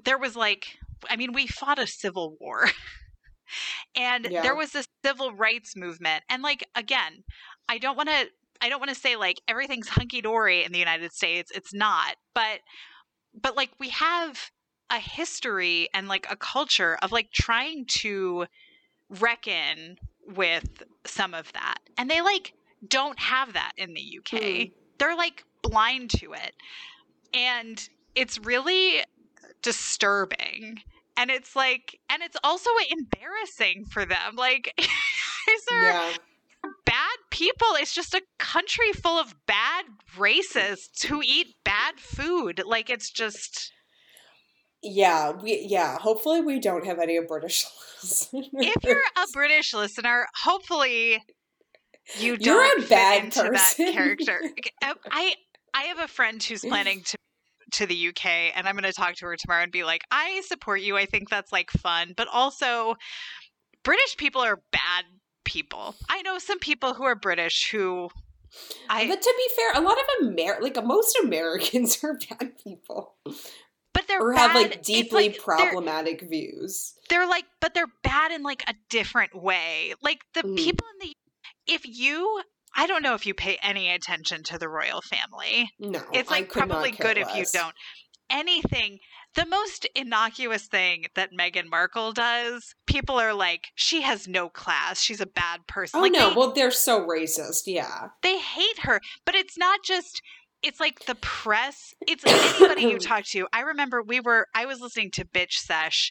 there 0.05 0.19
was 0.19 0.37
like 0.37 0.79
I 1.11 1.17
mean, 1.17 1.33
we 1.33 1.47
fought 1.47 1.79
a 1.79 1.87
civil 1.87 2.37
war. 2.41 2.67
and 3.97 4.31
Yeah. 4.31 4.43
there 4.43 4.55
was 4.57 4.75
a 4.75 4.85
civil 5.05 5.33
rights 5.35 5.77
movement. 5.77 6.25
And 6.29 6.43
like 6.43 6.67
again, 6.75 7.25
I 7.69 7.79
don't 7.79 7.97
want 7.97 8.09
to 8.09 8.29
I 8.61 8.69
don't 8.69 8.81
want 8.81 8.91
to 8.91 8.95
say 9.01 9.17
like 9.17 9.41
everything's 9.49 9.89
hunky 9.89 10.21
dory 10.23 10.65
in 10.65 10.73
the 10.73 10.79
United 10.79 11.13
States. 11.13 11.51
It's 11.55 11.75
not. 11.75 12.17
But 12.35 12.61
but 13.41 13.57
like 13.57 13.71
we 13.81 13.91
have 13.91 14.51
a 14.91 14.99
history 14.99 15.89
and 15.95 16.09
like 16.09 16.27
a 16.31 16.37
culture 16.37 16.99
of 17.03 17.13
like 17.13 17.31
trying 17.33 17.87
to 17.87 18.47
reckon 19.09 19.97
with 20.27 20.83
some 21.07 21.35
of 21.35 21.53
that. 21.53 21.79
And 21.97 22.11
they 22.11 22.21
like 22.21 22.55
don't 22.87 23.19
have 23.19 23.53
that 23.55 23.73
in 23.77 23.95
the 23.95 24.19
UK. 24.19 24.41
Hmm. 24.41 24.63
They're 24.99 25.17
like 25.17 25.45
blind 25.63 26.11
to 26.11 26.33
it. 26.33 26.55
And 27.33 27.89
it's 28.15 28.39
really 28.39 29.03
disturbing. 29.63 30.83
And 31.17 31.31
it's 31.31 31.57
like 31.57 31.99
and 32.11 32.23
it's 32.23 32.37
also 32.43 32.71
embarrassing 32.91 33.87
for 33.87 34.05
them. 34.05 34.37
Like 34.37 34.73
these 34.79 35.67
are 35.73 35.83
yeah. 35.83 36.13
bad 36.85 37.17
people. 37.31 37.69
It's 37.75 37.95
just 37.95 38.15
a 38.15 38.23
country 38.39 38.93
full 38.93 39.19
of 39.19 39.35
bad 39.47 39.85
racists 40.17 41.05
who 41.05 41.23
eat 41.23 41.55
bad 41.65 41.99
food. 41.99 42.63
Like 42.65 42.91
it's 42.91 43.11
just 43.11 43.73
Yeah, 44.85 45.30
we 45.32 45.66
yeah. 45.68 45.99
Hopefully, 45.99 46.41
we 46.41 46.61
don't 46.61 46.85
have 46.87 46.99
any 46.99 47.18
British 47.26 47.64
listeners. 48.03 48.49
if 48.53 48.85
you're 48.85 49.01
a 49.01 49.26
British 49.32 49.72
listener, 49.74 50.26
hopefully 50.45 51.22
you 52.18 52.37
don't 52.37 52.45
You're 52.45 52.78
a 52.78 52.82
fit 52.82 53.24
into 53.24 53.43
person. 53.45 53.87
that 53.87 53.93
character. 53.95 54.41
Um, 54.85 54.95
I 55.11 55.35
I 55.72 55.85
have 55.85 55.99
a 55.99 56.09
friend 56.09 56.43
who's 56.43 56.61
planning 56.61 57.03
to 57.03 57.16
to 57.72 57.87
the 57.87 58.09
UK 58.09 58.26
and 58.55 58.68
I'm 58.68 58.74
going 58.74 58.85
to 58.85 58.93
talk 58.93 59.14
to 59.16 59.26
her 59.26 59.37
tomorrow 59.37 59.62
and 59.62 59.72
be 59.72 59.85
like, 59.85 60.03
"I 60.11 60.43
support 60.47 60.82
you. 60.82 60.97
I 60.99 61.07
think 61.07 61.30
that's 61.30 61.51
like 61.53 61.70
fun, 61.70 62.12
but 62.16 62.28
also 62.30 62.95
British 63.82 64.16
people 64.18 64.43
are 64.43 64.61
bad 64.70 65.05
people. 65.45 65.95
I 66.09 66.20
know 66.22 66.39
some 66.39 66.59
people 66.59 66.95
who 66.95 67.05
are 67.05 67.14
British 67.16 67.70
who 67.70 68.11
I 68.89 69.09
but 69.09 69.20
to 69.22 69.35
be 69.37 69.55
fair, 69.57 69.72
a 69.82 69.85
lot 69.85 69.99
of 69.99 70.28
Amer 70.28 70.59
like 70.61 70.76
most 70.85 71.18
Americans 71.22 71.99
are 72.05 72.18
bad 72.28 72.53
people 72.62 73.14
but 73.95 74.07
they're 74.09 74.20
or 74.20 74.34
bad. 74.34 74.51
have 74.51 74.55
like 74.55 74.82
deeply 74.82 75.28
they're- 75.28 75.40
problematic 75.40 76.20
views. 76.28 76.95
they're 77.09 77.26
like 77.26 77.47
but 77.61 77.72
they're 77.72 77.92
bad 78.03 78.30
in 78.32 78.42
like 78.42 78.62
a 78.68 78.74
different 78.90 79.34
way. 79.34 79.95
Like 80.03 80.20
the 80.34 80.42
Mhm. 80.42 80.57
people 80.59 80.86
in 81.01 81.09
the 81.09 81.14
if 81.66 81.86
you 81.86 82.42
i 82.76 82.86
don't 82.86 83.03
know 83.03 83.14
if 83.14 83.24
you 83.24 83.32
pay 83.32 83.57
any 83.62 83.88
attention 83.88 84.42
to 84.42 84.59
the 84.59 84.68
royal 84.68 85.01
family. 85.01 85.70
No, 85.78 86.03
it's 86.12 86.30
like 86.30 86.51
probably 86.53 86.90
good 86.90 87.16
if 87.16 87.34
you 87.34 87.47
don't 87.53 87.74
anything. 88.30 88.99
The 89.36 89.47
most 89.47 89.84
innocuous 89.97 90.66
thing 90.68 91.07
that 91.16 91.30
Meghan 91.32 91.68
Markle 91.68 92.12
does 92.12 92.74
people 92.86 93.16
are 93.18 93.34
like 93.34 93.66
she 93.74 94.03
has 94.03 94.28
no 94.28 94.49
class. 94.49 95.01
She's 95.01 95.20
a 95.20 95.26
bad 95.26 95.66
person. 95.66 95.99
Oh 95.99 96.03
like 96.03 96.12
no, 96.12 96.30
they, 96.30 96.36
well 96.36 96.53
they're 96.53 96.70
so 96.70 97.05
racist. 97.07 97.62
Yeah, 97.66 98.09
they 98.22 98.38
hate 98.38 98.80
her. 98.82 99.01
But 99.24 99.34
it's 99.34 99.59
not 99.59 99.80
just 99.84 100.22
it's 100.65 100.81
like 100.81 101.05
the 101.07 101.15
press 101.17 101.95
it's 102.09 102.25
anybody 102.27 102.83
you 102.83 102.99
talk 103.11 103.25
to 103.25 103.47
i 103.53 103.61
remember 103.61 104.03
we 104.03 104.19
were 104.21 104.47
i 104.55 104.65
was 104.67 104.81
listening 104.81 105.11
to 105.11 105.25
bitch 105.25 105.53
sesh 105.53 106.11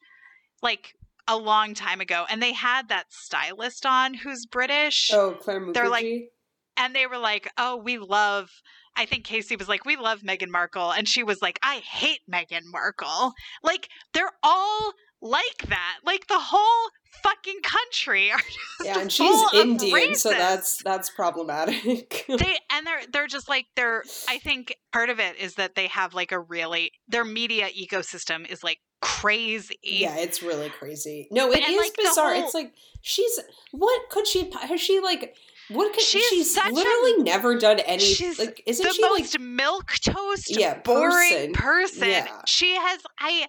like 0.62 0.94
a 1.28 1.38
long 1.38 1.74
time 1.74 2.00
ago 2.02 2.26
and 2.30 2.42
they 2.42 2.54
had 2.54 2.90
that 2.90 3.06
stylist 3.10 3.86
on 3.86 4.14
who's 4.14 4.46
british 4.46 5.10
Oh, 5.14 5.38
Claire 5.40 5.60
Mukherjee. 5.62 5.74
They're 5.74 5.90
like- 5.90 6.30
and 6.78 6.96
they 6.96 7.06
were 7.08 7.18
like 7.18 7.50
oh 7.58 7.78
we 7.78 7.98
love 7.98 8.50
i 8.96 9.06
think 9.06 9.24
casey 9.26 9.56
was 9.56 9.70
like 9.70 9.86
we 9.86 9.96
love 9.96 10.22
meghan 10.22 10.50
markle 10.50 10.92
and 10.92 11.08
she 11.08 11.24
was 11.24 11.42
like 11.42 11.60
i 11.64 11.76
hate 11.78 12.22
meghan 12.32 12.64
markle 12.66 13.34
like 13.64 13.88
they're 14.14 14.32
all 14.42 14.94
like 15.24 15.70
that 15.70 15.98
like 16.06 16.28
the 16.28 16.38
whole 16.38 16.90
fucking 17.24 17.62
country 17.64 18.30
are 18.32 18.38
just 18.40 18.86
yeah, 18.86 19.00
and 19.00 19.12
she's 19.12 19.54
Indian, 19.54 20.16
so 20.16 20.32
that's 20.32 20.84
that's 20.84 21.10
problematic. 21.10 22.26
they 22.28 22.58
and 22.72 22.86
they're 22.86 23.02
they're 23.12 23.28
just 23.28 23.48
like 23.48 23.66
they're 23.78 24.04
i 24.28 24.38
think 24.40 24.76
part 24.92 25.10
of 25.10 25.20
it 25.20 25.38
is 25.38 25.56
that 25.56 25.76
they 25.76 25.88
have 25.88 26.14
like 26.14 26.32
a 26.34 26.40
really 26.40 26.92
their 27.08 27.24
media 27.24 27.68
ecosystem 27.70 28.46
is 28.52 28.64
like 28.64 28.80
crazy 29.02 29.78
yeah, 29.84 30.16
it's 30.18 30.42
really 30.44 30.70
crazy. 30.70 31.28
No, 31.32 31.52
it 31.52 31.60
is 31.60 31.68
And, 31.68 31.78
like, 31.78 31.96
bizarre. 31.96 32.34
whole- 32.36 32.44
It's 32.46 32.54
like 32.54 32.74
she's 33.02 33.40
what 33.72 34.10
could 34.10 34.28
she 34.28 34.50
has 34.62 34.80
she 34.82 35.00
like 35.00 35.36
what 35.70 35.94
could 35.94 36.02
She's 36.04 36.26
she's, 36.28 36.54
such 36.54 36.70
a- 36.72 36.74
literally 36.74 37.24
never 37.24 37.58
done 37.58 37.80
any 37.80 38.04
she's 38.04 38.38
like 38.40 38.62
isn't 38.66 38.86
the 38.86 38.94
she 38.94 39.02
like 39.04 39.12
most 39.12 39.40
milk 39.40 39.92
toast 40.06 40.58
Yeah, 40.58 40.80
boring 40.84 41.12
person. 41.12 41.54
person, 41.54 42.10
Yeah. 42.10 42.28
she 42.46 42.76
has 42.76 43.02
i 43.20 43.46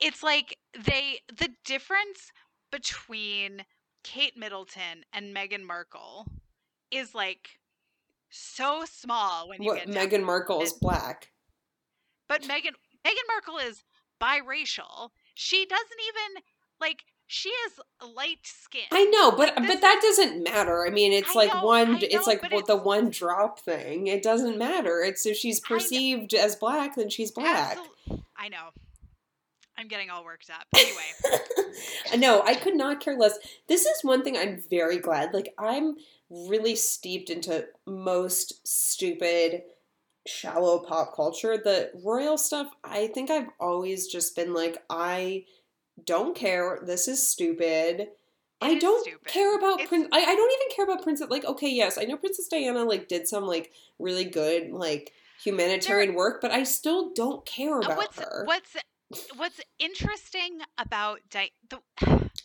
it's 0.00 0.22
like 0.22 0.58
they 0.78 1.20
the 1.28 1.50
difference 1.64 2.32
between 2.70 3.64
kate 4.02 4.36
middleton 4.36 5.04
and 5.12 5.34
meghan 5.34 5.64
markle 5.64 6.26
is 6.90 7.14
like 7.14 7.58
so 8.34 8.84
small 8.84 9.48
when 9.48 9.62
you 9.62 9.68
what 9.68 9.86
get 9.86 10.10
Meghan 10.10 10.24
Markle 10.24 10.60
is 10.60 10.72
black? 10.72 11.30
But 12.28 12.42
Meghan 12.42 12.72
Meghan 13.06 13.28
Markle 13.28 13.58
is 13.58 13.84
biracial. 14.20 15.10
She 15.34 15.64
doesn't 15.66 16.00
even 16.08 16.42
like 16.80 17.04
she 17.26 17.50
has 17.62 18.10
light 18.14 18.40
skin. 18.44 18.82
I 18.92 19.04
know, 19.04 19.30
but 19.30 19.56
Like, 19.56 19.68
but 19.68 19.80
that 19.80 20.00
doesn't 20.02 20.42
matter. 20.42 20.86
I 20.86 20.90
mean, 20.90 21.12
it's 21.12 21.34
I 21.34 21.38
like 21.38 21.54
know, 21.54 21.64
one. 21.64 21.96
I 21.96 21.98
it's 22.02 22.26
like 22.26 22.42
but 22.42 22.52
what 22.52 22.66
the 22.66 22.76
one 22.76 23.10
drop 23.10 23.60
thing. 23.60 24.08
It 24.08 24.22
doesn't 24.22 24.58
matter. 24.58 25.00
It's 25.00 25.24
if 25.26 25.36
she's 25.36 25.60
perceived 25.60 26.34
as 26.34 26.56
black, 26.56 26.96
then 26.96 27.08
she's 27.08 27.30
black. 27.30 27.78
I 28.36 28.48
know. 28.48 28.70
I'm 29.76 29.88
getting 29.88 30.10
all 30.10 30.24
worked 30.24 30.50
up. 30.50 30.66
Anyway, 30.74 31.38
no, 32.16 32.42
I 32.42 32.54
could 32.54 32.76
not 32.76 33.00
care 33.00 33.16
less. 33.18 33.38
This 33.68 33.84
is 33.86 34.02
one 34.04 34.22
thing 34.22 34.36
I'm 34.36 34.62
very 34.70 34.98
glad. 34.98 35.34
Like 35.34 35.52
I'm 35.58 35.96
really 36.30 36.76
steeped 36.76 37.28
into 37.30 37.66
most 37.86 38.66
stupid, 38.66 39.62
shallow 40.26 40.78
pop 40.80 41.14
culture. 41.14 41.56
The 41.56 41.90
royal 42.04 42.38
stuff, 42.38 42.68
I 42.84 43.08
think 43.08 43.30
I've 43.30 43.48
always 43.60 44.06
just 44.06 44.36
been 44.36 44.54
like, 44.54 44.82
I 44.88 45.44
don't 46.04 46.36
care. 46.36 46.80
This 46.84 47.08
is 47.08 47.28
stupid. 47.28 48.08
I 48.60 48.78
don't 48.78 49.06
care 49.26 49.56
about 49.58 49.74
It's- 49.74 49.88
Prince. 49.88 50.08
I, 50.12 50.20
I 50.20 50.34
don't 50.34 50.52
even 50.62 50.74
care 50.76 50.84
about 50.86 51.02
Princess. 51.02 51.28
Like, 51.28 51.44
okay, 51.44 51.68
yes, 51.68 51.98
I 51.98 52.04
know 52.04 52.16
Princess 52.16 52.48
Diana 52.48 52.84
like 52.84 53.08
did 53.08 53.26
some 53.28 53.44
like 53.44 53.72
really 53.98 54.24
good 54.24 54.70
like 54.70 55.12
humanitarian 55.42 56.14
work, 56.14 56.40
but 56.40 56.50
I 56.50 56.62
still 56.62 57.12
don't 57.12 57.44
care 57.44 57.76
Uh, 57.78 57.80
about 57.84 57.96
what's 57.98 58.18
her. 58.18 58.44
what's 58.46 58.76
what's 59.36 59.60
interesting 59.78 60.60
about 60.78 61.20
Di- 61.30 61.50
the 61.68 61.80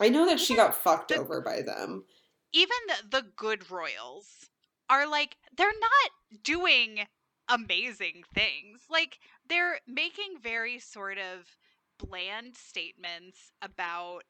I 0.00 0.08
know 0.08 0.26
that 0.26 0.40
she 0.40 0.54
got 0.56 0.76
fucked 0.76 1.08
the- 1.08 1.18
over 1.18 1.40
by 1.40 1.62
them. 1.62 2.04
even 2.52 2.76
the, 2.88 3.20
the 3.20 3.26
good 3.36 3.70
royals 3.70 4.50
are 4.88 5.06
like 5.08 5.36
they're 5.56 5.68
not 5.68 6.42
doing 6.42 7.06
amazing 7.48 8.22
things 8.34 8.82
like 8.88 9.18
they're 9.48 9.80
making 9.86 10.36
very 10.42 10.78
sort 10.78 11.18
of 11.18 11.56
bland 11.98 12.54
statements 12.56 13.52
about 13.62 14.22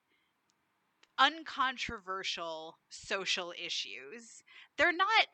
uncontroversial 1.19 2.79
social 2.89 3.53
issues 3.63 4.43
they're 4.77 4.93
not 4.93 5.27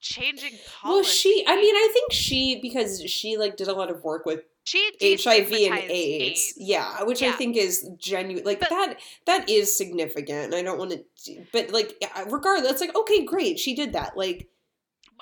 changing 0.00 0.52
policy 0.66 0.88
Well, 0.88 1.02
she. 1.04 1.44
I 1.46 1.56
mean, 1.56 1.74
I 1.76 1.90
think 1.92 2.10
she 2.12 2.58
because 2.60 3.02
she 3.02 3.36
like 3.36 3.56
did 3.56 3.68
a 3.68 3.72
lot 3.74 3.90
of 3.90 4.02
work 4.02 4.24
with 4.24 4.44
she 4.70 4.88
HIV 5.02 5.50
and 5.50 5.52
destigmatized 5.52 5.90
AIDS. 5.90 6.54
Yeah, 6.56 7.02
which 7.02 7.24
I 7.24 7.32
think 7.32 7.56
is 7.56 7.90
genuine. 7.98 8.44
Like 8.44 8.60
But- 8.60 8.70
that. 8.70 9.00
That 9.26 9.50
is 9.50 9.76
significant. 9.76 10.54
I 10.54 10.62
don't 10.62 10.78
want 10.78 10.92
to, 10.92 11.44
but 11.52 11.70
like 11.70 12.00
regardless, 12.28 12.72
it's 12.72 12.80
like 12.80 12.94
okay, 12.94 13.24
great, 13.24 13.58
she 13.58 13.74
did 13.74 13.94
that. 13.94 14.16
Like, 14.16 14.48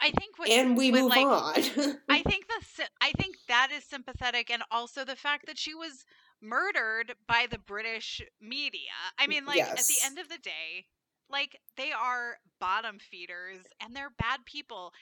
i 0.00 0.10
think 0.10 0.38
with, 0.38 0.50
and 0.50 0.76
we 0.76 0.90
with, 0.90 1.02
move 1.02 1.10
like, 1.10 1.26
on. 1.26 1.96
I 2.08 2.22
think 2.22 2.46
the 2.48 2.84
I 3.00 3.12
think 3.12 3.36
that 3.48 3.70
is 3.74 3.84
sympathetic, 3.84 4.50
and 4.50 4.62
also 4.70 5.04
the 5.04 5.16
fact 5.16 5.46
that 5.46 5.58
she 5.58 5.74
was 5.74 6.04
murdered 6.42 7.14
by 7.26 7.46
the 7.50 7.58
British 7.58 8.20
media. 8.40 8.92
I 9.18 9.26
mean, 9.28 9.46
like 9.46 9.62
at 9.62 9.78
the 9.78 9.96
end 10.04 10.18
of 10.18 10.28
the 10.28 10.38
day, 10.38 10.86
like 11.30 11.58
they 11.78 11.92
are 11.92 12.36
bottom 12.60 12.98
feeders 12.98 13.60
and 13.82 13.96
they're 13.96 14.12
bad 14.18 14.44
people, 14.44 14.92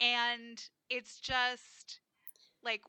and 0.00 0.62
it's 0.90 1.18
just 1.18 1.98
like 2.62 2.82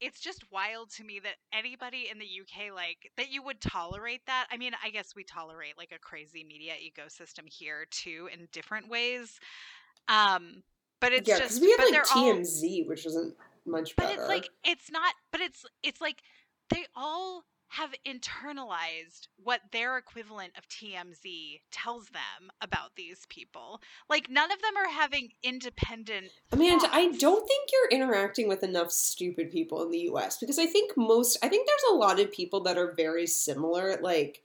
it's 0.00 0.20
just 0.20 0.44
wild 0.50 0.90
to 0.90 1.04
me 1.04 1.20
that 1.22 1.34
anybody 1.52 2.08
in 2.10 2.18
the 2.18 2.26
UK 2.26 2.74
like 2.74 3.10
that 3.16 3.30
you 3.30 3.42
would 3.42 3.60
tolerate 3.60 4.22
that. 4.26 4.46
I 4.50 4.56
mean, 4.56 4.72
I 4.84 4.90
guess 4.90 5.14
we 5.16 5.24
tolerate 5.24 5.76
like 5.76 5.92
a 5.94 5.98
crazy 5.98 6.44
media 6.44 6.74
ecosystem 6.74 7.48
here 7.48 7.86
too 7.90 8.28
in 8.32 8.48
different 8.52 8.88
ways. 8.88 9.38
Um 10.08 10.62
but 11.00 11.12
it's 11.12 11.28
yeah, 11.28 11.38
just 11.38 11.60
we 11.60 11.70
have 11.70 11.78
but 11.78 11.84
like 11.86 11.92
they're 11.92 12.16
all 12.16 12.34
TMZ, 12.34 12.88
which 12.88 13.06
isn't 13.06 13.34
much 13.66 13.94
but 13.96 14.04
better. 14.04 14.16
But 14.16 14.22
it's 14.22 14.28
like 14.28 14.50
it's 14.64 14.90
not 14.90 15.14
but 15.32 15.40
it's 15.40 15.64
it's 15.82 16.00
like 16.00 16.22
they 16.70 16.84
all 16.94 17.44
have 17.68 17.90
internalized 18.06 19.28
what 19.42 19.60
their 19.72 19.98
equivalent 19.98 20.52
of 20.56 20.68
TMZ 20.68 21.60
tells 21.70 22.06
them 22.06 22.50
about 22.60 22.96
these 22.96 23.26
people. 23.28 23.80
Like 24.08 24.30
none 24.30 24.50
of 24.50 24.62
them 24.62 24.76
are 24.76 24.90
having 24.90 25.30
independent 25.42 26.30
I 26.52 26.56
mean, 26.56 26.78
I 26.90 27.12
don't 27.18 27.46
think 27.46 27.70
you're 27.72 28.00
interacting 28.00 28.48
with 28.48 28.62
enough 28.62 28.90
stupid 28.90 29.50
people 29.50 29.82
in 29.82 29.90
the 29.90 30.10
US 30.12 30.38
because 30.38 30.58
I 30.58 30.66
think 30.66 30.96
most, 30.96 31.38
I 31.42 31.48
think 31.48 31.66
there's 31.66 31.92
a 31.92 31.96
lot 31.96 32.20
of 32.20 32.32
people 32.32 32.60
that 32.62 32.78
are 32.78 32.92
very 32.96 33.26
similar. 33.26 33.98
Like, 34.00 34.42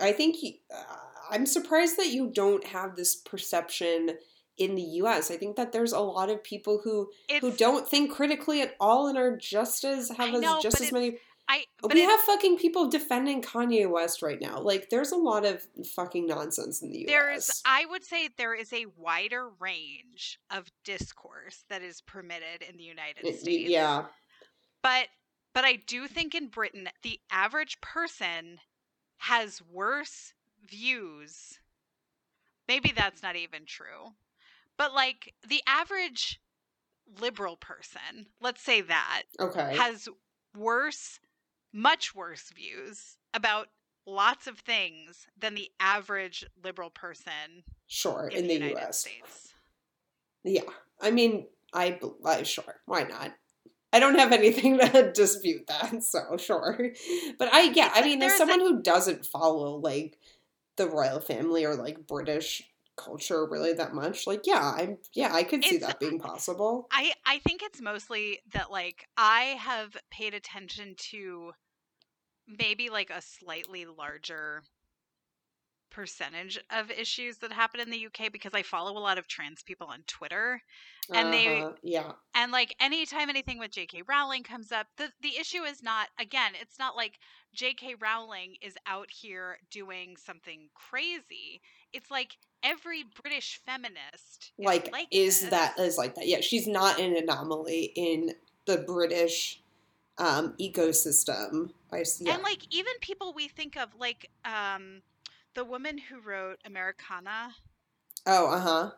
I 0.00 0.12
think 0.12 0.36
uh, 0.74 0.96
I'm 1.30 1.46
surprised 1.46 1.96
that 1.98 2.08
you 2.08 2.30
don't 2.32 2.64
have 2.66 2.96
this 2.96 3.16
perception 3.16 4.10
in 4.58 4.74
the 4.74 4.82
US. 4.82 5.30
I 5.30 5.36
think 5.36 5.56
that 5.56 5.72
there's 5.72 5.92
a 5.92 6.00
lot 6.00 6.30
of 6.30 6.44
people 6.44 6.80
who 6.84 7.10
it's 7.28 7.40
who 7.40 7.50
don't 7.52 7.88
think 7.88 8.12
critically 8.12 8.60
at 8.60 8.74
all 8.78 9.08
and 9.08 9.16
are 9.16 9.36
just 9.36 9.84
as 9.84 10.10
have 10.10 10.34
I 10.34 10.36
as 10.36 10.40
know, 10.40 10.60
just 10.62 10.80
as 10.80 10.92
many. 10.92 11.18
I 11.52 11.64
but 11.82 11.92
we 11.94 12.02
it's, 12.02 12.10
have 12.10 12.20
fucking 12.20 12.58
people 12.58 12.88
defending 12.88 13.42
Kanye 13.42 13.90
West 13.90 14.22
right 14.22 14.40
now. 14.40 14.60
Like, 14.60 14.88
there's 14.88 15.10
a 15.10 15.16
lot 15.16 15.44
of 15.44 15.66
fucking 15.96 16.26
nonsense 16.28 16.80
in 16.80 16.90
the 16.92 17.00
US. 17.00 17.06
there's 17.08 17.62
I 17.66 17.86
would 17.86 18.04
say 18.04 18.28
there 18.36 18.54
is 18.54 18.72
a 18.72 18.86
wider 18.96 19.48
range 19.58 20.38
of 20.50 20.70
discourse 20.84 21.64
that 21.68 21.82
is 21.82 22.02
permitted 22.02 22.62
in 22.68 22.76
the 22.76 22.84
United 22.84 23.26
It- 23.26 23.40
States. 23.40 23.68
yeah. 23.68 24.04
But 24.82 25.08
but 25.52 25.64
I 25.64 25.74
do 25.76 26.06
think 26.06 26.34
in 26.36 26.46
Britain 26.46 26.88
the 27.02 27.18
average 27.32 27.80
person 27.80 28.58
has 29.18 29.60
worse 29.60 30.32
views. 30.64 31.58
Maybe 32.68 32.92
that's 32.96 33.22
not 33.24 33.34
even 33.34 33.64
true. 33.66 34.12
But 34.76 34.94
like 34.94 35.34
the 35.46 35.62
average 35.66 36.40
liberal 37.20 37.56
person, 37.56 38.26
let's 38.40 38.62
say 38.62 38.82
that, 38.82 39.22
Okay. 39.40 39.76
has 39.76 40.08
worse 40.56 41.18
much 41.72 42.14
worse 42.14 42.50
views 42.54 43.16
about 43.34 43.68
lots 44.06 44.46
of 44.46 44.58
things 44.58 45.26
than 45.38 45.54
the 45.54 45.70
average 45.78 46.44
liberal 46.64 46.90
person 46.90 47.62
sure. 47.86 48.28
in, 48.32 48.38
In, 48.40 48.48
the, 48.48 48.54
United 48.54 48.78
US. 48.78 48.98
States. 48.98 49.54
Yeah, 50.44 50.62
I 51.00 51.10
mean, 51.10 51.46
I, 51.72 51.98
I 52.24 52.42
sure, 52.44 52.80
why 52.86 53.02
not? 53.04 53.32
I 53.92 54.00
don't 54.00 54.18
have 54.18 54.32
anything 54.32 54.78
to 54.80 55.12
dispute 55.12 55.66
that, 55.68 56.02
so 56.02 56.36
sure. 56.38 56.90
But 57.38 57.52
I, 57.52 57.62
yeah, 57.62 57.86
It's 57.88 57.96
I 57.96 58.00
like 58.00 58.04
mean, 58.04 58.22
as 58.22 58.28
there's 58.28 58.32
a- 58.34 58.36
someone 58.38 58.60
who 58.60 58.82
doesn't 58.82 59.26
follow 59.26 59.76
like 59.76 60.18
the 60.76 60.88
royal 60.88 61.20
family 61.20 61.64
or 61.66 61.74
like 61.74 62.06
British 62.06 62.62
culture 63.04 63.46
really 63.46 63.72
that 63.72 63.94
much, 63.94 64.26
like, 64.26 64.42
yeah, 64.46 64.74
I'm, 64.76 64.98
yeah, 65.14 65.32
I 65.32 65.42
could 65.42 65.64
see 65.64 65.76
It's- 65.76 65.86
that 65.88 66.00
being 66.00 66.18
possible. 66.18 66.86
I 66.92 67.12
I 67.24 67.38
think 67.40 67.62
it's 67.62 67.80
mostly 67.80 68.40
that 68.52 68.70
like 68.70 69.08
I 69.16 69.56
have 69.58 69.96
paid 70.10 70.34
attention 70.34 70.94
to 71.10 71.52
maybe 72.46 72.90
like 72.90 73.10
a 73.10 73.22
slightly 73.22 73.86
larger 73.86 74.62
percentage 75.90 76.56
of 76.70 76.88
issues 76.90 77.38
that 77.38 77.52
happen 77.52 77.80
in 77.80 77.90
the 77.90 78.06
UK 78.06 78.30
because 78.32 78.54
I 78.54 78.62
follow 78.62 78.96
a 78.96 79.02
lot 79.02 79.18
of 79.18 79.26
trans 79.26 79.64
people 79.64 79.88
on 79.88 80.04
Twitter 80.06 80.62
and 81.12 81.32
they- 81.32 81.62
Uh-huh, 81.62 81.72
yeah, 81.82 82.12
and 82.32 82.52
like 82.52 82.76
anytime 82.78 83.28
anything 83.28 83.58
with 83.58 83.72
JK 83.72 84.02
Rowling 84.06 84.44
comes 84.44 84.70
up 84.70 84.86
the 84.96 85.12
the 85.20 85.36
issue 85.36 85.64
is 85.64 85.82
not 85.82 86.08
again 86.16 86.52
it's 86.60 86.78
not 86.78 86.94
like 86.94 87.18
JK 87.56 87.96
Rowling 88.00 88.54
is 88.62 88.76
out 88.86 89.10
here 89.10 89.58
doing 89.72 90.16
something 90.16 90.68
crazy 90.74 91.60
it's 91.92 92.10
like 92.10 92.36
every 92.62 93.04
British 93.22 93.60
feminist 93.64 94.52
is 94.58 94.64
like, 94.64 94.92
like 94.92 95.08
is 95.10 95.40
this. 95.40 95.50
that 95.50 95.78
is 95.78 95.98
like 95.98 96.14
that? 96.16 96.26
Yeah, 96.26 96.40
she's 96.40 96.66
not 96.66 96.98
an 96.98 97.16
anomaly 97.16 97.92
in 97.96 98.34
the 98.66 98.78
British 98.78 99.60
um 100.18 100.54
ecosystem. 100.60 101.70
I 101.92 102.00
s- 102.00 102.20
yeah. 102.20 102.34
And 102.34 102.42
like 102.42 102.66
even 102.70 102.92
people 103.00 103.32
we 103.34 103.48
think 103.48 103.76
of 103.76 103.88
like 103.98 104.30
um 104.44 105.02
the 105.54 105.64
woman 105.64 105.98
who 105.98 106.20
wrote 106.20 106.58
Americana, 106.64 107.54
oh, 108.26 108.46
uh 108.46 108.60
huh. 108.60 108.90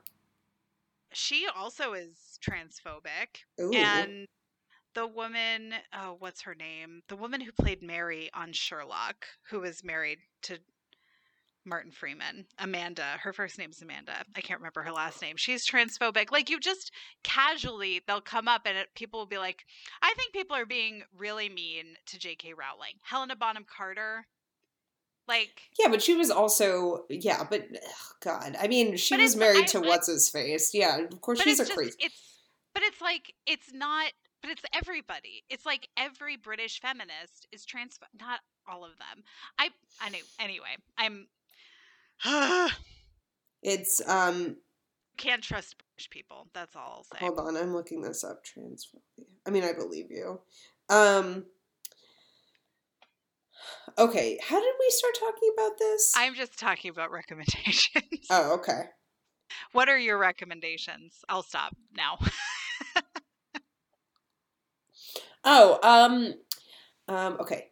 she 1.13 1.47
also 1.57 1.95
is 1.95 2.39
transphobic. 2.45 3.45
Ooh. 3.61 3.73
And 3.73 4.27
the 4.95 5.07
woman, 5.07 5.75
oh, 5.95 6.17
what's 6.19 6.43
her 6.43 6.55
name? 6.55 7.03
The 7.09 7.17
woman 7.17 7.41
who 7.41 7.53
played 7.53 7.83
Mary 7.83 8.31
on 8.35 8.53
Sherlock, 8.53 9.27
who 9.49 9.61
was 9.61 9.83
married 9.83 10.19
to 10.43 10.59
Martin 11.65 11.93
Freeman, 11.93 12.47
Amanda. 12.59 13.19
Her 13.23 13.33
first 13.33 13.59
name's 13.59 13.81
Amanda. 13.83 14.13
I 14.35 14.41
can't 14.41 14.61
remember 14.61 14.83
her 14.83 14.93
last 14.93 15.23
name. 15.23 15.37
She's 15.37 15.67
transphobic. 15.67 16.31
Like 16.33 16.51
you 16.51 16.59
just 16.59 16.91
casually, 17.23 18.01
they'll 18.07 18.21
come 18.21 18.49
up 18.49 18.63
and 18.65 18.77
it, 18.77 18.89
people 18.95 19.21
will 19.21 19.27
be 19.27 19.39
like, 19.39 19.65
"I 20.03 20.13
think 20.17 20.33
people 20.33 20.57
are 20.57 20.67
being 20.67 21.03
really 21.17 21.49
mean 21.49 21.97
to 22.07 22.19
J.K. 22.19 22.55
Rowling." 22.55 22.95
Helena 23.03 23.37
Bonham 23.37 23.65
Carter, 23.65 24.27
like 25.29 25.63
Yeah, 25.79 25.89
but 25.89 26.03
she 26.03 26.15
was 26.17 26.31
also 26.31 27.05
yeah, 27.09 27.45
but 27.49 27.67
God, 28.21 28.57
I 28.61 28.69
mean, 28.69 28.97
she 28.97 29.17
was 29.17 29.37
married 29.37 29.65
I- 29.65 29.67
to 29.67 29.79
I- 29.79 29.87
what's 29.89 30.09
his 30.09 30.29
face. 30.29 30.75
Yeah, 30.75 30.99
of 30.99 31.21
course 31.21 31.41
she's 31.41 31.61
it's 31.61 31.71
a 31.71 31.73
just 31.73 31.77
crazy. 31.79 31.97
it's 32.01 32.39
but 32.75 32.83
it's 32.83 33.01
like 33.01 33.35
it's 33.47 33.73
not 33.73 34.13
but 34.41 34.51
it's 34.51 34.63
everybody 34.75 35.45
it's 35.51 35.65
like 35.67 35.89
every 35.97 36.37
british 36.37 36.81
feminist 36.81 37.47
is 37.53 37.65
trans 37.67 37.99
not 38.19 38.41
all 38.67 38.83
of 38.85 38.91
them 38.99 39.23
i 39.59 39.69
i 40.01 40.09
know 40.09 40.19
anyway 40.41 40.75
i'm 40.99 41.27
It's 43.63 44.01
um. 44.09 44.57
can't 45.17 45.41
trust 45.43 45.77
british 45.79 46.11
people 46.11 46.49
that's 46.53 46.75
all 46.75 46.95
i'll 46.97 47.05
say 47.05 47.19
Hold 47.21 47.39
on, 47.39 47.57
I'm 47.57 47.73
looking 47.73 48.03
this 48.03 48.25
up. 48.25 48.43
Transphobia. 48.45 49.25
I 49.47 49.51
mean, 49.51 49.63
I 49.63 49.73
believe 49.73 50.11
you. 50.11 50.41
Um. 50.89 51.45
Okay, 53.99 54.39
how 54.43 54.59
did 54.61 54.75
we 54.81 54.87
start 54.91 55.15
talking 55.19 55.51
about 55.57 55.79
this? 55.79 56.13
i'm 56.17 56.35
just 56.35 56.59
talking 56.59 56.91
about 56.91 57.11
recommendations 57.21 58.27
oh, 58.31 58.55
okay. 58.55 58.83
what 59.73 59.89
are 59.89 59.99
your 59.99 60.19
recommendations 60.19 61.21
i'll 61.29 61.45
stop 61.45 61.77
now 61.97 62.19
Oh, 65.45 65.79
um, 65.83 66.35
um, 67.09 67.37
okay. 67.41 67.72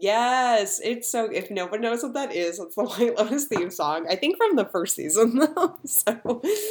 Yes, 0.00 0.80
it's 0.82 1.10
so. 1.10 1.26
If 1.26 1.50
no 1.50 1.66
one 1.66 1.80
knows 1.80 2.02
what 2.02 2.14
that 2.14 2.34
is, 2.34 2.58
it's 2.58 2.74
the 2.74 2.84
White 2.84 3.16
Lotus 3.16 3.46
theme 3.46 3.70
song. 3.70 4.06
I 4.08 4.16
think 4.16 4.36
from 4.36 4.56
the 4.56 4.64
first 4.64 4.96
season, 4.96 5.38
though. 5.38 5.78
So 5.84 6.12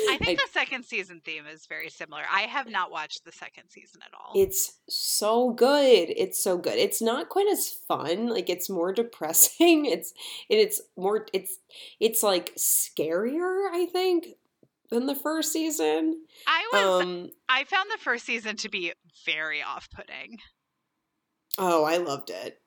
i 0.09 0.17
think 0.19 0.39
the 0.39 0.47
second 0.51 0.83
season 0.83 1.21
theme 1.23 1.43
is 1.51 1.65
very 1.65 1.89
similar 1.89 2.23
i 2.31 2.41
have 2.41 2.69
not 2.69 2.91
watched 2.91 3.23
the 3.25 3.31
second 3.31 3.63
season 3.69 4.01
at 4.05 4.13
all 4.13 4.31
It's 4.35 4.79
so 4.89 5.51
good. 5.51 6.09
It's 6.15 6.43
so 6.43 6.57
good. 6.57 6.77
It's 6.77 7.01
not 7.01 7.29
quite 7.29 7.47
as 7.47 7.69
fun. 7.69 8.27
Like 8.27 8.49
it's 8.49 8.69
more 8.69 8.93
depressing. 9.01 9.85
It's 9.85 10.13
it's 10.49 10.81
more 10.97 11.25
it's 11.33 11.57
it's 11.99 12.23
like 12.23 12.53
scarier, 12.55 13.67
I 13.71 13.87
think, 13.91 14.27
than 14.89 15.05
the 15.05 15.15
first 15.15 15.51
season. 15.53 16.21
i 16.47 16.67
was 16.73 17.03
Um 17.03 17.29
i 17.47 17.63
found 17.63 17.89
the 17.91 18.01
first 18.01 18.25
season 18.25 18.55
to 18.57 18.69
be 18.69 18.93
very 19.25 19.61
off-putting 19.61 20.37
oh, 21.57 21.83
I 21.83 21.97
loved 21.97 22.29
it. 22.29 22.61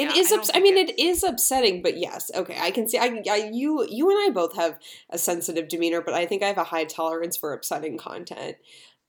It 0.00 0.14
Yeah, 0.14 0.20
is 0.22 0.32
I 0.32 0.36
ups- 0.36 0.50
I 0.54 0.60
mean 0.60 0.76
it 0.76 0.90
it's- 0.98 1.22
upsetting, 1.22 1.82
but 1.82 1.96
yes. 1.98 2.30
Okay, 2.34 2.56
I 2.58 2.70
can 2.70 2.88
see 2.88 2.98
I, 2.98 3.22
I 3.30 3.50
you 3.52 3.86
you 3.88 4.08
and 4.10 4.18
I 4.26 4.30
both 4.32 4.56
have 4.56 4.78
a 5.10 5.18
sensitive 5.18 5.68
demeanor, 5.68 6.00
but 6.00 6.14
I 6.14 6.26
think 6.26 6.42
I 6.42 6.46
have 6.48 6.58
a 6.58 6.64
high 6.64 6.84
tolerance 6.84 7.36
for 7.36 7.52
upsetting 7.52 7.98
content. 7.98 8.56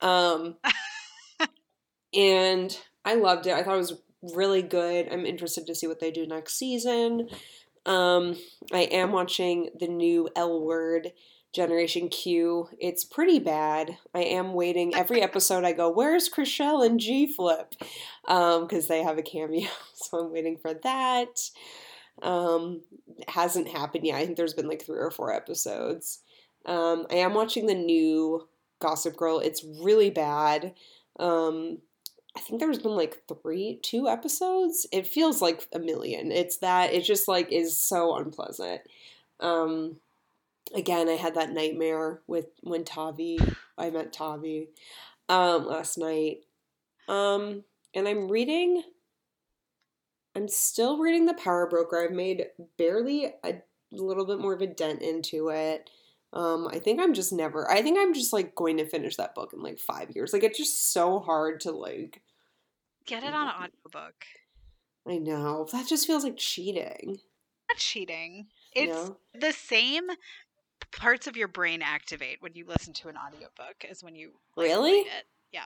Um 0.02 0.56
and 2.14 2.78
I 3.06 3.16
loved 3.16 3.48
it. 3.48 3.54
I 3.54 3.64
thought 3.64 3.76
it 3.76 3.78
was 3.78 4.02
really 4.36 4.62
good. 4.62 5.08
I'm 5.12 5.26
interested 5.26 5.66
to 5.68 5.76
see 5.76 5.88
what 5.88 6.00
they 6.00 6.12
do 6.12 6.28
next 6.28 6.56
season. 6.58 7.30
Um, 7.86 8.36
I 8.72 8.82
am 8.82 9.12
watching 9.12 9.70
the 9.80 9.88
new 9.88 10.30
L 10.36 10.62
Word 10.62 11.14
Generation 11.54 12.08
Q. 12.08 12.70
It's 12.80 13.04
pretty 13.04 13.39
bad. 13.39 13.97
I 14.14 14.22
am 14.22 14.54
waiting 14.54 14.95
every 14.95 15.22
episode. 15.22 15.66
I 15.66 15.74
go, 15.74 15.89
"Where's 15.89 16.30
Chrishell 16.30 16.86
and 16.86 16.99
G 16.99 17.28
Flip?" 17.28 17.74
Because 18.26 18.88
they 18.88 19.04
have 19.04 19.18
a 19.18 19.24
cameo, 19.24 19.70
so 19.93 20.20
I'm 20.20 20.32
waiting 20.32 20.58
for 20.58 20.74
that. 20.74 21.49
Um, 22.22 22.82
hasn't 23.28 23.68
happened 23.68 24.06
yet. 24.06 24.16
I 24.16 24.26
think 24.26 24.38
there's 24.38 24.54
been 24.54 24.68
like 24.68 24.86
three 24.86 24.99
or 24.99 25.12
four 25.12 25.34
episodes. 25.34 26.20
Um, 26.66 27.08
I 27.10 27.16
am 27.16 27.34
watching 27.34 27.66
the 27.66 27.76
new 27.76 28.47
Gossip 28.80 29.18
Girl. 29.18 29.39
It's 29.39 29.64
really 29.64 30.10
bad. 30.10 30.74
Um, 31.20 31.80
I 32.36 32.39
think 32.39 32.60
there's 32.60 32.80
been 32.80 32.95
like 32.95 33.24
three, 33.28 33.80
two 33.82 34.08
episodes. 34.08 34.88
It 34.91 35.08
feels 35.08 35.41
like 35.41 35.68
a 35.74 35.80
million. 35.80 36.32
It's 36.32 36.58
that 36.58 36.93
it 36.93 37.04
just 37.04 37.28
like 37.28 37.52
is 37.52 37.78
so 37.78 38.16
unpleasant. 38.16 38.82
Um, 39.39 39.97
again, 40.76 41.09
I 41.09 41.13
had 41.13 41.36
that 41.36 41.51
nightmare 41.51 42.22
with 42.28 42.47
when 42.61 42.84
Tavi, 42.84 43.39
I 43.78 43.89
met 43.89 44.13
Tavi, 44.13 44.69
um, 45.30 45.65
last 45.65 45.97
night. 45.97 46.39
Um, 47.07 47.63
and 47.93 48.07
I'm 48.07 48.30
reading. 48.30 48.84
I'm 50.36 50.47
still 50.47 50.97
reading 50.97 51.26
The 51.26 51.34
Power 51.34 51.67
Broker. 51.67 52.03
I've 52.03 52.15
made 52.15 52.45
barely 52.78 53.34
a 53.43 53.61
little 53.91 54.26
bit 54.26 54.39
more 54.39 54.53
of 54.53 54.61
a 54.61 54.67
dent 54.67 55.01
into 55.01 55.49
it. 55.49 55.89
Um, 56.34 56.69
I 56.72 56.80
think 56.80 57.01
I'm 57.01 57.13
just 57.13 57.34
never. 57.34 57.69
I 57.69 57.82
think 57.82 57.97
I'm 57.99 58.13
just 58.13 58.32
like 58.32 58.55
going 58.55 58.78
to 58.78 58.86
finish 58.86 59.17
that 59.17 59.36
book 59.36 59.51
in 59.53 59.61
like 59.61 59.80
five 59.80 60.11
years. 60.15 60.32
Like 60.32 60.43
it's 60.43 60.57
just 60.57 60.93
so 60.93 61.19
hard 61.19 61.59
to 61.61 61.72
like 61.72 62.22
Get 63.05 63.24
it 63.24 63.34
on 63.34 63.47
an 63.47 63.53
audiobook. 63.55 64.26
I 65.07 65.17
know. 65.17 65.67
That 65.72 65.88
just 65.88 66.05
feels 66.05 66.24
like 66.24 66.38
cheating. 66.38 67.19
Not 67.69 67.78
cheating. 67.78 68.47
It's 68.74 69.09
know? 69.09 69.17
the 69.34 69.51
same 69.51 70.07
parts 70.92 71.28
of 71.28 71.38
your 71.38 71.48
brain 71.48 71.82
activate 71.82 72.42
when 72.42 72.54
you 72.56 72.66
listen 72.66 72.94
to 72.94 73.10
an 73.10 73.16
audiobook 73.18 73.86
as 73.89 74.04
when 74.04 74.16
you 74.16 74.32
like, 74.56 74.68
Really? 74.68 75.06
Yeah. 75.52 75.66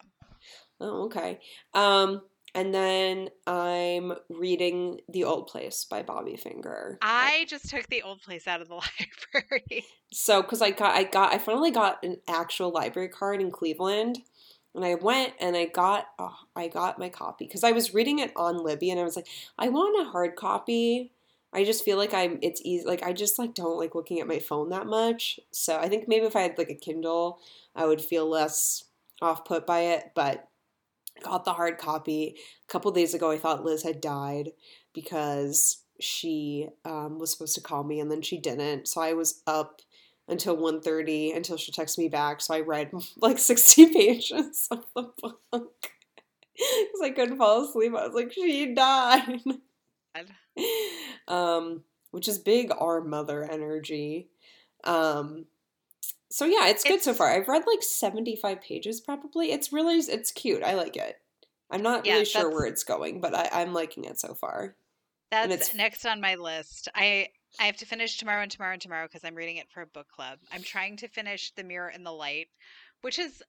Oh, 0.80 1.06
okay. 1.06 1.40
Um, 1.74 2.22
and 2.54 2.74
then 2.74 3.30
I'm 3.46 4.14
reading 4.30 5.02
The 5.10 5.26
Old 5.26 5.48
Place 5.48 5.86
by 5.90 6.04
Bobby 6.04 6.38
Finger. 6.38 6.98
I 7.02 7.46
just 7.50 7.70
took 7.70 7.88
the 7.88 8.02
old 8.02 8.22
place 8.22 8.48
out 8.48 8.62
of 8.62 8.70
the 8.70 8.76
library. 9.34 9.86
so 10.12 10.42
because 10.42 10.62
I 10.62 10.72
got 10.72 10.96
I 10.96 11.04
got 11.04 11.34
I 11.34 11.38
finally 11.38 11.72
got 11.72 12.04
an 12.04 12.18
actual 12.28 12.72
library 12.72 13.10
card 13.10 13.42
in 13.42 13.52
Cleveland. 13.52 14.20
And 14.74 14.84
I 14.84 14.96
went 14.96 15.34
and 15.40 15.56
I 15.56 15.66
got 15.66 16.08
oh, 16.20 16.36
I 16.56 16.68
got 16.68 17.00
my 17.00 17.10
copy 17.10 17.46
because 17.46 17.64
I 17.64 17.72
was 17.72 17.94
reading 17.94 18.20
it 18.20 18.32
on 18.36 18.64
Libby 18.64 18.90
and 18.90 19.00
I 19.00 19.04
was 19.04 19.16
like, 19.16 19.28
I 19.58 19.70
want 19.70 20.08
a 20.08 20.12
hard 20.12 20.36
copy. 20.36 21.12
I 21.56 21.64
just 21.64 21.86
feel 21.86 21.98
like 21.98 22.14
I'm 22.14 22.38
it's 22.42 22.62
easy 22.66 22.86
like 22.86 23.02
I 23.02 23.14
just 23.14 23.40
like 23.40 23.54
don't 23.54 23.78
like 23.78 23.96
looking 23.96 24.20
at 24.20 24.28
my 24.28 24.40
phone 24.40 24.70
that 24.70 24.88
much. 24.88 25.40
So 25.52 25.78
I 25.78 25.88
think 25.88 26.08
maybe 26.08 26.26
if 26.26 26.36
I 26.36 26.42
had 26.42 26.58
like 26.58 26.70
a 26.70 26.76
Kindle, 26.76 27.40
I 27.76 27.86
would 27.86 28.02
feel 28.02 28.30
less 28.30 28.84
off 29.22 29.46
put 29.46 29.66
by 29.66 29.80
it. 29.82 30.12
But 30.14 30.50
got 31.24 31.46
the 31.46 31.54
hard 31.54 31.78
copy. 31.78 32.36
A 32.68 32.72
couple 32.72 32.92
days 32.92 33.14
ago 33.14 33.32
I 33.32 33.38
thought 33.38 33.64
Liz 33.64 33.84
had 33.84 34.02
died 34.02 34.52
because 34.94 35.84
she 36.02 36.68
um, 36.84 37.20
was 37.20 37.32
supposed 37.32 37.56
to 37.56 37.62
call 37.62 37.86
me 37.86 38.02
and 38.02 38.12
then 38.12 38.22
she 38.22 38.38
didn't. 38.38 38.90
So 38.90 39.02
I 39.02 39.14
was 39.14 39.42
up 39.48 39.82
until 40.28 40.58
1.30 40.58 41.36
until 41.36 41.56
she 41.56 41.72
texted 41.72 42.00
me 42.00 42.10
back 42.10 42.42
so 42.42 42.54
i 42.56 42.60
read 42.60 42.92
like 43.18 43.38
60 43.38 43.86
pages 43.94 44.68
of 44.72 44.84
the 44.96 45.04
book 45.22 45.40
because 45.52 47.02
i 47.04 47.12
couldn't 47.12 47.38
fall 47.38 47.64
asleep 47.64 47.94
i 47.96 48.08
was 48.08 48.16
like 48.16 48.34
she 48.34 48.74
died 48.74 49.42
um 51.28 51.84
which 52.12 52.28
is 52.28 52.40
big 52.40 52.72
our 52.78 53.02
mother 53.02 53.44
energy. 53.44 54.30
Um 54.84 55.46
so 56.30 56.46
yeah 56.46 56.68
it's 56.68 56.84
good 56.84 57.02
so 57.02 57.14
far. 57.14 57.30
I've 57.30 57.48
read 57.48 57.64
like 57.68 57.84
75 57.84 58.62
pages 58.62 59.02
probably. 59.02 59.52
It's 59.52 59.72
really 59.74 59.96
it's 59.98 60.32
cute. 60.32 60.64
I 60.64 60.74
like 60.76 60.96
it. 60.98 61.20
I'm 61.72 61.82
not 61.82 62.06
Yeah, 62.06 62.14
really 62.14 62.26
sure 62.26 62.50
where 62.50 62.66
it's 62.66 62.84
going 62.84 63.22
but 63.22 63.34
I, 63.36 63.50
i'm 63.52 63.74
liking 63.74 64.06
it 64.06 64.20
so 64.20 64.34
far. 64.34 64.76
That's 65.32 65.52
it's- 65.52 65.74
next 65.76 66.06
on 66.06 66.22
my 66.22 66.36
list. 66.36 66.88
I 66.96 67.30
I 67.60 67.64
have 67.68 67.78
to 67.78 67.86
finish 67.86 68.18
tomorrow 68.18 68.42
and 68.44 68.52
tomorrow 68.52 68.74
and 68.74 68.82
tomorrow 68.82 69.08
because 69.08 69.24
I'm 69.24 69.34
reading 69.36 69.58
it 69.58 69.70
for 69.74 69.82
a 69.82 69.88
book 69.88 70.08
club. 70.10 70.40
I'm 70.52 70.62
trying 70.62 70.98
to 70.98 71.08
finish 71.08 71.54
The 71.56 71.64
Mirror 71.64 71.88
and 71.90 72.06
the 72.06 72.12
Light, 72.12 72.48
which 73.02 73.18
is 73.18 73.42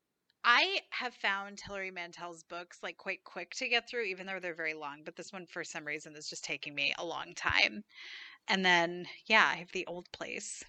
I 0.46 0.80
have 0.90 1.14
found 1.14 1.60
Hilary 1.60 1.90
Mantel's 1.90 2.42
books 2.42 2.82
like 2.82 2.96
quite 2.96 3.22
quick 3.24 3.54
to 3.56 3.68
get 3.68 3.88
through, 3.88 4.04
even 4.04 4.26
though 4.26 4.40
they're 4.40 4.54
very 4.54 4.72
long. 4.74 5.02
But 5.04 5.16
this 5.16 5.32
one, 5.32 5.46
for 5.46 5.64
some 5.64 5.84
reason, 5.86 6.16
is 6.16 6.30
just 6.30 6.44
taking 6.44 6.74
me 6.74 6.94
a 6.96 7.04
long 7.04 7.34
time. 7.34 7.84
And 8.48 8.64
then, 8.64 9.08
yeah, 9.26 9.46
I 9.52 9.56
have 9.56 9.72
The 9.72 9.86
Old 9.86 10.10
Place. 10.12 10.64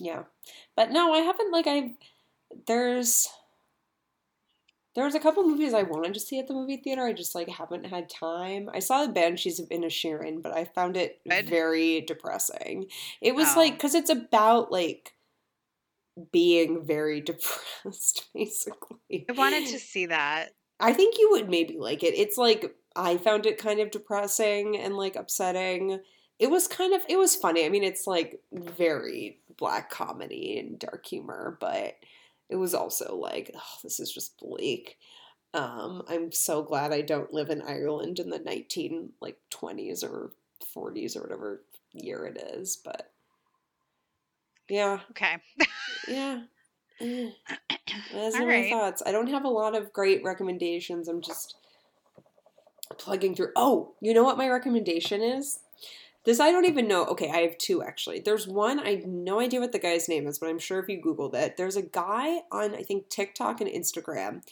Yeah. 0.00 0.24
But 0.76 0.90
no, 0.90 1.12
I 1.14 1.18
haven't 1.20 1.52
like 1.52 1.66
I 1.66 1.94
there's 2.66 3.28
there's 4.94 5.14
a 5.14 5.20
couple 5.20 5.42
movies 5.46 5.74
I 5.74 5.82
wanted 5.82 6.14
to 6.14 6.20
see 6.20 6.38
at 6.38 6.48
the 6.48 6.54
movie 6.54 6.78
theater. 6.78 7.02
I 7.02 7.12
just 7.12 7.34
like 7.34 7.48
haven't 7.48 7.84
had 7.84 8.08
time. 8.08 8.70
I 8.72 8.78
saw 8.78 9.04
the 9.04 9.12
Banshees 9.12 9.60
of 9.60 9.68
Inisherin, 9.68 10.42
but 10.42 10.52
I 10.56 10.64
found 10.64 10.96
it 10.96 11.20
Good. 11.28 11.46
very 11.48 12.00
depressing. 12.00 12.88
It 13.20 13.34
was 13.34 13.54
Oh. 13.54 13.58
like 13.58 13.78
cuz 13.78 13.94
it's 13.94 14.08
about 14.10 14.72
like 14.72 15.12
being 16.32 16.84
very 16.84 17.20
depressed 17.22 18.28
basically. 18.34 19.26
I 19.28 19.32
wanted 19.32 19.68
to 19.68 19.78
see 19.78 20.06
that. 20.06 20.50
I 20.78 20.92
think 20.92 21.18
you 21.18 21.30
would 21.32 21.48
maybe 21.48 21.76
like 21.78 22.02
it. 22.02 22.14
It's 22.14 22.36
like 22.36 22.74
I 22.94 23.16
found 23.16 23.46
it 23.46 23.58
kind 23.58 23.80
of 23.80 23.90
depressing 23.90 24.76
and 24.76 24.96
like 24.96 25.16
upsetting. 25.16 26.00
It 26.38 26.50
was 26.50 26.68
kind 26.68 26.94
of 26.94 27.02
it 27.08 27.18
was 27.18 27.36
funny. 27.36 27.64
I 27.64 27.68
mean, 27.68 27.84
it's 27.84 28.06
like 28.06 28.40
very 28.52 29.40
black 29.56 29.90
comedy 29.90 30.58
and 30.58 30.78
dark 30.78 31.06
humor, 31.06 31.56
but 31.60 31.94
it 32.48 32.56
was 32.56 32.74
also 32.74 33.16
like, 33.16 33.50
oh, 33.54 33.78
this 33.82 34.00
is 34.00 34.12
just 34.12 34.38
bleak. 34.38 34.96
Um, 35.54 36.02
I'm 36.08 36.32
so 36.32 36.62
glad 36.62 36.92
I 36.92 37.00
don't 37.00 37.32
live 37.32 37.48
in 37.48 37.62
Ireland 37.62 38.18
in 38.18 38.28
the 38.28 38.38
19 38.38 39.12
like 39.20 39.38
20s 39.50 40.04
or 40.04 40.32
40s 40.76 41.16
or 41.16 41.22
whatever 41.22 41.62
year 41.92 42.26
it 42.26 42.36
is, 42.36 42.76
but 42.84 43.12
yeah, 44.68 45.00
Okay. 45.10 45.36
yeah. 46.08 46.42
Eh. 47.00 47.30
Those 48.12 48.34
are 48.36 48.40
All 48.42 48.46
my 48.46 48.70
thoughts. 48.70 49.02
I 49.04 49.12
don't 49.12 49.28
have 49.28 49.44
a 49.44 49.48
lot 49.48 49.74
of 49.76 49.92
great 49.92 50.22
recommendations. 50.24 51.08
I'm 51.08 51.20
just 51.20 51.56
plugging 52.98 53.34
through. 53.34 53.52
Oh, 53.56 53.94
you 54.00 54.14
know 54.14 54.22
what 54.24 54.38
my 54.38 54.48
recommendation 54.48 55.22
is? 55.22 55.60
This 56.24 56.40
I 56.40 56.50
don't 56.50 56.64
even 56.64 56.88
know. 56.88 57.04
Okay, 57.06 57.30
I 57.30 57.38
have 57.38 57.56
two 57.58 57.82
actually. 57.82 58.20
There's 58.20 58.48
one 58.48 58.80
I 58.80 58.96
have 58.96 59.06
no 59.06 59.38
idea 59.40 59.60
what 59.60 59.72
the 59.72 59.78
guy's 59.78 60.08
name 60.08 60.26
is, 60.26 60.38
but 60.40 60.48
I'm 60.48 60.58
sure 60.58 60.80
if 60.80 60.88
you 60.88 61.00
googled 61.00 61.34
it, 61.34 61.56
there's 61.56 61.76
a 61.76 61.82
guy 61.82 62.40
on 62.50 62.74
I 62.74 62.82
think 62.82 63.08
TikTok 63.08 63.60
and 63.60 63.70
Instagram 63.70 64.42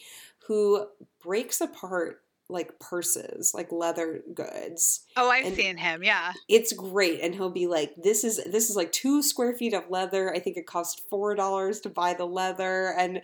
who 0.47 0.87
breaks 1.21 1.59
apart 1.59 2.21
like 2.49 2.77
purses, 2.79 3.53
like 3.55 3.71
leather 3.71 4.21
goods 4.33 5.01
Oh, 5.17 5.29
I've 5.29 5.45
And- 5.47 5.55
seen 5.55 5.77
him. 5.77 6.03
Yeah. 6.03 6.33
it's 6.47 6.73
great 6.73 7.21
and 7.21 7.33
he'll 7.33 7.49
be 7.49 7.65
like 7.67 7.93
this 8.01 8.23
is 8.23 8.43
this 8.45 8.69
is 8.69 8.75
like 8.75 8.91
two 8.91 9.23
square 9.23 9.53
feet 9.53 9.73
of 9.73 9.89
leather 9.89 10.31
i 10.33 10.39
think 10.39 10.55
it 10.57 10.67
cost 10.67 11.01
four 11.09 11.33
dollars 11.35 11.79
to 11.81 11.89
buy 11.89 12.13
the 12.13 12.25
leather 12.25 12.93
and 12.97 13.21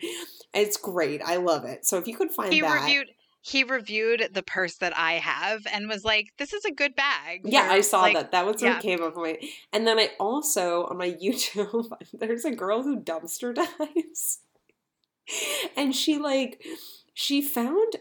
it's 0.54 0.78
great 0.78 1.22
i 1.24 1.36
love 1.36 1.66
it 1.66 1.86
so 1.86 1.98
if 1.98 2.08
you 2.08 2.16
could 2.16 2.32
find 2.32 2.52
He 2.54 2.62
that 2.62 2.82
reviewed 2.82 3.08
he 3.44 3.64
reviewed 3.64 4.30
the 4.34 4.44
purse 4.44 4.76
that 4.78 4.96
I 4.96 5.14
have 5.14 5.66
and 5.74 5.90
was 5.90 6.06
like, 6.06 6.28
"This 6.38 6.54
is 6.54 6.64
a 6.64 6.72
good 6.72 6.96
bag." 6.96 7.42
yeah 7.44 7.68
i 7.72 7.82
saw 7.82 8.02
like, 8.02 8.14
that 8.14 8.32
that 8.32 8.46
was 8.46 8.62
yeah. 8.62 8.74
what 8.74 8.82
came 8.84 9.02
up 9.02 9.16
my 9.16 9.38
and 9.74 9.86
then 9.88 9.98
i 10.00 10.10
also 10.20 10.86
on 10.86 10.98
my 10.98 11.12
youtube 11.12 11.90
there's 12.14 12.46
a 12.46 12.52
girl 12.52 12.84
who 12.84 13.00
dumpster 13.00 13.54
dives 13.80 14.40
and 15.76 15.96
she 15.96 16.18
like 16.18 16.64
she 17.14 17.42
found 17.42 17.96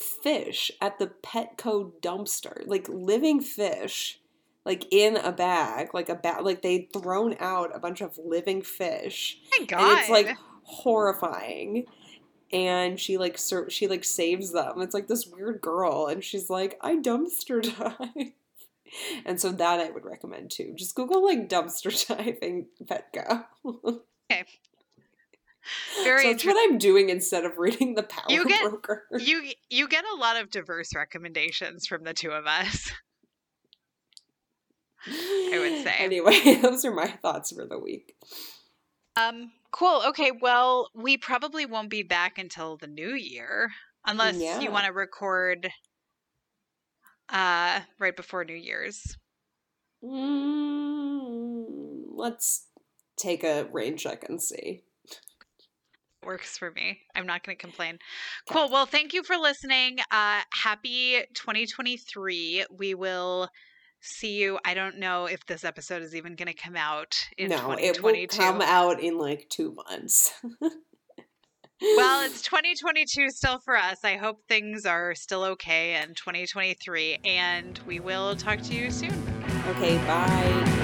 fish 0.00 0.70
at 0.80 0.98
the 0.98 1.08
petco 1.22 1.92
dumpster. 2.00 2.66
Like 2.66 2.88
living 2.88 3.40
fish 3.40 4.20
like 4.64 4.86
in 4.90 5.16
a 5.16 5.32
bag 5.32 5.94
like 5.94 6.08
a 6.10 6.14
bag 6.14 6.44
like 6.44 6.60
they'd 6.62 6.92
thrown 6.92 7.34
out 7.40 7.74
a 7.74 7.78
bunch 7.78 8.00
of 8.00 8.18
living 8.22 8.62
fish. 8.62 9.38
My 9.58 9.66
God. 9.66 9.80
and 9.80 9.98
it's 10.00 10.10
like 10.10 10.36
horrifying. 10.62 11.86
And 12.52 12.98
she 12.98 13.16
like 13.16 13.38
ser- 13.38 13.70
she 13.70 13.86
like 13.86 14.04
saves 14.04 14.52
them. 14.52 14.80
It's 14.80 14.94
like 14.94 15.06
this 15.06 15.26
weird 15.26 15.60
girl. 15.60 16.06
And 16.06 16.22
she's 16.22 16.50
like 16.50 16.78
i 16.80 16.96
dumpster 16.96 17.62
dive 17.62 18.32
and 19.24 19.40
so 19.40 19.52
that 19.52 19.80
i 19.80 19.90
would 19.90 20.04
recommend 20.04 20.50
too. 20.50 20.72
Just 20.76 20.94
google 20.94 21.24
like 21.24 21.48
dumpster 21.48 22.06
diving 22.08 22.66
petco 22.84 23.44
very 26.04 26.22
so 26.22 26.28
that's 26.30 26.44
what 26.44 26.56
i'm 26.70 26.78
doing 26.78 27.08
instead 27.10 27.44
of 27.44 27.58
reading 27.58 27.94
the 27.94 28.02
power 28.02 28.24
You 28.28 28.46
get- 28.46 28.62
broker 28.68 29.04
you 29.18 29.50
you 29.70 29.88
get 29.88 30.04
a 30.04 30.16
lot 30.16 30.40
of 30.40 30.50
diverse 30.50 30.94
recommendations 30.94 31.86
from 31.86 32.04
the 32.04 32.14
two 32.14 32.30
of 32.30 32.46
us. 32.46 32.90
I 35.06 35.58
would 35.58 35.82
say. 35.84 35.94
anyway 35.98 36.58
those 36.62 36.84
are 36.84 36.92
my 36.94 37.06
thoughts 37.08 37.52
for 37.52 37.64
the 37.66 37.78
week 37.78 38.14
Um, 39.16 39.52
cool. 39.72 40.02
Okay, 40.08 40.30
well, 40.40 40.88
we 40.94 41.16
probably 41.16 41.66
won't 41.66 41.90
be 41.90 42.02
back 42.02 42.38
until 42.38 42.76
the 42.76 42.86
new 42.86 43.14
year 43.14 43.70
unless 44.06 44.36
Yeah. 44.36 44.60
you 44.60 44.70
want 44.70 44.86
to 44.86 44.92
record 44.92 45.70
uh 47.30 47.80
right 47.98 48.16
before 48.16 48.44
New 48.44 48.54
Year's. 48.54 49.16
mm, 50.04 51.64
let's 52.14 52.66
take 53.16 53.44
a 53.44 53.68
rain 53.72 53.96
check 53.96 54.28
and 54.28 54.40
see 54.42 54.82
Works 56.24 56.58
for 56.58 56.70
me. 56.70 57.00
I'm 57.14 57.26
not 57.26 57.42
going 57.42 57.56
to 57.56 57.60
complain. 57.60 57.98
Cool. 58.48 58.68
Well, 58.70 58.86
thank 58.86 59.14
you 59.14 59.22
for 59.22 59.36
listening. 59.36 59.98
Uh 60.10 60.40
happy 60.52 61.22
2023. 61.34 62.66
We 62.70 62.94
will 62.94 63.48
see 64.00 64.36
you. 64.36 64.58
I 64.64 64.74
don't 64.74 64.98
know 64.98 65.26
if 65.26 65.44
this 65.46 65.64
episode 65.64 66.02
is 66.02 66.14
even 66.14 66.36
going 66.36 66.48
to 66.48 66.54
come 66.54 66.76
out 66.76 67.14
in 67.36 67.50
no 67.50 67.72
it 67.72 68.02
will 68.02 68.26
come 68.28 68.62
out 68.62 69.00
in 69.00 69.18
like 69.18 69.46
two 69.50 69.74
months 69.74 70.32
Well, 71.96 72.24
it's 72.26 72.42
2022 72.42 73.30
still 73.30 73.58
for 73.58 73.76
us. 73.76 74.04
I 74.04 74.16
hope 74.16 74.42
things 74.48 74.84
are 74.86 75.14
still 75.14 75.44
okay 75.44 76.00
in 76.02 76.14
2023, 76.14 77.20
and 77.24 77.78
we 77.86 78.00
will 78.00 78.36
talk 78.36 78.60
to 78.62 78.74
you 78.74 78.90
soon. 78.90 79.14
Okay, 79.68 79.96
bye. 80.06 80.76